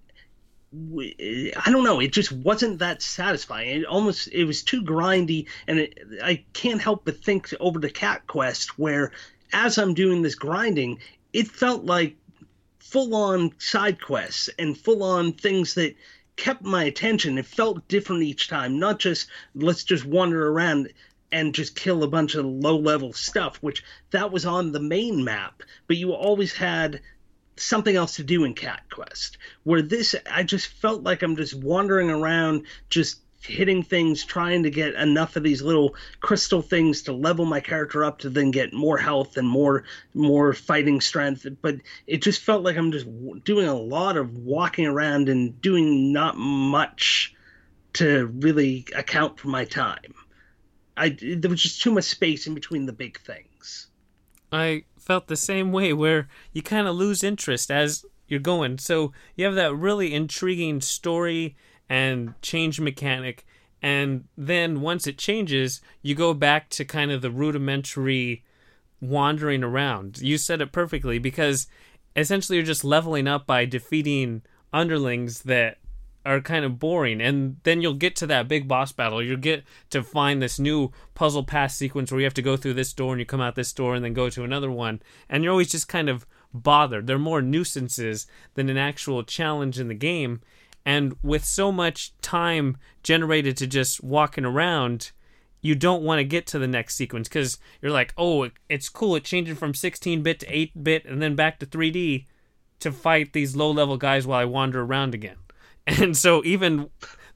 I 0.72 1.70
don't 1.70 1.84
know, 1.84 2.00
it 2.00 2.12
just 2.12 2.30
wasn't 2.30 2.80
that 2.80 3.00
satisfying. 3.00 3.80
It 3.80 3.86
almost 3.86 4.28
it 4.32 4.44
was 4.44 4.62
too 4.62 4.82
grindy, 4.82 5.46
and 5.66 5.78
it, 5.78 5.98
I 6.22 6.44
can't 6.52 6.80
help 6.80 7.06
but 7.06 7.24
think 7.24 7.52
over 7.58 7.80
to 7.80 7.88
Cat 7.88 8.26
Quest, 8.26 8.78
where 8.78 9.12
as 9.52 9.78
I'm 9.78 9.94
doing 9.94 10.22
this 10.22 10.34
grinding, 10.34 11.00
it 11.32 11.48
felt 11.48 11.84
like 11.84 12.16
full 12.78 13.14
on 13.14 13.52
side 13.58 14.00
quests 14.00 14.48
and 14.58 14.76
full 14.76 15.02
on 15.02 15.32
things 15.32 15.74
that 15.74 15.94
kept 16.36 16.62
my 16.62 16.84
attention. 16.84 17.36
It 17.36 17.46
felt 17.46 17.86
different 17.88 18.22
each 18.22 18.48
time, 18.48 18.78
not 18.78 18.98
just 18.98 19.28
let's 19.54 19.84
just 19.84 20.06
wander 20.06 20.48
around 20.48 20.90
and 21.30 21.54
just 21.54 21.76
kill 21.76 22.02
a 22.02 22.08
bunch 22.08 22.34
of 22.34 22.46
low 22.46 22.78
level 22.78 23.12
stuff, 23.12 23.58
which 23.58 23.82
that 24.12 24.32
was 24.32 24.46
on 24.46 24.72
the 24.72 24.80
main 24.80 25.24
map, 25.24 25.62
but 25.86 25.98
you 25.98 26.12
always 26.12 26.54
had 26.54 27.00
something 27.56 27.96
else 27.96 28.16
to 28.16 28.24
do 28.24 28.44
in 28.44 28.54
Cat 28.54 28.82
Quest. 28.90 29.36
Where 29.64 29.82
this, 29.82 30.14
I 30.30 30.42
just 30.42 30.68
felt 30.68 31.02
like 31.02 31.22
I'm 31.22 31.36
just 31.36 31.54
wandering 31.54 32.08
around, 32.08 32.64
just 32.88 33.20
hitting 33.40 33.82
things, 33.82 34.24
trying 34.24 34.64
to 34.64 34.70
get 34.70 34.94
enough 34.94 35.36
of 35.36 35.42
these 35.42 35.62
little 35.62 35.94
crystal 36.20 36.62
things 36.62 37.02
to 37.02 37.12
level 37.12 37.44
my 37.44 37.60
character 37.60 38.04
up 38.04 38.18
to 38.18 38.30
then 38.30 38.50
get 38.50 38.72
more 38.72 38.98
health 38.98 39.36
and 39.36 39.48
more 39.48 39.84
more 40.14 40.52
fighting 40.52 41.00
strength. 41.00 41.46
But 41.62 41.76
it 42.06 42.22
just 42.22 42.42
felt 42.42 42.62
like 42.62 42.76
I'm 42.76 42.92
just 42.92 43.06
doing 43.44 43.68
a 43.68 43.74
lot 43.74 44.16
of 44.16 44.36
walking 44.36 44.86
around 44.86 45.28
and 45.28 45.60
doing 45.60 46.12
not 46.12 46.36
much 46.36 47.34
to 47.94 48.26
really 48.26 48.86
account 48.94 49.38
for 49.38 49.48
my 49.48 49.64
time. 49.64 50.14
I 50.96 51.16
there 51.20 51.50
was 51.50 51.62
just 51.62 51.80
too 51.80 51.92
much 51.92 52.04
space 52.04 52.46
in 52.46 52.54
between 52.54 52.86
the 52.86 52.92
big 52.92 53.20
things. 53.20 53.88
I 54.50 54.84
felt 54.98 55.28
the 55.28 55.36
same 55.36 55.72
way 55.72 55.92
where 55.92 56.28
you 56.52 56.62
kind 56.62 56.88
of 56.88 56.96
lose 56.96 57.22
interest 57.22 57.70
as 57.70 58.04
you're 58.26 58.40
going. 58.40 58.78
So 58.78 59.12
you 59.36 59.44
have 59.44 59.54
that 59.54 59.74
really 59.74 60.12
intriguing 60.12 60.80
story 60.80 61.56
and 61.88 62.34
change 62.42 62.80
mechanic, 62.80 63.46
and 63.82 64.24
then 64.36 64.80
once 64.80 65.06
it 65.06 65.18
changes, 65.18 65.80
you 66.02 66.14
go 66.14 66.34
back 66.34 66.68
to 66.70 66.84
kind 66.84 67.10
of 67.10 67.22
the 67.22 67.30
rudimentary 67.30 68.44
wandering 69.00 69.62
around. 69.62 70.18
You 70.18 70.38
said 70.38 70.60
it 70.60 70.72
perfectly 70.72 71.18
because 71.18 71.68
essentially 72.16 72.56
you're 72.56 72.66
just 72.66 72.84
leveling 72.84 73.28
up 73.28 73.46
by 73.46 73.64
defeating 73.64 74.42
underlings 74.72 75.42
that 75.42 75.78
are 76.26 76.40
kind 76.40 76.64
of 76.64 76.78
boring. 76.78 77.20
And 77.20 77.58
then 77.62 77.80
you'll 77.80 77.94
get 77.94 78.16
to 78.16 78.26
that 78.26 78.48
big 78.48 78.66
boss 78.66 78.90
battle. 78.90 79.22
You'll 79.22 79.36
get 79.36 79.64
to 79.90 80.02
find 80.02 80.42
this 80.42 80.58
new 80.58 80.90
puzzle 81.14 81.44
pass 81.44 81.76
sequence 81.76 82.10
where 82.10 82.20
you 82.20 82.26
have 82.26 82.34
to 82.34 82.42
go 82.42 82.56
through 82.56 82.74
this 82.74 82.92
door 82.92 83.12
and 83.12 83.20
you 83.20 83.26
come 83.26 83.40
out 83.40 83.54
this 83.54 83.72
door 83.72 83.94
and 83.94 84.04
then 84.04 84.12
go 84.12 84.28
to 84.28 84.44
another 84.44 84.70
one. 84.70 85.00
And 85.28 85.44
you're 85.44 85.52
always 85.52 85.70
just 85.70 85.88
kind 85.88 86.08
of 86.08 86.26
bothered. 86.52 87.06
They're 87.06 87.18
more 87.18 87.40
nuisances 87.40 88.26
than 88.54 88.68
an 88.68 88.76
actual 88.76 89.22
challenge 89.22 89.78
in 89.78 89.88
the 89.88 89.94
game 89.94 90.40
and 90.88 91.14
with 91.22 91.44
so 91.44 91.70
much 91.70 92.16
time 92.22 92.78
generated 93.02 93.58
to 93.58 93.66
just 93.66 94.02
walking 94.02 94.46
around 94.46 95.12
you 95.60 95.74
don't 95.74 96.02
want 96.02 96.18
to 96.18 96.24
get 96.24 96.46
to 96.46 96.58
the 96.58 96.66
next 96.66 96.94
sequence 96.94 97.28
because 97.28 97.58
you're 97.82 97.92
like 97.92 98.14
oh 98.16 98.48
it's 98.70 98.88
cool 98.88 99.14
it 99.14 99.24
changing 99.24 99.54
from 99.54 99.74
16 99.74 100.22
bit 100.22 100.40
to 100.40 100.46
8 100.46 100.82
bit 100.82 101.04
and 101.04 101.20
then 101.20 101.36
back 101.36 101.58
to 101.58 101.66
3d 101.66 102.24
to 102.80 102.90
fight 102.90 103.32
these 103.34 103.54
low 103.54 103.70
level 103.70 103.98
guys 103.98 104.26
while 104.26 104.40
i 104.40 104.44
wander 104.44 104.80
around 104.80 105.14
again 105.14 105.36
and 105.86 106.16
so 106.16 106.42
even 106.44 106.88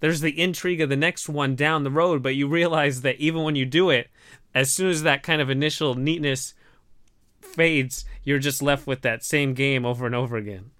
there's 0.03 0.20
the 0.20 0.40
intrigue 0.40 0.80
of 0.80 0.88
the 0.88 0.96
next 0.96 1.28
one 1.28 1.55
down 1.55 1.84
the 1.84 1.90
road, 1.90 2.24
but 2.24 2.34
you 2.34 2.48
realize 2.48 3.03
that 3.03 3.20
even 3.20 3.44
when 3.44 3.55
you 3.55 3.64
do 3.64 3.88
it, 3.88 4.11
as 4.53 4.72
soon 4.72 4.90
as 4.90 5.05
that 5.05 5.22
kind 5.22 5.40
of 5.40 5.48
initial 5.48 5.94
neatness 5.94 6.55
fades, 7.40 8.05
you're 8.24 8.40
just 8.40 8.61
left 8.61 8.84
with 8.84 9.03
that 9.03 9.22
same 9.22 9.55
game 9.55 9.86
over 9.86 10.05
and 10.05 10.14
over 10.16 10.36
again. 10.36 10.72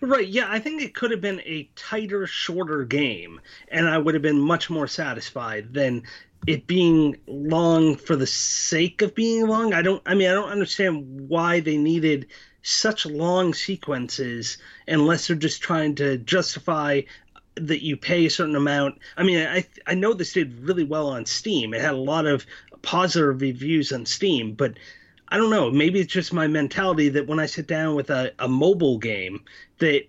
Right, 0.00 0.26
yeah, 0.26 0.46
I 0.48 0.58
think 0.58 0.82
it 0.82 0.94
could 0.94 1.10
have 1.10 1.20
been 1.20 1.40
a 1.40 1.70
tighter, 1.76 2.26
shorter 2.26 2.84
game, 2.84 3.40
and 3.68 3.88
I 3.88 3.98
would 3.98 4.14
have 4.14 4.22
been 4.22 4.40
much 4.40 4.70
more 4.70 4.86
satisfied 4.86 5.72
than 5.72 6.02
it 6.46 6.66
being 6.66 7.16
long 7.26 7.96
for 7.96 8.16
the 8.16 8.26
sake 8.26 9.02
of 9.02 9.14
being 9.14 9.46
long. 9.46 9.74
I 9.74 9.82
don't 9.82 10.02
I 10.06 10.14
mean 10.14 10.30
I 10.30 10.34
don't 10.34 10.50
understand 10.50 11.28
why 11.28 11.60
they 11.60 11.76
needed 11.76 12.28
such 12.62 13.06
long 13.06 13.54
sequences 13.54 14.58
unless 14.86 15.26
they're 15.26 15.36
just 15.36 15.62
trying 15.62 15.94
to 15.96 16.18
justify 16.18 17.02
that 17.56 17.84
you 17.84 17.96
pay 17.96 18.26
a 18.26 18.30
certain 18.30 18.56
amount. 18.56 18.98
I 19.16 19.24
mean, 19.24 19.46
I 19.46 19.66
I 19.86 19.94
know 19.94 20.12
this 20.12 20.32
did 20.32 20.60
really 20.60 20.84
well 20.84 21.08
on 21.08 21.26
Steam. 21.26 21.74
It 21.74 21.80
had 21.80 21.94
a 21.94 21.96
lot 21.96 22.26
of 22.26 22.46
positive 22.82 23.40
reviews 23.40 23.92
on 23.92 24.06
Steam, 24.06 24.54
but 24.54 24.78
I 25.30 25.36
don't 25.36 25.50
know. 25.50 25.70
Maybe 25.70 26.00
it's 26.00 26.12
just 26.12 26.32
my 26.32 26.46
mentality 26.46 27.10
that 27.10 27.26
when 27.26 27.38
I 27.38 27.46
sit 27.46 27.66
down 27.66 27.94
with 27.94 28.10
a, 28.10 28.32
a 28.38 28.48
mobile 28.48 28.98
game, 28.98 29.44
that 29.78 30.04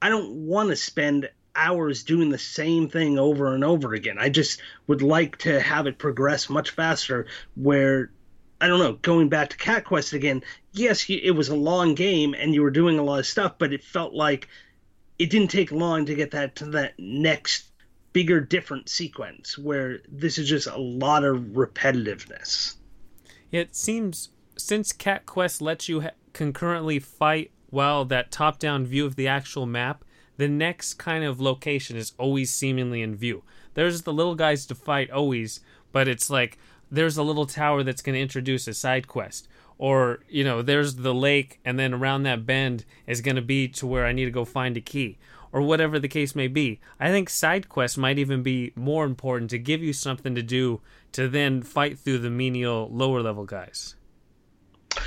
I 0.00 0.08
don't 0.08 0.46
want 0.46 0.70
to 0.70 0.76
spend 0.76 1.28
hours 1.54 2.04
doing 2.04 2.30
the 2.30 2.38
same 2.38 2.88
thing 2.88 3.18
over 3.18 3.54
and 3.54 3.64
over 3.64 3.94
again. 3.94 4.16
I 4.18 4.28
just 4.28 4.60
would 4.86 5.02
like 5.02 5.38
to 5.38 5.60
have 5.60 5.86
it 5.86 5.98
progress 5.98 6.48
much 6.48 6.70
faster 6.70 7.26
where 7.54 8.10
I 8.60 8.68
don't 8.68 8.78
know, 8.78 8.94
going 8.94 9.28
back 9.28 9.50
to 9.50 9.56
Cat 9.58 9.84
Quest 9.84 10.14
again, 10.14 10.42
yes, 10.72 11.04
it 11.08 11.32
was 11.32 11.48
a 11.48 11.54
long 11.54 11.94
game 11.94 12.34
and 12.34 12.54
you 12.54 12.62
were 12.62 12.70
doing 12.70 12.98
a 12.98 13.02
lot 13.02 13.18
of 13.18 13.26
stuff, 13.26 13.56
but 13.58 13.72
it 13.72 13.84
felt 13.84 14.14
like 14.14 14.48
it 15.18 15.28
didn't 15.28 15.50
take 15.50 15.70
long 15.72 16.06
to 16.06 16.14
get 16.14 16.30
that 16.30 16.56
to 16.56 16.64
that 16.66 16.94
next 16.98 17.66
bigger 18.14 18.40
different 18.40 18.88
sequence 18.88 19.58
where 19.58 19.98
this 20.08 20.38
is 20.38 20.48
just 20.48 20.66
a 20.66 20.78
lot 20.78 21.22
of 21.22 21.38
repetitiveness. 21.52 22.76
It 23.52 23.76
seems 23.76 24.30
since 24.56 24.92
Cat 24.92 25.26
Quest 25.26 25.60
lets 25.60 25.88
you 25.88 26.02
ha- 26.02 26.10
concurrently 26.32 26.98
fight 26.98 27.50
while 27.70 28.04
that 28.06 28.30
top-down 28.30 28.86
view 28.86 29.04
of 29.04 29.16
the 29.16 29.28
actual 29.28 29.66
map, 29.66 30.04
the 30.36 30.48
next 30.48 30.94
kind 30.94 31.24
of 31.24 31.40
location 31.40 31.96
is 31.96 32.12
always 32.18 32.52
seemingly 32.52 33.02
in 33.02 33.14
view. 33.14 33.42
There's 33.74 34.02
the 34.02 34.12
little 34.12 34.34
guys 34.34 34.66
to 34.66 34.74
fight 34.74 35.10
always, 35.10 35.60
but 35.92 36.08
it's 36.08 36.30
like 36.30 36.58
there's 36.90 37.16
a 37.16 37.22
little 37.22 37.46
tower 37.46 37.82
that's 37.82 38.02
going 38.02 38.14
to 38.14 38.20
introduce 38.20 38.66
a 38.68 38.74
side 38.74 39.08
quest. 39.08 39.48
Or 39.78 40.20
you 40.28 40.42
know 40.42 40.62
there's 40.62 40.96
the 40.96 41.14
lake 41.14 41.60
and 41.64 41.78
then 41.78 41.92
around 41.92 42.22
that 42.22 42.46
bend 42.46 42.86
is 43.06 43.20
going 43.20 43.36
to 43.36 43.42
be 43.42 43.68
to 43.68 43.86
where 43.86 44.06
i 44.06 44.12
need 44.12 44.24
to 44.24 44.30
go 44.30 44.46
find 44.46 44.76
a 44.76 44.80
key. 44.80 45.18
Or 45.52 45.62
whatever 45.62 45.98
the 45.98 46.08
case 46.08 46.34
may 46.34 46.48
be. 46.48 46.80
I 46.98 47.08
think 47.08 47.28
side 47.28 47.68
quests 47.68 47.96
might 47.96 48.18
even 48.18 48.42
be 48.42 48.72
more 48.74 49.04
important 49.04 49.50
to 49.50 49.58
give 49.58 49.82
you 49.82 49.92
something 49.92 50.34
to 50.34 50.42
do 50.42 50.80
to 51.12 51.28
then 51.28 51.62
fight 51.62 51.98
through 51.98 52.18
the 52.18 52.30
menial 52.30 52.90
lower 52.92 53.22
level 53.22 53.44
guys 53.44 53.94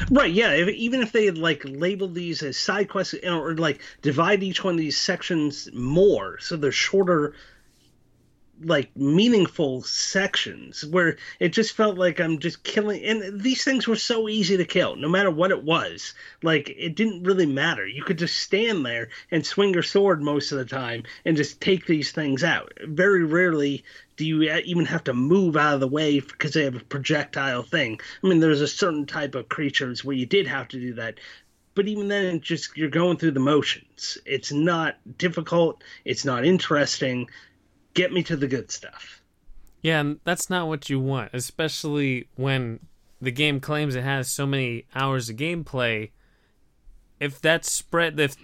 Right, 0.10 0.32
yeah. 0.32 0.52
If, 0.52 0.70
even 0.70 1.02
if 1.02 1.12
they 1.12 1.26
had 1.26 1.38
like 1.38 1.64
labeled 1.66 2.16
these 2.16 2.42
as 2.44 2.58
side 2.58 2.90
quests 2.90 3.16
or 3.24 3.56
like 3.56 3.82
divide 4.02 4.44
each 4.44 4.64
one 4.64 4.76
of 4.76 4.80
these 4.80 4.98
sections 4.98 5.70
more, 5.74 6.40
so 6.40 6.56
they're 6.56 6.72
shorter 6.72 7.34
like 8.62 8.96
meaningful 8.96 9.82
sections 9.84 10.86
where 10.86 11.18
it 11.40 11.50
just 11.50 11.76
felt 11.76 11.98
like 11.98 12.20
I'm 12.20 12.40
just 12.40 12.64
killing 12.64 13.04
and 13.04 13.42
these 13.42 13.64
things 13.64 13.88
were 13.88 13.96
so 13.96 14.28
easy 14.28 14.58
to 14.58 14.66
kill 14.66 14.96
no 14.98 15.08
matter 15.08 15.32
what 15.32 15.52
it 15.52 15.64
was 15.64 16.14
like 16.44 16.70
it 16.70 16.96
didn't 16.96 17.24
really 17.24 17.46
matter 17.46 17.88
you 17.88 18.04
could 18.04 18.18
just 18.18 18.38
stand 18.38 18.86
there 18.86 19.10
and 19.32 19.46
swing 19.46 19.74
your 19.74 19.84
sword 19.84 20.22
most 20.22 20.52
of 20.52 20.58
the 20.58 20.66
time 20.66 21.04
and 21.24 21.38
just 21.38 21.62
take 21.62 21.86
these 21.86 22.12
things 22.12 22.44
out 22.44 22.74
very 22.84 23.24
rarely 23.24 23.84
do 24.20 24.26
you 24.26 24.44
even 24.44 24.86
have 24.86 25.04
to 25.04 25.14
move 25.14 25.58
out 25.58 25.74
of 25.74 25.80
the 25.80 25.88
way 25.88 26.20
because 26.20 26.54
they 26.54 26.64
have 26.64 26.76
a 26.76 26.86
projectile 26.86 27.64
thing 27.64 28.00
I 28.24 28.28
mean 28.28 28.40
there's 28.40 28.62
a 28.62 28.68
certain 28.68 29.08
type 29.08 29.34
of 29.34 29.50
creatures 29.50 30.06
where 30.06 30.16
you 30.16 30.28
did 30.28 30.46
have 30.46 30.68
to 30.70 30.80
do 30.80 30.94
that 30.96 31.20
but 31.74 31.88
even 31.88 32.08
then 32.08 32.42
just 32.42 32.78
you're 32.78 32.90
going 32.90 33.18
through 33.18 33.32
the 33.32 33.40
motions 33.40 34.18
it's 34.26 34.52
not 34.52 34.98
difficult 35.18 35.84
it's 36.06 36.26
not 36.26 36.46
interesting 36.46 37.28
get 37.94 38.14
me 38.14 38.24
to 38.24 38.36
the 38.36 38.48
good 38.48 38.72
stuff. 38.72 39.22
Yeah, 39.82 40.00
and 40.02 40.20
that's 40.24 40.50
not 40.50 40.68
what 40.68 40.90
you 40.90 41.00
want, 41.00 41.32
especially 41.34 42.28
when 42.36 42.80
the 43.22 43.32
game 43.32 43.60
claims 43.60 43.96
it 43.96 44.04
has 44.04 44.30
so 44.30 44.46
many 44.46 44.86
hours 44.96 45.30
of 45.30 45.38
gameplay. 45.38 46.12
If 47.20 47.42
that's 47.42 47.72
spread, 47.72 48.20
if 48.20 48.36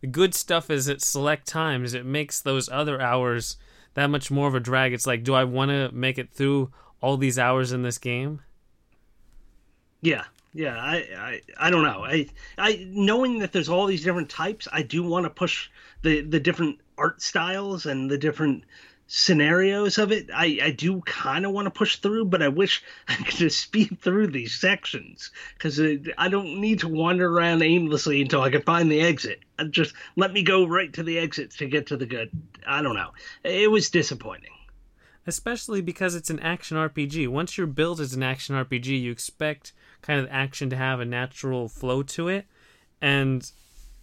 the 0.00 0.06
good 0.06 0.34
stuff 0.34 0.70
is 0.70 0.88
at 0.88 1.02
select 1.02 1.46
times, 1.46 1.94
it 1.94 2.04
makes 2.04 2.40
those 2.40 2.68
other 2.68 3.00
hours 3.00 3.56
that 3.96 4.08
much 4.08 4.30
more 4.30 4.46
of 4.46 4.54
a 4.54 4.60
drag. 4.60 4.92
It's 4.92 5.06
like, 5.06 5.24
do 5.24 5.34
I 5.34 5.44
want 5.44 5.70
to 5.70 5.90
make 5.90 6.18
it 6.18 6.30
through 6.32 6.70
all 7.00 7.16
these 7.16 7.38
hours 7.38 7.72
in 7.72 7.82
this 7.82 7.96
game? 7.96 8.42
Yeah, 10.02 10.24
yeah. 10.52 10.76
I, 10.76 10.96
I, 11.18 11.40
I 11.58 11.70
don't 11.70 11.82
know. 11.82 12.04
I, 12.04 12.28
I 12.58 12.86
knowing 12.90 13.38
that 13.38 13.52
there's 13.52 13.70
all 13.70 13.86
these 13.86 14.04
different 14.04 14.28
types, 14.28 14.68
I 14.70 14.82
do 14.82 15.02
want 15.02 15.24
to 15.24 15.30
push 15.30 15.70
the 16.02 16.20
the 16.20 16.38
different 16.38 16.78
art 16.98 17.22
styles 17.22 17.86
and 17.86 18.10
the 18.10 18.18
different 18.18 18.64
scenarios 19.08 19.98
of 19.98 20.10
it 20.10 20.28
i 20.34 20.58
i 20.62 20.70
do 20.70 21.00
kind 21.02 21.46
of 21.46 21.52
want 21.52 21.66
to 21.66 21.70
push 21.70 21.96
through 21.96 22.24
but 22.24 22.42
i 22.42 22.48
wish 22.48 22.82
i 23.08 23.14
could 23.14 23.36
just 23.36 23.60
speed 23.60 23.98
through 24.00 24.26
these 24.26 24.58
sections 24.58 25.30
because 25.54 25.80
i 26.18 26.28
don't 26.28 26.60
need 26.60 26.80
to 26.80 26.88
wander 26.88 27.28
around 27.28 27.62
aimlessly 27.62 28.20
until 28.20 28.42
i 28.42 28.50
can 28.50 28.62
find 28.62 28.90
the 28.90 29.00
exit. 29.00 29.40
I 29.58 29.64
just 29.64 29.94
let 30.16 30.32
me 30.32 30.42
go 30.42 30.66
right 30.66 30.92
to 30.94 31.02
the 31.02 31.18
exits 31.18 31.56
to 31.58 31.66
get 31.66 31.86
to 31.88 31.96
the 31.96 32.06
good 32.06 32.30
i 32.66 32.82
don't 32.82 32.96
know. 32.96 33.10
It 33.44 33.70
was 33.70 33.90
disappointing. 33.90 34.50
Especially 35.26 35.80
because 35.80 36.14
it's 36.14 36.30
an 36.30 36.40
action 36.40 36.76
rpg 36.76 37.28
once 37.28 37.56
you're 37.56 37.66
built 37.66 38.00
as 38.00 38.12
an 38.14 38.22
action 38.22 38.56
rpg 38.56 38.86
you 38.86 39.12
expect 39.12 39.72
kind 40.02 40.20
of 40.20 40.28
action 40.30 40.68
to 40.70 40.76
have 40.76 41.00
a 41.00 41.04
natural 41.04 41.68
flow 41.68 42.02
to 42.02 42.28
it 42.28 42.46
and 43.00 43.50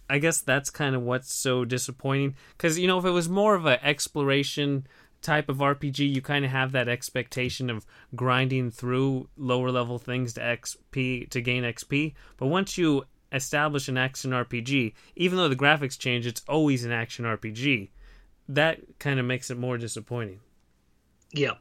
I 0.08 0.18
guess 0.18 0.40
that's 0.40 0.70
kind 0.70 0.94
of 0.94 1.02
what's 1.02 1.32
so 1.32 1.64
disappointing. 1.64 2.34
Because 2.56 2.78
you 2.78 2.86
know, 2.86 2.98
if 2.98 3.04
it 3.04 3.10
was 3.10 3.28
more 3.28 3.54
of 3.54 3.66
an 3.66 3.78
exploration 3.82 4.86
type 5.22 5.48
of 5.48 5.58
RPG, 5.58 5.98
you 6.14 6.20
kind 6.20 6.44
of 6.44 6.50
have 6.50 6.72
that 6.72 6.88
expectation 6.88 7.70
of 7.70 7.86
grinding 8.14 8.70
through 8.70 9.28
lower 9.36 9.70
level 9.70 9.98
things 9.98 10.34
to 10.34 10.40
XP 10.40 11.30
to 11.30 11.40
gain 11.40 11.64
XP. 11.64 12.14
But 12.36 12.46
once 12.46 12.76
you 12.76 13.04
establish 13.32 13.88
an 13.88 13.98
action 13.98 14.30
RPG, 14.30 14.92
even 15.16 15.38
though 15.38 15.48
the 15.48 15.56
graphics 15.56 15.98
change, 15.98 16.26
it's 16.26 16.42
always 16.48 16.84
an 16.84 16.92
action 16.92 17.24
RPG. 17.24 17.90
That 18.48 18.98
kind 18.98 19.18
of 19.18 19.26
makes 19.26 19.50
it 19.50 19.58
more 19.58 19.78
disappointing. 19.78 20.40
Yep, 21.32 21.58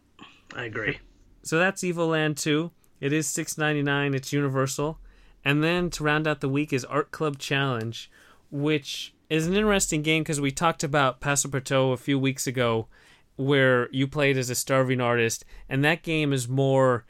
I 0.56 0.66
agree. 0.66 1.00
So 1.44 1.58
that's 1.58 1.82
Evoland 1.82 2.38
2. 2.40 2.72
It 3.00 3.12
is 3.12 3.28
six 3.28 3.58
ninety 3.58 3.84
nine. 3.84 4.14
It's 4.14 4.32
universal. 4.32 5.00
And 5.44 5.62
then 5.62 5.90
to 5.90 6.04
round 6.06 6.26
out 6.26 6.40
the 6.40 6.48
week 6.48 6.72
is 6.72 6.86
Art 6.86 7.12
Club 7.12 7.38
Challenge, 7.38 8.10
which 8.54 9.16
is 9.32 9.48
an 9.48 9.56
interesting 9.56 10.04
game 10.04 10.22
because 10.22 10.40
we 10.40 10.52
talked 10.52 10.84
about 10.84 11.20
Paso 11.20 11.50
Passepartout 11.50 11.94
a 11.94 11.98
few 11.98 12.20
weeks 12.20 12.46
ago, 12.46 12.88
where 13.36 13.90
you 13.92 14.08
played 14.08 14.38
as 14.38 14.52
a 14.52 14.56
starving 14.56 15.02
artist, 15.02 15.44
and 15.68 15.84
that 15.84 16.04
game 16.04 16.32
is 16.32 16.48
more 16.48 17.04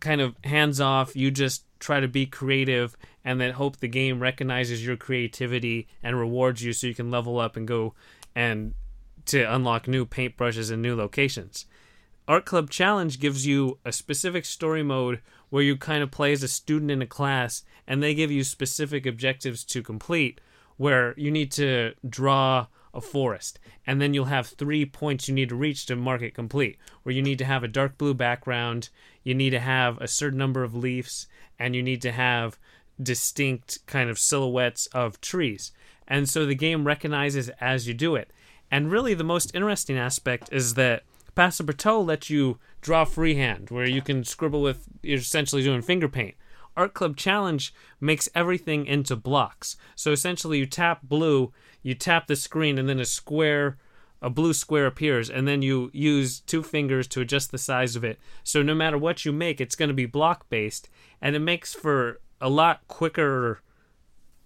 kind 0.00 0.20
of 0.20 0.36
hands 0.44 0.82
off. 0.82 1.16
You 1.16 1.30
just 1.30 1.64
try 1.80 1.98
to 1.98 2.08
be 2.08 2.26
creative 2.26 2.94
and 3.24 3.40
then 3.40 3.54
hope 3.54 3.78
the 3.78 3.88
game 3.88 4.20
recognizes 4.20 4.84
your 4.84 4.98
creativity 4.98 5.88
and 6.02 6.18
rewards 6.18 6.62
you 6.62 6.74
so 6.74 6.86
you 6.86 6.94
can 6.94 7.10
level 7.10 7.38
up 7.38 7.56
and 7.56 7.66
go 7.66 7.94
and 8.34 8.74
to 9.24 9.42
unlock 9.44 9.88
new 9.88 10.04
paintbrushes 10.04 10.70
and 10.70 10.82
new 10.82 10.94
locations. 10.94 11.64
Art 12.28 12.44
Club 12.44 12.68
Challenge 12.68 13.18
gives 13.18 13.46
you 13.46 13.78
a 13.82 13.92
specific 13.92 14.44
story 14.44 14.82
mode 14.82 15.22
where 15.50 15.62
you 15.62 15.76
kind 15.76 16.02
of 16.02 16.10
play 16.10 16.32
as 16.32 16.42
a 16.42 16.48
student 16.48 16.90
in 16.90 17.02
a 17.02 17.06
class 17.06 17.62
and 17.86 18.02
they 18.02 18.14
give 18.14 18.30
you 18.30 18.44
specific 18.44 19.06
objectives 19.06 19.64
to 19.64 19.82
complete 19.82 20.40
where 20.76 21.14
you 21.16 21.30
need 21.30 21.52
to 21.52 21.92
draw 22.08 22.66
a 22.92 23.00
forest. 23.00 23.58
And 23.86 24.00
then 24.00 24.14
you'll 24.14 24.26
have 24.26 24.46
three 24.46 24.84
points 24.86 25.28
you 25.28 25.34
need 25.34 25.48
to 25.48 25.56
reach 25.56 25.86
to 25.86 25.96
mark 25.96 26.22
it 26.22 26.34
complete 26.34 26.78
where 27.02 27.14
you 27.14 27.22
need 27.22 27.38
to 27.38 27.44
have 27.44 27.64
a 27.64 27.68
dark 27.68 27.98
blue 27.98 28.14
background 28.14 28.88
you 29.22 29.34
need 29.34 29.50
to 29.50 29.60
have 29.60 30.00
a 30.00 30.08
certain 30.08 30.38
number 30.38 30.62
of 30.62 30.74
leaves 30.74 31.26
and 31.58 31.74
you 31.74 31.82
need 31.82 32.02
to 32.02 32.12
have 32.12 32.58
distinct 33.02 33.84
kind 33.86 34.08
of 34.10 34.18
silhouettes 34.18 34.86
of 34.88 35.20
trees. 35.20 35.72
And 36.06 36.28
so 36.28 36.46
the 36.46 36.54
game 36.54 36.86
recognizes 36.86 37.48
as 37.60 37.88
you 37.88 37.94
do 37.94 38.14
it. 38.14 38.30
And 38.70 38.90
really 38.90 39.14
the 39.14 39.24
most 39.24 39.54
interesting 39.54 39.96
aspect 39.96 40.48
is 40.52 40.74
that 40.74 41.02
Passepartout 41.34 42.06
lets 42.06 42.30
you 42.30 42.58
draw 42.80 43.04
freehand 43.04 43.70
where 43.70 43.86
you 43.86 44.02
can 44.02 44.24
scribble 44.24 44.62
with 44.62 44.86
you're 45.02 45.18
essentially 45.18 45.62
doing 45.62 45.82
finger 45.82 46.08
paint 46.08 46.34
Art 46.76 46.94
Club 46.94 47.16
Challenge 47.16 47.72
makes 48.00 48.28
everything 48.34 48.86
into 48.86 49.16
blocks. 49.16 49.76
So 49.94 50.12
essentially, 50.12 50.58
you 50.58 50.66
tap 50.66 51.02
blue, 51.02 51.52
you 51.82 51.94
tap 51.94 52.26
the 52.26 52.36
screen, 52.36 52.78
and 52.78 52.88
then 52.88 52.98
a 52.98 53.04
square, 53.04 53.78
a 54.20 54.30
blue 54.30 54.52
square 54.52 54.86
appears, 54.86 55.30
and 55.30 55.46
then 55.46 55.62
you 55.62 55.90
use 55.92 56.40
two 56.40 56.62
fingers 56.62 57.06
to 57.08 57.20
adjust 57.20 57.52
the 57.52 57.58
size 57.58 57.94
of 57.96 58.04
it. 58.04 58.18
So 58.42 58.62
no 58.62 58.74
matter 58.74 58.98
what 58.98 59.24
you 59.24 59.32
make, 59.32 59.60
it's 59.60 59.76
going 59.76 59.88
to 59.88 59.94
be 59.94 60.06
block 60.06 60.48
based, 60.48 60.88
and 61.20 61.36
it 61.36 61.40
makes 61.40 61.72
for 61.72 62.20
a 62.40 62.48
lot 62.48 62.86
quicker 62.88 63.60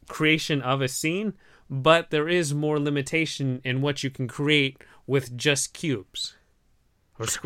creation 0.08 0.60
of 0.60 0.80
a 0.80 0.88
scene. 0.88 1.34
But 1.70 2.10
there 2.10 2.28
is 2.28 2.54
more 2.54 2.80
limitation 2.80 3.60
in 3.62 3.82
what 3.82 4.02
you 4.02 4.08
can 4.08 4.26
create 4.26 4.82
with 5.06 5.36
just 5.36 5.74
cubes. 5.74 6.37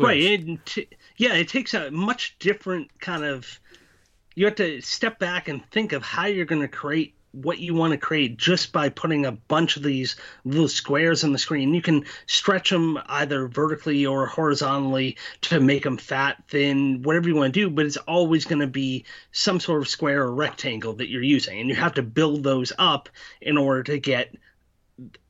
Right. 0.05 0.21
It, 0.21 0.65
t- 0.65 0.89
yeah, 1.17 1.33
it 1.33 1.47
takes 1.47 1.73
a 1.73 1.89
much 1.91 2.37
different 2.39 2.99
kind 2.99 3.23
of 3.23 3.59
you 4.35 4.45
have 4.45 4.55
to 4.55 4.81
step 4.81 5.19
back 5.19 5.47
and 5.47 5.63
think 5.69 5.93
of 5.93 6.03
how 6.03 6.25
you're 6.25 6.45
going 6.45 6.61
to 6.61 6.67
create 6.67 7.15
what 7.33 7.57
you 7.57 7.73
want 7.73 7.91
to 7.91 7.97
create 7.97 8.37
just 8.37 8.71
by 8.71 8.89
putting 8.89 9.25
a 9.25 9.31
bunch 9.31 9.75
of 9.75 9.81
these 9.81 10.15
little 10.45 10.67
squares 10.67 11.23
on 11.23 11.31
the 11.31 11.39
screen. 11.39 11.73
You 11.73 11.81
can 11.81 12.05
stretch 12.27 12.69
them 12.69 12.99
either 13.07 13.47
vertically 13.47 14.05
or 14.05 14.27
horizontally 14.27 15.17
to 15.41 15.59
make 15.59 15.83
them 15.83 15.97
fat, 15.97 16.43
thin, 16.47 17.01
whatever 17.01 17.27
you 17.27 17.35
want 17.35 17.51
to 17.53 17.59
do, 17.59 17.71
but 17.71 17.87
it's 17.87 17.97
always 17.97 18.45
going 18.45 18.59
to 18.59 18.67
be 18.67 19.05
some 19.31 19.59
sort 19.59 19.81
of 19.81 19.87
square 19.87 20.21
or 20.21 20.33
rectangle 20.33 20.93
that 20.93 21.09
you're 21.09 21.23
using. 21.23 21.59
And 21.59 21.69
you 21.69 21.75
have 21.75 21.95
to 21.95 22.03
build 22.03 22.43
those 22.43 22.71
up 22.77 23.09
in 23.41 23.57
order 23.57 23.81
to 23.83 23.97
get 23.97 24.35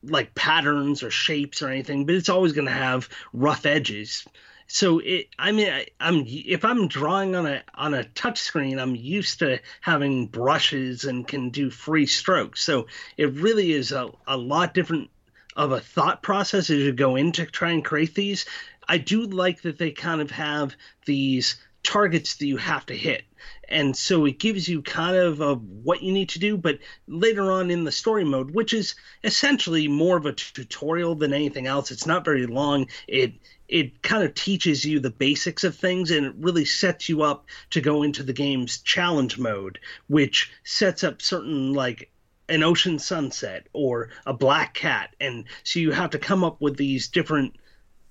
like 0.02 0.34
patterns 0.34 1.02
or 1.02 1.10
shapes 1.10 1.62
or 1.62 1.68
anything, 1.68 2.06
but 2.06 2.14
it's 2.14 2.28
always 2.28 2.52
going 2.52 2.66
to 2.66 2.72
have 2.72 3.08
rough 3.32 3.66
edges. 3.66 4.24
So 4.66 4.98
it 4.98 5.28
i 5.38 5.52
mean 5.52 5.68
I, 5.68 5.86
am 6.00 6.24
if 6.26 6.64
i'm 6.64 6.88
drawing 6.88 7.36
on 7.36 7.46
a 7.46 7.62
on 7.74 7.92
a 7.92 8.04
touch 8.04 8.38
screen 8.38 8.78
i'm 8.78 8.96
used 8.96 9.40
to 9.40 9.60
having 9.82 10.26
brushes 10.26 11.04
and 11.04 11.28
can 11.28 11.50
do 11.50 11.68
free 11.70 12.06
strokes. 12.06 12.62
So 12.62 12.86
it 13.18 13.32
really 13.34 13.72
is 13.72 13.92
a, 13.92 14.10
a 14.26 14.36
lot 14.36 14.72
different 14.72 15.10
of 15.56 15.72
a 15.72 15.80
thought 15.80 16.22
process 16.22 16.70
as 16.70 16.78
you 16.78 16.92
go 16.92 17.16
in 17.16 17.32
to 17.32 17.46
try 17.46 17.72
and 17.72 17.84
create 17.84 18.14
these. 18.14 18.46
I 18.88 18.98
do 18.98 19.22
like 19.26 19.62
that 19.62 19.78
they 19.78 19.92
kind 19.92 20.20
of 20.20 20.30
have 20.30 20.74
these 21.04 21.56
targets 21.82 22.36
that 22.36 22.46
you 22.46 22.56
have 22.56 22.86
to 22.86 22.96
hit 22.96 23.24
and 23.68 23.96
so 23.96 24.24
it 24.24 24.38
gives 24.38 24.68
you 24.68 24.82
kind 24.82 25.16
of 25.16 25.40
a, 25.40 25.54
what 25.54 26.02
you 26.02 26.12
need 26.12 26.28
to 26.28 26.38
do 26.38 26.56
but 26.56 26.78
later 27.06 27.50
on 27.50 27.70
in 27.70 27.84
the 27.84 27.92
story 27.92 28.24
mode 28.24 28.50
which 28.52 28.72
is 28.72 28.94
essentially 29.22 29.88
more 29.88 30.16
of 30.16 30.26
a 30.26 30.32
tutorial 30.32 31.14
than 31.14 31.32
anything 31.32 31.66
else 31.66 31.90
it's 31.90 32.06
not 32.06 32.24
very 32.24 32.46
long 32.46 32.86
it 33.08 33.32
it 33.68 34.02
kind 34.02 34.22
of 34.22 34.34
teaches 34.34 34.84
you 34.84 35.00
the 35.00 35.10
basics 35.10 35.64
of 35.64 35.74
things 35.74 36.10
and 36.10 36.26
it 36.26 36.34
really 36.38 36.64
sets 36.64 37.08
you 37.08 37.22
up 37.22 37.46
to 37.70 37.80
go 37.80 38.02
into 38.02 38.22
the 38.22 38.32
game's 38.32 38.78
challenge 38.78 39.38
mode, 39.38 39.78
which 40.08 40.52
sets 40.64 41.02
up 41.02 41.22
certain 41.22 41.72
like 41.72 42.10
an 42.48 42.62
ocean 42.62 42.98
sunset 42.98 43.66
or 43.72 44.10
a 44.26 44.34
black 44.34 44.74
cat. 44.74 45.16
And 45.20 45.44
so 45.62 45.78
you 45.78 45.92
have 45.92 46.10
to 46.10 46.18
come 46.18 46.44
up 46.44 46.60
with 46.60 46.76
these 46.76 47.08
different 47.08 47.56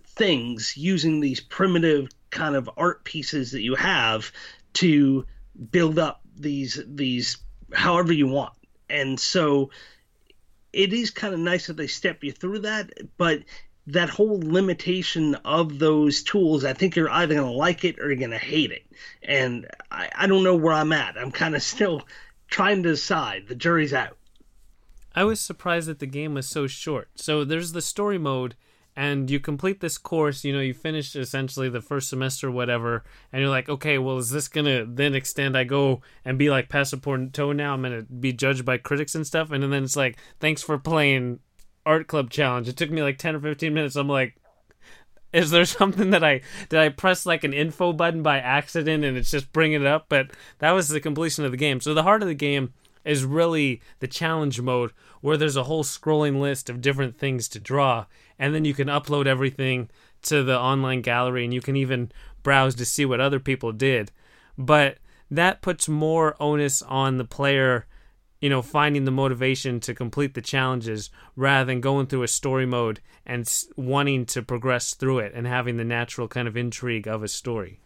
things 0.06 0.76
using 0.76 1.20
these 1.20 1.40
primitive 1.40 2.10
kind 2.32 2.56
of 2.56 2.70
art 2.76 3.04
pieces 3.04 3.52
that 3.52 3.62
you 3.62 3.76
have 3.76 4.32
to 4.74 5.26
build 5.72 6.00
up 6.00 6.22
these 6.36 6.82
these 6.86 7.38
however 7.74 8.14
you 8.14 8.28
want. 8.28 8.54
And 8.90 9.20
so 9.20 9.72
it 10.72 10.94
is 10.94 11.12
kind 11.12 11.34
of 11.34 11.40
nice 11.40 11.68
that 11.68 11.78
they 11.78 11.88
step 11.88 12.24
you 12.24 12.32
through 12.32 12.60
that, 12.60 12.92
but 13.18 13.44
that 13.88 14.10
whole 14.10 14.40
limitation 14.40 15.36
of 15.46 15.78
those 15.78 16.24
tools, 16.24 16.64
I 16.64 16.74
think 16.74 16.96
you're 16.96 17.10
either 17.10 17.36
going 17.36 17.48
to 17.48 17.54
like 17.54 17.84
it 17.84 18.00
or 18.00 18.08
you're 18.08 18.16
going 18.16 18.32
to 18.32 18.38
hate 18.38 18.72
it. 18.72 18.86
And 19.22 19.68
I, 19.92 20.10
I 20.16 20.28
don't 20.28 20.44
know 20.44 20.56
where 20.56 20.74
I'm 20.74 20.94
at. 20.94 21.18
I'm 21.18 21.32
kind 21.32 21.56
of 21.56 21.62
still 21.62 22.02
trying 22.48 22.84
to 22.84 22.90
decide. 22.90 23.48
The 23.48 23.56
jury's 23.56 23.94
out. 23.94 24.18
I 25.16 25.26
was 25.26 25.40
surprised 25.40 25.88
that 25.88 26.00
the 26.00 26.08
game 26.08 26.34
was 26.34 26.48
so 26.48 26.66
short. 26.66 27.10
So 27.16 27.44
there's 27.44 27.74
the 27.74 27.82
story 27.82 28.18
mode, 28.18 28.56
and 28.96 29.30
you 29.30 29.40
complete 29.40 29.80
this 29.80 29.98
course. 29.98 30.44
You 30.44 30.54
know, 30.54 30.60
you 30.60 30.74
finish 30.74 31.16
essentially 31.16 31.70
the 31.70 31.82
first 31.82 32.10
semester, 32.10 32.52
whatever, 32.52 33.04
and 33.32 33.42
you're 33.42 33.50
like, 33.50 33.70
okay, 33.70 33.98
well, 33.98 34.18
is 34.18 34.30
this 34.30 34.48
gonna 34.48 34.86
then 34.86 35.16
extend? 35.16 35.58
I 35.58 35.64
go 35.64 36.02
and 36.24 36.38
be 36.38 36.50
like 36.50 36.70
Passepartout 36.70 37.56
now. 37.56 37.74
I'm 37.74 37.82
gonna 37.82 38.04
be 38.04 38.34
judged 38.34 38.66
by 38.66 38.78
critics 38.78 39.16
and 39.16 39.26
stuff, 39.26 39.52
and 39.52 39.64
then 39.64 39.84
it's 39.84 39.96
like, 39.96 40.18
thanks 40.40 40.62
for 40.62 40.78
playing 40.78 41.40
art 41.86 42.08
club 42.08 42.30
challenge. 42.30 42.68
It 42.68 42.78
took 42.78 42.92
me 42.92 43.02
like 43.02 43.18
10 43.18 43.36
or 43.36 43.40
15 43.40 43.74
minutes. 43.74 43.96
I'm 43.96 44.08
like, 44.08 44.36
is 45.32 45.52
there 45.52 45.66
something 45.66 46.12
that 46.12 46.24
I 46.24 46.42
did 46.70 46.80
I 46.80 46.90
press 46.90 47.26
like 47.26 47.44
an 47.44 47.54
info 47.54 47.94
button 47.94 48.24
by 48.24 48.40
accident 48.40 49.04
and 49.04 49.18
it's 49.18 49.32
just 49.32 49.52
bringing 49.52 49.82
it 49.82 49.88
up? 49.88 50.06
But 50.10 50.32
that 50.60 50.72
was 50.72 50.90
the 50.90 51.00
completion 51.00 51.46
of 51.46 51.52
the 51.52 51.58
game. 51.58 51.82
So 51.82 51.94
the 51.94 52.04
heart 52.04 52.22
of 52.22 52.28
the 52.28 52.36
game 52.36 52.74
is 53.04 53.26
really 53.26 53.82
the 54.00 54.08
challenge 54.08 54.62
mode 54.62 54.92
where 55.22 55.38
there's 55.38 55.58
a 55.58 55.64
whole 55.64 55.84
scrolling 55.84 56.40
list 56.40 56.70
of 56.70 56.82
different 56.82 57.18
things 57.18 57.48
to 57.50 57.60
draw 57.60 58.06
and 58.40 58.54
then 58.54 58.66
you 58.66 58.74
can 58.74 58.88
upload 58.88 59.26
everything 59.26 59.90
to 60.24 60.44
the 60.44 60.58
online 60.58 61.02
gallery 61.02 61.44
and 61.44 61.54
you 61.54 61.62
can 61.62 61.76
even 61.76 62.12
browse 62.44 62.76
to 62.76 62.86
see 62.86 63.06
what 63.06 63.20
other 63.20 63.40
people 63.40 63.72
did. 63.72 64.12
But 64.58 64.98
that 65.30 65.62
puts 65.62 65.90
more 65.90 66.36
onus 66.40 66.82
on 66.82 67.18
the 67.18 67.26
player 67.26 67.86
you 68.44 68.50
know, 68.50 68.62
finding 68.62 69.06
the 69.06 69.12
motivation 69.12 69.80
to 69.80 69.94
complete 69.94 70.34
the 70.34 70.42
challenges 70.42 71.10
rather 71.38 71.64
than 71.64 71.80
going 71.80 72.08
through 72.08 72.24
a 72.24 72.28
story 72.28 72.66
mode 72.66 73.00
and 73.26 73.50
wanting 73.78 74.26
to 74.26 74.42
progress 74.42 74.96
through 74.96 75.20
it 75.20 75.32
and 75.34 75.48
having 75.48 75.78
the 75.78 75.86
natural 75.86 76.28
kind 76.28 76.46
of 76.46 76.58
intrigue 76.58 77.08
of 77.08 77.24
a 77.24 77.30
story. 77.30 77.80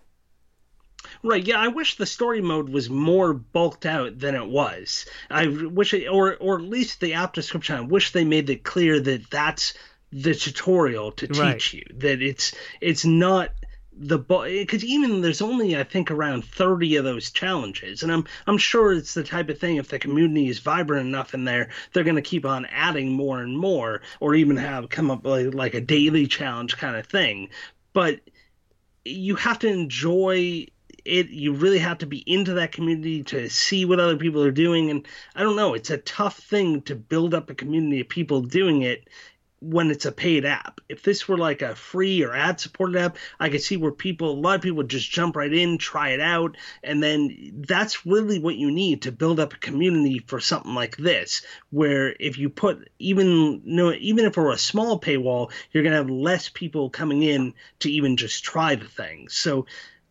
Right. 1.21 1.45
Yeah, 1.45 1.59
I 1.59 1.67
wish 1.67 1.97
the 1.97 2.07
story 2.07 2.41
mode 2.41 2.69
was 2.69 2.89
more 2.89 3.35
bulked 3.35 3.85
out 3.85 4.17
than 4.17 4.33
it 4.33 4.47
was. 4.47 5.05
I 5.29 5.45
wish, 5.45 5.93
it, 5.93 6.07
or 6.07 6.35
or 6.37 6.55
at 6.55 6.63
least 6.63 7.01
the 7.01 7.13
app 7.13 7.33
description. 7.33 7.75
I 7.75 7.81
wish 7.81 8.11
they 8.11 8.25
made 8.25 8.49
it 8.49 8.63
clear 8.63 8.99
that 8.99 9.29
that's 9.29 9.75
the 10.11 10.33
tutorial 10.33 11.11
to 11.13 11.27
teach 11.27 11.39
right. 11.39 11.73
you. 11.73 11.83
That 11.95 12.21
it's 12.21 12.53
it's 12.81 13.05
not 13.05 13.51
the 13.99 14.19
because 14.19 14.83
even 14.83 15.21
there's 15.21 15.41
only 15.41 15.75
I 15.75 15.83
think 15.83 16.11
around 16.11 16.45
30 16.45 16.97
of 16.97 17.03
those 17.03 17.31
challenges, 17.31 18.03
and 18.03 18.11
I'm 18.11 18.25
I'm 18.45 18.57
sure 18.57 18.93
it's 18.93 19.13
the 19.13 19.23
type 19.23 19.49
of 19.49 19.59
thing 19.59 19.77
if 19.77 19.89
the 19.89 19.99
community 19.99 20.47
is 20.47 20.59
vibrant 20.59 21.07
enough 21.07 21.33
in 21.33 21.43
there, 21.43 21.69
they're 21.93 22.03
going 22.03 22.15
to 22.15 22.21
keep 22.21 22.45
on 22.45 22.65
adding 22.67 23.11
more 23.11 23.41
and 23.41 23.57
more, 23.57 24.01
or 24.19 24.35
even 24.35 24.57
have 24.57 24.89
come 24.89 25.11
up 25.11 25.25
like, 25.25 25.53
like 25.53 25.73
a 25.73 25.81
daily 25.81 26.27
challenge 26.27 26.77
kind 26.77 26.95
of 26.95 27.07
thing. 27.07 27.49
But 27.93 28.21
you 29.03 29.35
have 29.35 29.59
to 29.59 29.67
enjoy 29.67 30.67
it. 31.03 31.29
You 31.29 31.53
really 31.53 31.79
have 31.79 31.97
to 31.99 32.05
be 32.05 32.23
into 32.31 32.53
that 32.55 32.71
community 32.71 33.23
to 33.23 33.49
see 33.49 33.85
what 33.85 33.99
other 33.99 34.17
people 34.17 34.43
are 34.43 34.51
doing, 34.51 34.91
and 34.91 35.07
I 35.35 35.41
don't 35.41 35.55
know. 35.55 35.73
It's 35.73 35.89
a 35.89 35.97
tough 35.97 36.37
thing 36.37 36.83
to 36.83 36.95
build 36.95 37.33
up 37.33 37.49
a 37.49 37.55
community 37.55 38.01
of 38.01 38.09
people 38.09 38.41
doing 38.41 38.83
it 38.83 39.07
when 39.59 39.89
it's 39.89 40.05
a 40.05 40.11
paid 40.11 40.45
app. 40.45 40.81
If 40.87 41.01
this 41.03 41.27
were 41.27 41.37
like 41.37 41.61
a 41.61 41.75
free 41.75 42.23
or 42.23 42.35
ad 42.35 42.59
supported 42.59 42.97
app, 42.97 43.17
I 43.39 43.49
could 43.49 43.61
see 43.61 43.77
where 43.77 43.91
people, 43.91 44.31
a 44.31 44.39
lot 44.39 44.55
of 44.55 44.61
people 44.61 44.83
just 44.83 45.09
jump 45.09 45.35
right 45.35 45.51
in, 45.51 45.77
try 45.77 46.09
it 46.09 46.21
out, 46.21 46.57
and 46.83 47.01
then 47.01 47.63
that's 47.67 48.05
really 48.05 48.39
what 48.39 48.55
you 48.55 48.71
need 48.71 49.03
to 49.03 49.11
build 49.11 49.39
up 49.39 49.53
a 49.53 49.57
community 49.57 50.19
for 50.19 50.39
something 50.39 50.75
like 50.75 50.97
this. 50.97 51.41
Where 51.71 52.15
if 52.19 52.37
you 52.37 52.49
put 52.49 52.89
even 52.99 53.61
no, 53.65 53.93
even 53.93 54.25
if 54.25 54.37
we're 54.37 54.51
a 54.51 54.57
small 54.57 54.99
paywall, 54.99 55.51
you're 55.71 55.83
gonna 55.83 55.95
have 55.95 56.09
less 56.09 56.49
people 56.49 56.89
coming 56.89 57.23
in 57.23 57.53
to 57.79 57.91
even 57.91 58.17
just 58.17 58.43
try 58.43 58.75
the 58.75 58.87
thing. 58.87 59.29
So. 59.29 59.65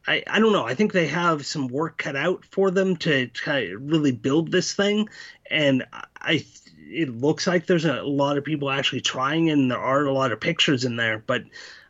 I, 0.08 0.22
I 0.28 0.38
don't 0.38 0.52
know. 0.52 0.64
I 0.64 0.76
think 0.76 0.92
they 0.92 1.08
have 1.08 1.44
some 1.44 1.66
work 1.66 1.98
cut 1.98 2.14
out 2.14 2.44
for 2.44 2.70
them 2.70 2.94
to 2.98 3.26
of 3.72 3.82
really 3.82 4.12
build 4.12 4.52
this 4.52 4.72
thing, 4.72 5.08
and 5.50 5.84
I 6.20 6.46
it 6.88 7.10
looks 7.10 7.46
like 7.46 7.66
there's 7.66 7.84
a 7.84 8.02
lot 8.02 8.38
of 8.38 8.44
people 8.44 8.70
actually 8.70 9.00
trying, 9.00 9.50
and 9.50 9.70
there 9.70 9.78
are 9.78 10.04
a 10.04 10.12
lot 10.12 10.32
of 10.32 10.40
pictures 10.40 10.84
in 10.84 10.96
there. 10.96 11.22
But 11.26 11.44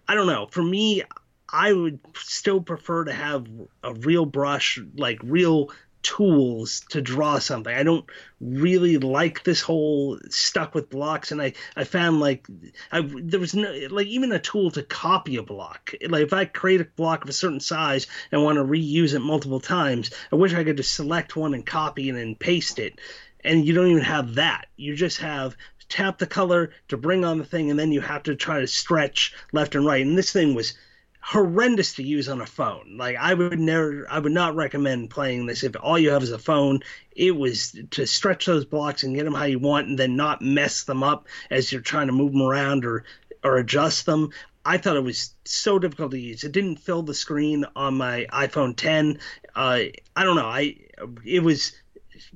I 0.09 0.15
don't 0.15 0.27
know. 0.27 0.47
For 0.51 0.63
me, 0.63 1.03
I 1.49 1.73
would 1.73 2.01
still 2.17 2.61
prefer 2.61 3.05
to 3.05 3.13
have 3.13 3.47
a 3.83 3.95
real 3.95 4.27
brush, 4.27 4.81
like 4.97 5.21
real 5.23 5.71
tools 6.03 6.85
to 6.89 7.03
draw 7.03 7.39
something. 7.41 7.75
I 7.75 7.83
don't 7.83 8.05
really 8.41 8.97
like 8.97 9.43
this 9.43 9.61
whole 9.61 10.19
stuck 10.31 10.75
with 10.75 10.89
blocks, 10.89 11.33
and 11.33 11.43
I 11.43 11.55
I 11.77 11.85
found 11.85 12.21
like 12.21 12.47
I 12.93 13.01
there 13.01 13.41
was 13.41 13.55
no 13.55 13.73
like 13.91 14.07
even 14.07 14.31
a 14.33 14.39
tool 14.39 14.71
to 14.73 14.83
copy 14.83 15.37
a 15.37 15.43
block. 15.43 15.93
Like 16.09 16.23
if 16.23 16.33
I 16.33 16.45
create 16.45 16.81
a 16.81 16.85
block 16.85 17.25
of 17.25 17.31
a 17.31 17.33
certain 17.33 17.61
size 17.61 18.07
and 18.31 18.45
want 18.45 18.57
to 18.57 18.65
reuse 18.65 19.15
it 19.15 19.21
multiple 19.21 19.61
times, 19.61 20.11
I 20.31 20.37
wish 20.37 20.55
I 20.55 20.65
could 20.65 20.77
just 20.77 20.95
select 20.95 21.35
one 21.35 21.55
and 21.55 21.67
copy 21.67 22.09
and 22.09 22.39
paste 22.39 22.79
it 22.79 23.01
and 23.47 23.65
you 23.65 23.73
don't 23.73 23.87
even 23.87 24.03
have 24.03 24.35
that. 24.35 24.67
You 24.77 24.95
just 24.97 25.19
have 25.19 25.57
tap 25.89 26.19
the 26.19 26.27
color 26.27 26.71
to 26.89 26.97
bring 26.97 27.25
on 27.25 27.39
the 27.39 27.45
thing, 27.45 27.71
and 27.71 27.79
then 27.79 27.93
you 27.93 28.01
have 28.01 28.25
to 28.25 28.35
try 28.35 28.61
to 28.61 28.67
stretch 28.67 29.33
left 29.53 29.75
and 29.75 29.87
right. 29.87 30.05
And 30.05 30.19
this 30.19 30.33
thing 30.33 30.55
was 30.55 30.75
horrendous 31.21 31.95
to 31.95 32.03
use 32.03 32.29
on 32.29 32.41
a 32.41 32.47
phone. 32.47 32.97
Like 32.99 33.17
I 33.17 33.35
would 33.35 33.59
never, 33.59 34.07
I 34.11 34.19
would 34.19 34.33
not 34.33 34.57
recommend 34.57 35.11
playing 35.11 35.47
this 35.47 35.63
if 35.63 35.75
all 35.81 35.99
you 35.99 36.11
have 36.11 36.23
is 36.23 36.33
a 36.33 36.39
phone. 36.39 36.81
It 37.13 37.37
was 37.37 37.79
to 37.93 38.07
stretch 38.07 38.47
those 38.47 38.65
blocks 38.65 39.05
and 39.05 39.15
get 39.15 39.25
them 39.25 39.35
how 39.35 39.45
you 39.45 39.59
want, 39.59 39.87
and 39.87 39.99
then 39.99 40.17
not 40.17 40.43
mess 40.43 40.85
them 40.85 41.03
up 41.03 41.27
as 41.51 41.71
you're 41.71 41.81
trying 41.81 42.09
to 42.09 42.13
move 42.13 42.33
them 42.33 42.43
around 42.43 42.85
or 42.85 43.05
or 43.45 43.59
adjust 43.59 44.07
them. 44.07 44.31
I 44.65 44.79
thought 44.79 44.97
it 44.97 45.05
was 45.05 45.35
so 45.45 45.79
difficult 45.79 46.11
to 46.11 46.19
use. 46.19 46.43
It 46.43 46.51
didn't 46.51 46.81
fill 46.81 47.03
the 47.05 47.15
screen 47.15 47.65
on 47.77 47.97
my 47.97 48.27
iPhone 48.33 48.75
10. 48.75 49.21
Uh, 49.55 49.83
I 50.17 50.25
don't 50.25 50.35
know. 50.35 50.47
I 50.47 50.77
it 51.25 51.45
was 51.45 51.73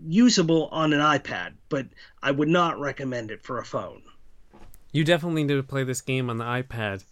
usable 0.07 0.69
on 0.73 0.93
an 0.93 1.01
iPad, 1.01 1.55
but 1.69 1.87
I 2.23 2.31
would 2.31 2.49
not 2.49 2.79
recommend 2.81 3.31
it 3.31 3.43
for 3.43 3.59
a 3.59 3.65
phone. 3.65 4.03
You 4.93 5.05
definitely 5.05 5.45
need 5.45 5.55
to 5.55 5.63
play 5.63 5.85
this 5.85 6.01
game 6.01 6.31
on 6.31 6.39
the 6.39 6.45
iPad, 6.45 7.05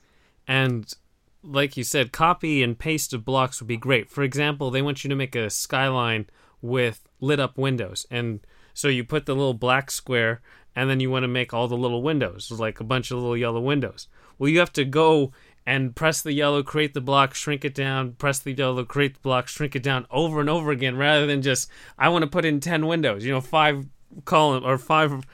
and 0.47 0.93
like 1.43 1.77
you 1.77 1.85
said, 1.85 2.13
copy 2.13 2.63
and 2.63 2.79
paste 2.79 3.13
of 3.13 3.25
blocks 3.25 3.61
would 3.61 3.69
be 3.69 3.77
great. 3.77 4.11
For 4.11 4.23
example, 4.23 4.71
they 4.71 4.83
want 4.83 5.05
you 5.05 5.11
to 5.11 5.17
make 5.17 5.37
a 5.37 5.51
skyline 5.51 6.27
with 6.61 7.09
lit 7.21 7.39
up 7.39 7.57
windows, 7.57 8.07
and 8.11 8.41
so 8.75 8.89
you 8.89 9.05
put 9.05 9.27
the 9.27 9.35
little 9.35 9.55
black 9.55 9.91
square, 9.91 10.41
and 10.75 10.91
then 10.91 11.01
you 11.01 11.11
want 11.11 11.25
to 11.25 11.29
make 11.29 11.55
all 11.55 11.69
the 11.69 11.77
little 11.77 12.03
windows, 12.03 12.51
like 12.51 12.81
a 12.81 12.85
bunch 12.85 13.11
of 13.11 13.19
little 13.19 13.37
yellow 13.37 13.61
windows. 13.61 14.09
Well, 14.39 14.49
you 14.49 14.59
have 14.61 14.73
to 14.75 14.85
go 14.85 15.33
and 15.69 15.95
press 15.95 16.23
the 16.23 16.33
yellow, 16.33 16.63
create 16.63 16.95
the 16.95 17.01
block, 17.03 17.35
shrink 17.35 17.63
it 17.63 17.75
down, 17.75 18.13
press 18.13 18.39
the 18.39 18.53
yellow, 18.53 18.87
create 18.87 19.13
the 19.13 19.21
block, 19.21 19.49
shrink 19.49 19.77
it 19.77 19.83
down 19.83 20.07
over 20.11 20.41
and 20.41 20.49
over 20.49 20.71
again 20.71 20.97
rather 20.97 21.27
than 21.27 21.43
just, 21.43 21.69
I 21.99 22.09
want 22.09 22.23
to 22.23 22.27
put 22.27 22.47
in 22.47 22.59
10 22.59 22.87
windows, 22.87 23.23
you 23.23 23.33
know, 23.33 23.43
five 23.43 23.85
column 24.25 24.65
or 24.65 24.79
five 24.79 25.27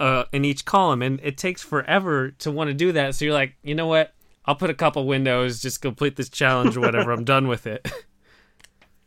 uh, 0.00 0.24
in 0.32 0.44
each 0.44 0.64
column. 0.64 1.02
And 1.02 1.20
it 1.22 1.38
takes 1.38 1.62
forever 1.62 2.32
to 2.32 2.50
want 2.50 2.66
to 2.66 2.74
do 2.74 2.90
that. 2.92 3.14
So 3.14 3.26
you're 3.26 3.34
like, 3.34 3.54
you 3.62 3.76
know 3.76 3.86
what? 3.86 4.12
I'll 4.44 4.56
put 4.56 4.70
a 4.70 4.74
couple 4.74 5.06
windows, 5.06 5.62
just 5.62 5.80
complete 5.80 6.16
this 6.16 6.30
challenge 6.30 6.76
or 6.76 6.80
whatever. 6.80 7.12
I'm 7.12 7.24
done 7.24 7.46
with 7.46 7.66
it. 7.68 7.88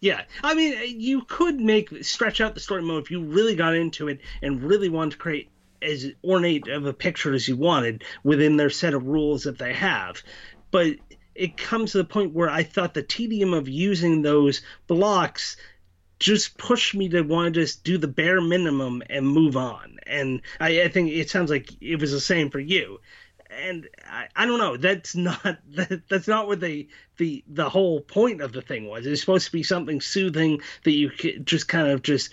Yeah, 0.02 0.22
I 0.46 0.54
mean, 0.54 1.02
you 1.02 1.24
could 1.24 1.60
make 1.60 2.06
stretch 2.06 2.40
out 2.40 2.54
the 2.54 2.62
story 2.62 2.82
mode 2.82 3.04
if 3.04 3.12
you 3.12 3.22
really 3.22 3.54
got 3.54 3.76
into 3.76 4.08
it 4.08 4.22
and 4.42 4.64
really 4.64 4.88
wanted 4.88 5.12
to 5.12 5.18
create 5.18 5.50
as 5.82 6.06
ornate 6.24 6.70
of 6.70 6.86
a 6.86 6.94
picture 6.94 7.34
as 7.34 7.50
you 7.50 7.58
wanted 7.58 8.06
within 8.24 8.56
their 8.56 8.70
set 8.70 8.94
of 8.94 9.08
rules 9.08 9.44
that 9.44 9.58
they 9.58 9.74
have 9.74 10.24
but 10.72 10.96
it 11.36 11.58
comes 11.58 11.92
to 11.92 12.00
the 12.00 12.06
point 12.06 12.34
where 12.34 12.50
I 12.50 12.64
thought 12.64 12.94
the 12.94 13.02
tedium 13.02 13.54
of 13.54 13.70
using 13.70 14.22
those 14.22 14.62
blocks 14.88 15.56
just 16.20 16.58
pushed 16.58 16.94
me 16.94 17.08
to 17.10 17.22
want 17.22 17.54
to 17.54 17.62
just 17.62 17.84
do 17.84 17.98
the 17.98 18.08
bare 18.08 18.42
minimum 18.42 19.02
and 19.10 19.26
move 19.26 19.56
on. 19.56 20.00
And 20.06 20.42
I, 20.60 20.82
I 20.82 20.88
think 20.90 21.12
it 21.12 21.30
sounds 21.30 21.50
like 21.50 21.70
it 21.82 22.00
was 22.00 22.12
the 22.12 22.20
same 22.20 22.50
for 22.50 22.60
you. 22.60 23.00
And 23.50 23.88
I, 24.06 24.28
I 24.36 24.46
don't 24.46 24.60
know. 24.60 24.76
That's 24.76 25.16
not 25.16 25.42
that, 25.76 26.02
that's 26.10 26.28
not 26.28 26.48
what 26.48 26.60
the 26.60 26.88
the 27.18 27.44
the 27.48 27.70
whole 27.70 28.02
point 28.02 28.42
of 28.42 28.52
the 28.52 28.62
thing 28.62 28.88
was. 28.88 29.06
It's 29.06 29.22
supposed 29.22 29.46
to 29.46 29.52
be 29.52 29.64
something 29.64 30.02
soothing 30.02 30.60
that 30.84 30.92
you 30.92 31.10
could 31.10 31.48
just 31.48 31.68
kind 31.68 31.88
of 31.88 32.02
just 32.02 32.32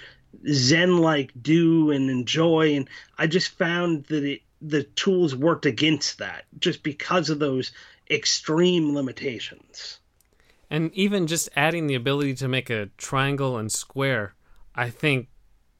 zen 0.50 0.98
like 0.98 1.30
do 1.40 1.92
and 1.92 2.10
enjoy. 2.10 2.74
And 2.74 2.88
I 3.16 3.28
just 3.28 3.56
found 3.56 4.06
that 4.06 4.24
it 4.24 4.42
the 4.60 4.82
tools 4.82 5.34
worked 5.34 5.66
against 5.66 6.18
that 6.18 6.44
just 6.58 6.82
because 6.82 7.30
of 7.30 7.38
those 7.38 7.72
extreme 8.10 8.94
limitations. 8.94 10.00
And 10.70 10.92
even 10.94 11.26
just 11.26 11.48
adding 11.54 11.86
the 11.86 11.94
ability 11.94 12.34
to 12.34 12.48
make 12.48 12.70
a 12.70 12.90
triangle 12.96 13.56
and 13.56 13.70
square, 13.70 14.34
I 14.74 14.90
think 14.90 15.28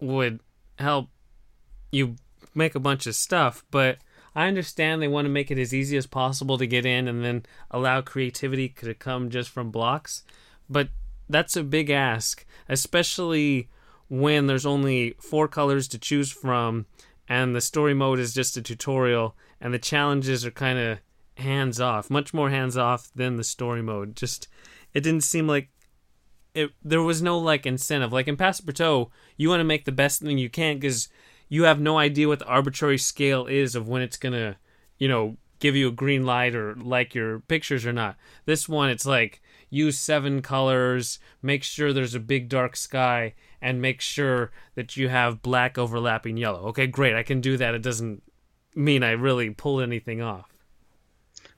would 0.00 0.40
help 0.78 1.08
you 1.90 2.16
make 2.54 2.74
a 2.74 2.80
bunch 2.80 3.06
of 3.06 3.14
stuff, 3.14 3.64
but 3.70 3.98
I 4.34 4.48
understand 4.48 5.00
they 5.00 5.08
want 5.08 5.24
to 5.24 5.30
make 5.30 5.50
it 5.50 5.58
as 5.58 5.74
easy 5.74 5.96
as 5.96 6.06
possible 6.06 6.58
to 6.58 6.66
get 6.66 6.86
in 6.86 7.08
and 7.08 7.24
then 7.24 7.46
allow 7.70 8.00
creativity 8.00 8.68
to 8.80 8.94
come 8.94 9.30
just 9.30 9.50
from 9.50 9.70
blocks. 9.70 10.22
But 10.68 10.88
that's 11.28 11.56
a 11.56 11.62
big 11.62 11.90
ask, 11.90 12.44
especially 12.68 13.68
when 14.08 14.46
there's 14.46 14.66
only 14.66 15.14
four 15.18 15.48
colors 15.48 15.88
to 15.88 15.98
choose 15.98 16.30
from 16.30 16.86
and 17.28 17.56
the 17.56 17.60
story 17.60 17.94
mode 17.94 18.18
is 18.18 18.34
just 18.34 18.56
a 18.56 18.62
tutorial 18.62 19.34
and 19.60 19.74
the 19.74 19.78
challenges 19.78 20.46
are 20.46 20.50
kind 20.50 20.78
of 20.78 20.98
hands 21.36 21.80
off, 21.80 22.10
much 22.10 22.32
more 22.34 22.50
hands 22.50 22.76
off 22.76 23.10
than 23.14 23.36
the 23.36 23.44
story 23.44 23.82
mode. 23.82 24.16
Just 24.16 24.48
it 24.92 25.00
didn't 25.00 25.24
seem 25.24 25.46
like 25.46 25.70
it. 26.54 26.70
There 26.82 27.02
was 27.02 27.22
no 27.22 27.38
like 27.38 27.66
incentive. 27.66 28.12
Like 28.12 28.28
in 28.28 28.36
Passepartout, 28.36 29.10
you 29.36 29.48
want 29.48 29.60
to 29.60 29.64
make 29.64 29.84
the 29.84 29.92
best 29.92 30.20
thing 30.20 30.38
you 30.38 30.50
can 30.50 30.76
because 30.76 31.08
you 31.48 31.64
have 31.64 31.80
no 31.80 31.98
idea 31.98 32.28
what 32.28 32.40
the 32.40 32.46
arbitrary 32.46 32.98
scale 32.98 33.46
is 33.46 33.74
of 33.74 33.88
when 33.88 34.02
it's 34.02 34.16
gonna, 34.16 34.56
you 34.98 35.08
know, 35.08 35.36
give 35.60 35.76
you 35.76 35.88
a 35.88 35.92
green 35.92 36.24
light 36.24 36.54
or 36.54 36.74
like 36.74 37.14
your 37.14 37.40
pictures 37.40 37.86
or 37.86 37.92
not. 37.92 38.16
This 38.44 38.68
one, 38.68 38.90
it's 38.90 39.06
like 39.06 39.42
use 39.70 39.98
seven 39.98 40.42
colors, 40.42 41.18
make 41.42 41.62
sure 41.62 41.92
there's 41.92 42.14
a 42.14 42.20
big 42.20 42.48
dark 42.48 42.76
sky, 42.76 43.34
and 43.60 43.82
make 43.82 44.00
sure 44.00 44.50
that 44.74 44.96
you 44.96 45.08
have 45.08 45.42
black 45.42 45.76
overlapping 45.78 46.36
yellow. 46.36 46.66
Okay, 46.68 46.86
great, 46.86 47.14
I 47.14 47.22
can 47.22 47.40
do 47.40 47.56
that. 47.56 47.74
It 47.74 47.82
doesn't 47.82 48.22
mean 48.74 49.02
I 49.02 49.12
really 49.12 49.50
pulled 49.50 49.82
anything 49.82 50.20
off. 50.20 50.55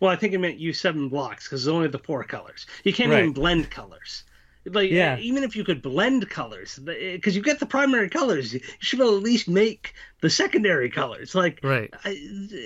Well, 0.01 0.11
I 0.11 0.16
think 0.16 0.32
it 0.32 0.38
meant 0.38 0.59
use 0.59 0.80
seven 0.80 1.09
blocks 1.09 1.44
because 1.44 1.66
it's 1.66 1.72
only 1.72 1.88
the 1.88 1.99
four 1.99 2.22
colors. 2.24 2.66
You 2.84 2.92
can't 2.92 3.11
right. 3.11 3.20
even 3.20 3.32
blend 3.32 3.70
colors. 3.70 4.24
Like 4.64 4.90
yeah. 4.90 5.18
even 5.18 5.44
if 5.44 5.57
you 5.57 5.64
could 5.64 5.82
blend 5.82 6.28
colors, 6.28 6.78
because 6.78 7.34
eh, 7.34 7.36
you 7.36 7.42
get 7.42 7.61
the 7.61 7.66
primary 7.66 8.09
colors, 8.09 8.53
you 8.53 8.61
should 8.78 9.01
at 9.01 9.07
least 9.07 9.49
make 9.49 9.94
the 10.20 10.30
secondary 10.30 10.90
colors. 10.90 11.34
Like 11.34 11.61
right. 11.62 11.92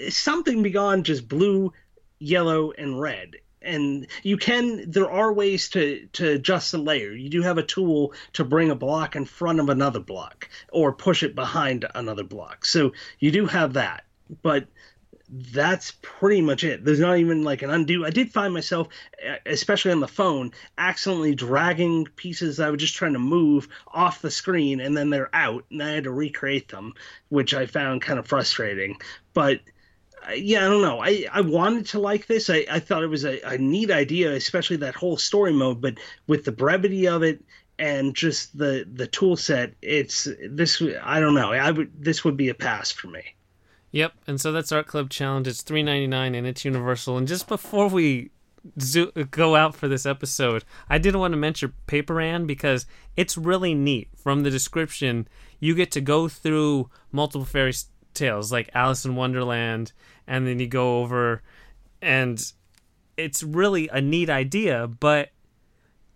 something 0.09 0.63
beyond 0.63 1.05
just 1.05 1.29
blue, 1.29 1.73
yellow, 2.19 2.73
and 2.73 3.01
red. 3.01 3.37
And 3.61 4.09
you 4.25 4.37
can. 4.37 4.91
There 4.91 5.11
are 5.11 5.33
ways 5.33 5.69
to 5.71 6.09
to 6.15 6.33
adjust 6.33 6.73
the 6.73 6.79
layer. 6.79 7.13
You 7.13 7.29
do 7.29 7.43
have 7.43 7.59
a 7.59 7.63
tool 7.63 8.13
to 8.33 8.45
bring 8.45 8.71
a 8.73 8.75
block 8.75 9.15
in 9.15 9.25
front 9.25 9.61
of 9.61 9.69
another 9.69 10.01
block 10.01 10.49
or 10.73 10.93
push 10.93 11.23
it 11.23 11.37
behind 11.37 11.87
another 11.95 12.25
block. 12.25 12.65
So 12.65 12.93
you 13.21 13.31
do 13.31 13.47
have 13.47 13.75
that. 13.75 14.05
But 14.43 14.67
that's 15.33 15.95
pretty 16.03 16.43
much 16.43 16.63
it. 16.63 16.85
There's 16.85 17.01
not 17.01 17.17
even 17.17 17.43
like 17.43 17.63
an 17.63 17.71
undo. 17.71 18.05
I 18.05 18.11
did 18.11 18.31
find 18.31 18.53
myself, 18.53 18.89
eh, 19.23 19.39
especially 19.47 19.93
on 19.93 20.01
the 20.01 20.09
phone, 20.09 20.53
accidentally 20.77 21.35
dragging 21.35 22.05
pieces 22.17 22.61
I 22.61 22.69
was 22.69 22.81
just 22.81 22.95
trying 22.95 23.15
to 23.15 23.19
move 23.19 23.67
off 23.89 24.21
the 24.21 24.31
screen, 24.31 24.81
and 24.81 24.95
then 24.95 25.09
they're 25.09 25.35
out, 25.35 25.65
and 25.71 25.83
I 25.83 25.93
had 25.93 26.05
to 26.05 26.11
recreate 26.11 26.69
them, 26.69 26.93
which 27.31 27.55
I 27.55 27.65
found 27.65 28.03
kind 28.03 28.19
of 28.19 28.27
frustrating. 28.27 28.99
But 29.33 29.61
yeah, 30.37 30.67
I 30.67 30.69
don't 30.69 30.83
know. 30.83 31.01
I, 31.01 31.27
I 31.33 31.41
wanted 31.41 31.87
to 31.87 31.99
like 31.99 32.27
this. 32.27 32.51
I, 32.51 32.67
I 32.71 32.79
thought 32.79 33.03
it 33.03 33.09
was 33.09 33.25
a, 33.25 33.41
a 33.41 33.57
neat 33.57 33.91
idea, 33.91 34.33
especially 34.33 34.77
that 34.79 34.95
whole 34.95 35.17
story 35.17 35.55
mode. 35.55 35.81
But 35.81 35.99
with 36.27 36.45
the 36.45 36.53
brevity 36.53 37.09
of 37.09 37.23
it 37.23 37.43
and 37.79 38.15
just 38.15 38.57
the 38.57 38.87
the 38.93 39.07
tool 39.07 39.37
set, 39.37 39.75
it's 39.81 40.29
this. 40.47 40.83
I 41.03 41.21
don't 41.21 41.35
know. 41.35 41.53
I 41.53 41.71
would 41.71 41.91
this 42.05 42.23
would 42.23 42.37
be 42.37 42.51
a 42.51 42.55
pass 42.55 42.91
for 42.91 43.09
me. 43.09 43.35
Yep, 43.93 44.15
and 44.27 44.41
so 44.41 44.53
that's 44.53 44.73
Art 44.73 44.87
Club 44.87 45.11
Challenge. 45.11 45.47
It's 45.47 45.63
three 45.63 45.83
ninety 45.83 46.07
nine 46.07 46.35
and 46.35 46.47
it's 46.47 46.65
universal. 46.65 47.19
And 47.19 47.29
just 47.29 47.47
before 47.47 47.89
we 47.89 48.31
zo- 48.81 49.13
go 49.31 49.55
out 49.55 49.75
for 49.75 49.87
this 49.87 50.07
episode, 50.07 50.65
I 50.89 50.99
did 50.99 51.15
want 51.15 51.33
to 51.33 51.39
mention 51.39 51.75
Paperan 51.87 52.47
because 52.47 52.87
it's 53.17 53.37
really 53.37 53.75
neat. 53.75 54.09
From 54.17 54.43
the 54.43 54.51
description, 54.51 55.29
you 55.61 55.75
get 55.75 55.91
to 55.93 56.01
go 56.01 56.27
through 56.27 56.89
multiple 57.13 57.45
fairy 57.45 57.75
tales 58.15 58.51
like 58.51 58.71
Alice 58.75 59.05
in 59.05 59.15
Wonderland, 59.15 59.93
and 60.27 60.47
then 60.47 60.59
you 60.59 60.69
go 60.69 61.01
over, 61.01 61.43
and 62.01 62.53
it's 63.17 63.43
really 63.43 63.89
a 63.89 64.01
neat 64.01 64.31
idea, 64.31 64.87
but 64.87 65.31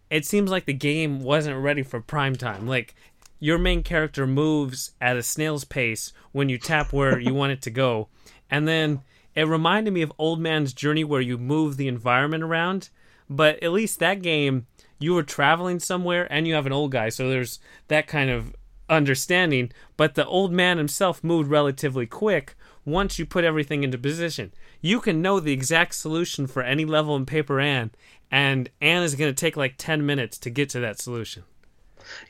it 0.09 0.25
seems 0.25 0.51
like 0.51 0.65
the 0.65 0.73
game 0.73 1.21
wasn't 1.21 1.63
ready 1.63 1.83
for 1.83 2.01
prime 2.01 2.37
time. 2.37 2.67
Like 2.67 2.95
your 3.39 3.59
main 3.59 3.83
character 3.83 4.27
moves 4.27 4.93
at 5.01 5.17
a 5.17 5.23
snail's 5.23 5.65
pace 5.65 6.13
when 6.33 6.49
you 6.49 6.59
tap 6.59 6.93
where 6.93 7.19
you 7.19 7.35
want 7.35 7.53
it 7.53 7.63
to 7.63 7.71
go. 7.71 8.09
And 8.51 8.67
then 8.67 9.03
it 9.35 9.47
reminded 9.47 9.93
me 9.93 10.03
of 10.03 10.13
Old 10.19 10.41
Man's 10.41 10.73
Journey 10.73 11.05
where 11.05 11.21
you 11.21 11.37
move 11.37 11.77
the 11.77 11.89
environment 11.89 12.43
around. 12.43 12.91
But 13.29 13.63
at 13.63 13.73
least 13.73 13.99
that 13.99 14.23
game, 14.23 14.67
you 14.99 15.15
were 15.15 15.23
traveling 15.23 15.79
somewhere 15.79 16.27
and 16.33 16.47
you 16.47 16.55
have 16.55 16.67
an 16.67 16.73
old 16.73 16.93
guy, 16.93 17.09
so 17.09 17.29
there's 17.29 17.59
that 17.89 18.07
kind 18.07 18.31
of 18.31 18.55
understanding. 18.89 19.73
But 19.97 20.15
the 20.15 20.27
old 20.27 20.53
man 20.53 20.79
himself 20.79 21.23
moved 21.23 21.51
relatively 21.51 22.07
quick 22.07 22.55
once 22.85 23.19
you 23.19 23.27
put 23.27 23.45
everything 23.45 23.83
into 23.83 23.99
position. 23.99 24.55
You 24.81 25.01
can 25.01 25.21
know 25.21 25.41
the 25.41 25.53
exact 25.53 25.95
solution 25.97 26.47
for 26.47 26.63
any 26.63 26.85
level 26.85 27.17
in 27.17 27.27
Paperan, 27.27 27.91
and 28.31 28.71
Ann 28.81 29.03
is 29.03 29.17
going 29.17 29.35
to 29.35 29.39
take 29.39 29.57
like 29.57 29.75
10 29.77 30.07
minutes 30.07 30.39
to 30.39 30.51
get 30.51 30.69
to 30.71 30.81
that 30.81 31.01
solution. 31.01 31.43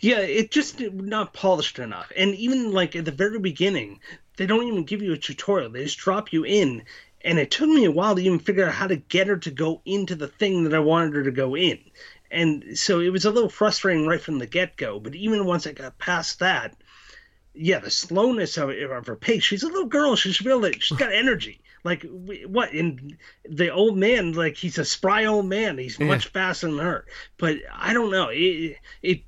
Yeah, 0.01 0.18
it 0.18 0.51
just 0.51 0.81
not 0.81 1.33
polished 1.33 1.79
enough. 1.79 2.11
And 2.16 2.35
even 2.35 2.72
like 2.72 2.97
at 2.97 3.05
the 3.05 3.12
very 3.12 3.39
beginning, 3.39 4.01
they 4.37 4.47
don't 4.47 4.66
even 4.66 4.85
give 4.85 5.03
you 5.03 5.12
a 5.12 5.18
tutorial. 5.18 5.70
They 5.70 5.85
just 5.85 5.99
drop 5.99 6.33
you 6.33 6.45
in. 6.45 6.85
And 7.22 7.39
it 7.39 7.51
took 7.51 7.68
me 7.68 7.85
a 7.85 7.91
while 7.91 8.14
to 8.14 8.22
even 8.22 8.39
figure 8.39 8.66
out 8.66 8.74
how 8.74 8.87
to 8.87 8.97
get 8.97 9.27
her 9.27 9.37
to 9.39 9.51
go 9.51 9.83
into 9.85 10.14
the 10.14 10.29
thing 10.29 10.64
that 10.64 10.74
I 10.74 10.79
wanted 10.79 11.14
her 11.14 11.24
to 11.24 11.31
go 11.31 11.57
in. 11.57 11.79
And 12.31 12.79
so 12.79 13.01
it 13.01 13.11
was 13.11 13.24
a 13.24 13.31
little 13.31 13.49
frustrating 13.49 14.07
right 14.07 14.20
from 14.20 14.39
the 14.39 14.47
get 14.47 14.77
go. 14.77 15.01
But 15.01 15.14
even 15.14 15.47
once 15.47 15.66
I 15.66 15.72
got 15.72 15.99
past 15.99 16.41
that, 16.41 16.77
yeah, 17.55 17.79
the 17.79 17.91
slowness 17.91 18.59
of, 18.59 18.70
of 18.70 19.07
her 19.07 19.16
pace. 19.16 19.43
She's 19.43 19.62
a 19.62 19.68
little 19.68 19.87
girl. 19.87 20.14
She 20.14 20.33
should 20.33 20.45
be 20.45 20.51
able 20.51 20.70
to. 20.70 20.81
She's 20.81 20.99
got 20.99 21.12
energy. 21.14 21.61
Like 21.85 22.05
what? 22.47 22.72
In 22.74 23.16
the 23.49 23.70
old 23.70 23.97
man, 23.97 24.33
like 24.33 24.57
he's 24.57 24.79
a 24.79 24.85
spry 24.85 25.24
old 25.24 25.47
man. 25.47 25.79
He's 25.79 25.99
yeah. 25.99 26.07
much 26.07 26.27
faster 26.27 26.66
than 26.66 26.79
her. 26.79 27.07
But 27.39 27.59
I 27.72 27.93
don't 27.93 28.11
know. 28.11 28.29
It 28.29 28.79
it. 29.03 29.22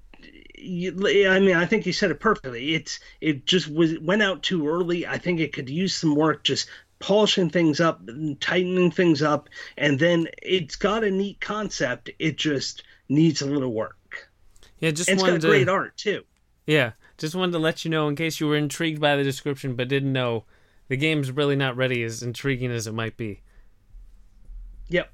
I 0.61 1.39
mean, 1.41 1.57
I 1.57 1.67
think 1.67 1.87
you 1.87 1.93
said 1.93 2.11
it 2.11 2.21
perfectly. 2.21 2.75
It's 2.75 3.01
it 3.21 3.47
just 3.47 3.69
was 3.69 3.99
went 3.99 4.23
out 4.23 4.43
too 4.43 4.69
early. 4.69 5.07
I 5.07 5.19
think 5.19 5.41
it 5.41 5.53
could 5.53 5.69
use 5.69 5.95
some 5.95 6.15
work, 6.15 6.45
just 6.45 6.69
polishing 6.99 7.51
things 7.51 7.81
up, 7.81 8.01
tightening 8.41 8.91
things 8.91 9.23
up, 9.23 9.49
and 9.77 9.99
then 9.99 10.29
it's 10.43 10.77
got 10.77 11.05
a 11.05 11.11
neat 11.11 11.41
concept. 11.41 12.11
It 12.19 12.37
just 12.37 12.83
needs 13.09 13.43
a 13.43 13.47
little 13.47 13.73
work. 13.73 14.31
Yeah, 14.81 14.91
just 14.91 15.09
and 15.09 15.19
it's 15.19 15.29
got 15.29 15.41
to, 15.41 15.47
great 15.47 15.69
art 15.69 15.97
too. 15.97 16.25
Yeah, 16.67 16.93
just 17.17 17.35
wanted 17.35 17.53
to 17.53 17.59
let 17.59 17.85
you 17.85 17.91
know 17.91 18.09
in 18.09 18.17
case 18.17 18.41
you 18.41 18.47
were 18.47 18.57
intrigued 18.57 19.01
by 19.01 19.17
the 19.17 19.25
description 19.25 19.75
but 19.75 19.89
didn't 19.89 20.13
know 20.13 20.45
the 20.89 20.97
game's 20.97 21.31
really 21.31 21.57
not 21.57 21.77
ready 21.77 22.03
as 22.03 22.23
intriguing 22.23 22.71
as 22.71 22.87
it 22.87 22.95
might 22.95 23.17
be. 23.17 23.43
Yep. 24.89 25.11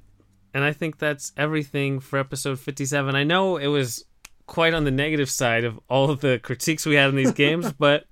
And 0.53 0.63
I 0.63 0.71
think 0.71 0.97
that's 0.97 1.33
everything 1.35 1.99
for 1.99 2.17
episode 2.17 2.59
57. 2.59 3.15
I 3.15 3.23
know 3.23 3.57
it 3.57 3.67
was 3.67 4.05
quite 4.47 4.73
on 4.73 4.83
the 4.83 4.91
negative 4.91 5.29
side 5.29 5.63
of 5.63 5.79
all 5.89 6.09
of 6.09 6.21
the 6.21 6.39
critiques 6.39 6.85
we 6.85 6.95
had 6.95 7.09
in 7.09 7.15
these 7.15 7.31
games, 7.31 7.71
but 7.79 8.05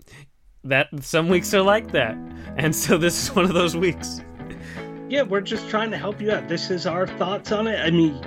that 0.63 0.88
some 1.01 1.29
weeks 1.29 1.53
are 1.53 1.61
like 1.61 1.91
that. 1.91 2.15
And 2.57 2.75
so 2.75 2.97
this 2.97 3.21
is 3.21 3.36
one 3.36 3.45
of 3.45 3.53
those 3.53 3.75
weeks. 3.75 4.21
Yeah, 5.09 5.23
we're 5.23 5.41
just 5.41 5.69
trying 5.69 5.91
to 5.91 5.97
help 5.97 6.21
you 6.21 6.31
out. 6.31 6.47
This 6.47 6.71
is 6.71 6.88
our 6.88 7.05
thoughts 7.05 7.51
on 7.51 7.67
it. 7.67 7.79
I 7.79 7.91
mean, 7.91 8.19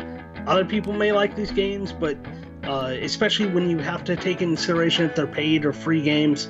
other 0.46 0.64
people 0.64 0.92
may 0.92 1.12
like 1.12 1.34
these 1.34 1.50
games, 1.50 1.92
but 1.92 2.16
uh, 2.64 2.94
especially 3.00 3.46
when 3.46 3.68
you 3.70 3.78
have 3.78 4.04
to 4.04 4.16
take 4.16 4.42
in 4.42 4.50
consideration 4.50 5.06
if 5.06 5.14
they're 5.14 5.26
paid 5.26 5.64
or 5.64 5.72
free 5.72 6.02
games, 6.02 6.48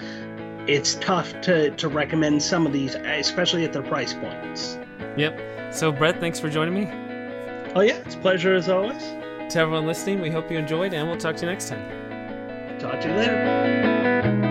it's 0.67 0.97
tough 0.97 1.41
to, 1.43 1.71
to 1.77 1.89
recommend 1.89 2.43
some 2.43 2.67
of 2.67 2.73
these, 2.73 2.95
especially 2.97 3.65
at 3.65 3.73
their 3.73 3.83
price 3.83 4.15
points. 4.15 4.79
Yep. 5.17 5.73
So, 5.73 5.93
Brett, 5.93 6.21
thanks 6.21 6.41
for 6.41 6.51
joining 6.51 6.75
me. 6.75 6.87
Oh, 7.75 7.81
yeah, 7.81 7.97
it's 7.97 8.15
a 8.15 8.19
pleasure 8.19 8.55
as 8.55 8.69
always. 8.69 9.03
To 9.51 9.61
everyone 9.61 9.87
listening, 9.87 10.21
we 10.21 10.31
hope 10.31 10.51
you 10.51 10.59
enjoyed, 10.59 10.93
and 10.93 11.07
we'll 11.07 11.17
talk 11.17 11.37
to 11.37 11.47
you 11.47 11.51
next 11.51 11.69
time. 11.69 12.79
Talk 12.81 13.01
to 13.01 13.09
you 13.09 13.15
later. 13.15 14.46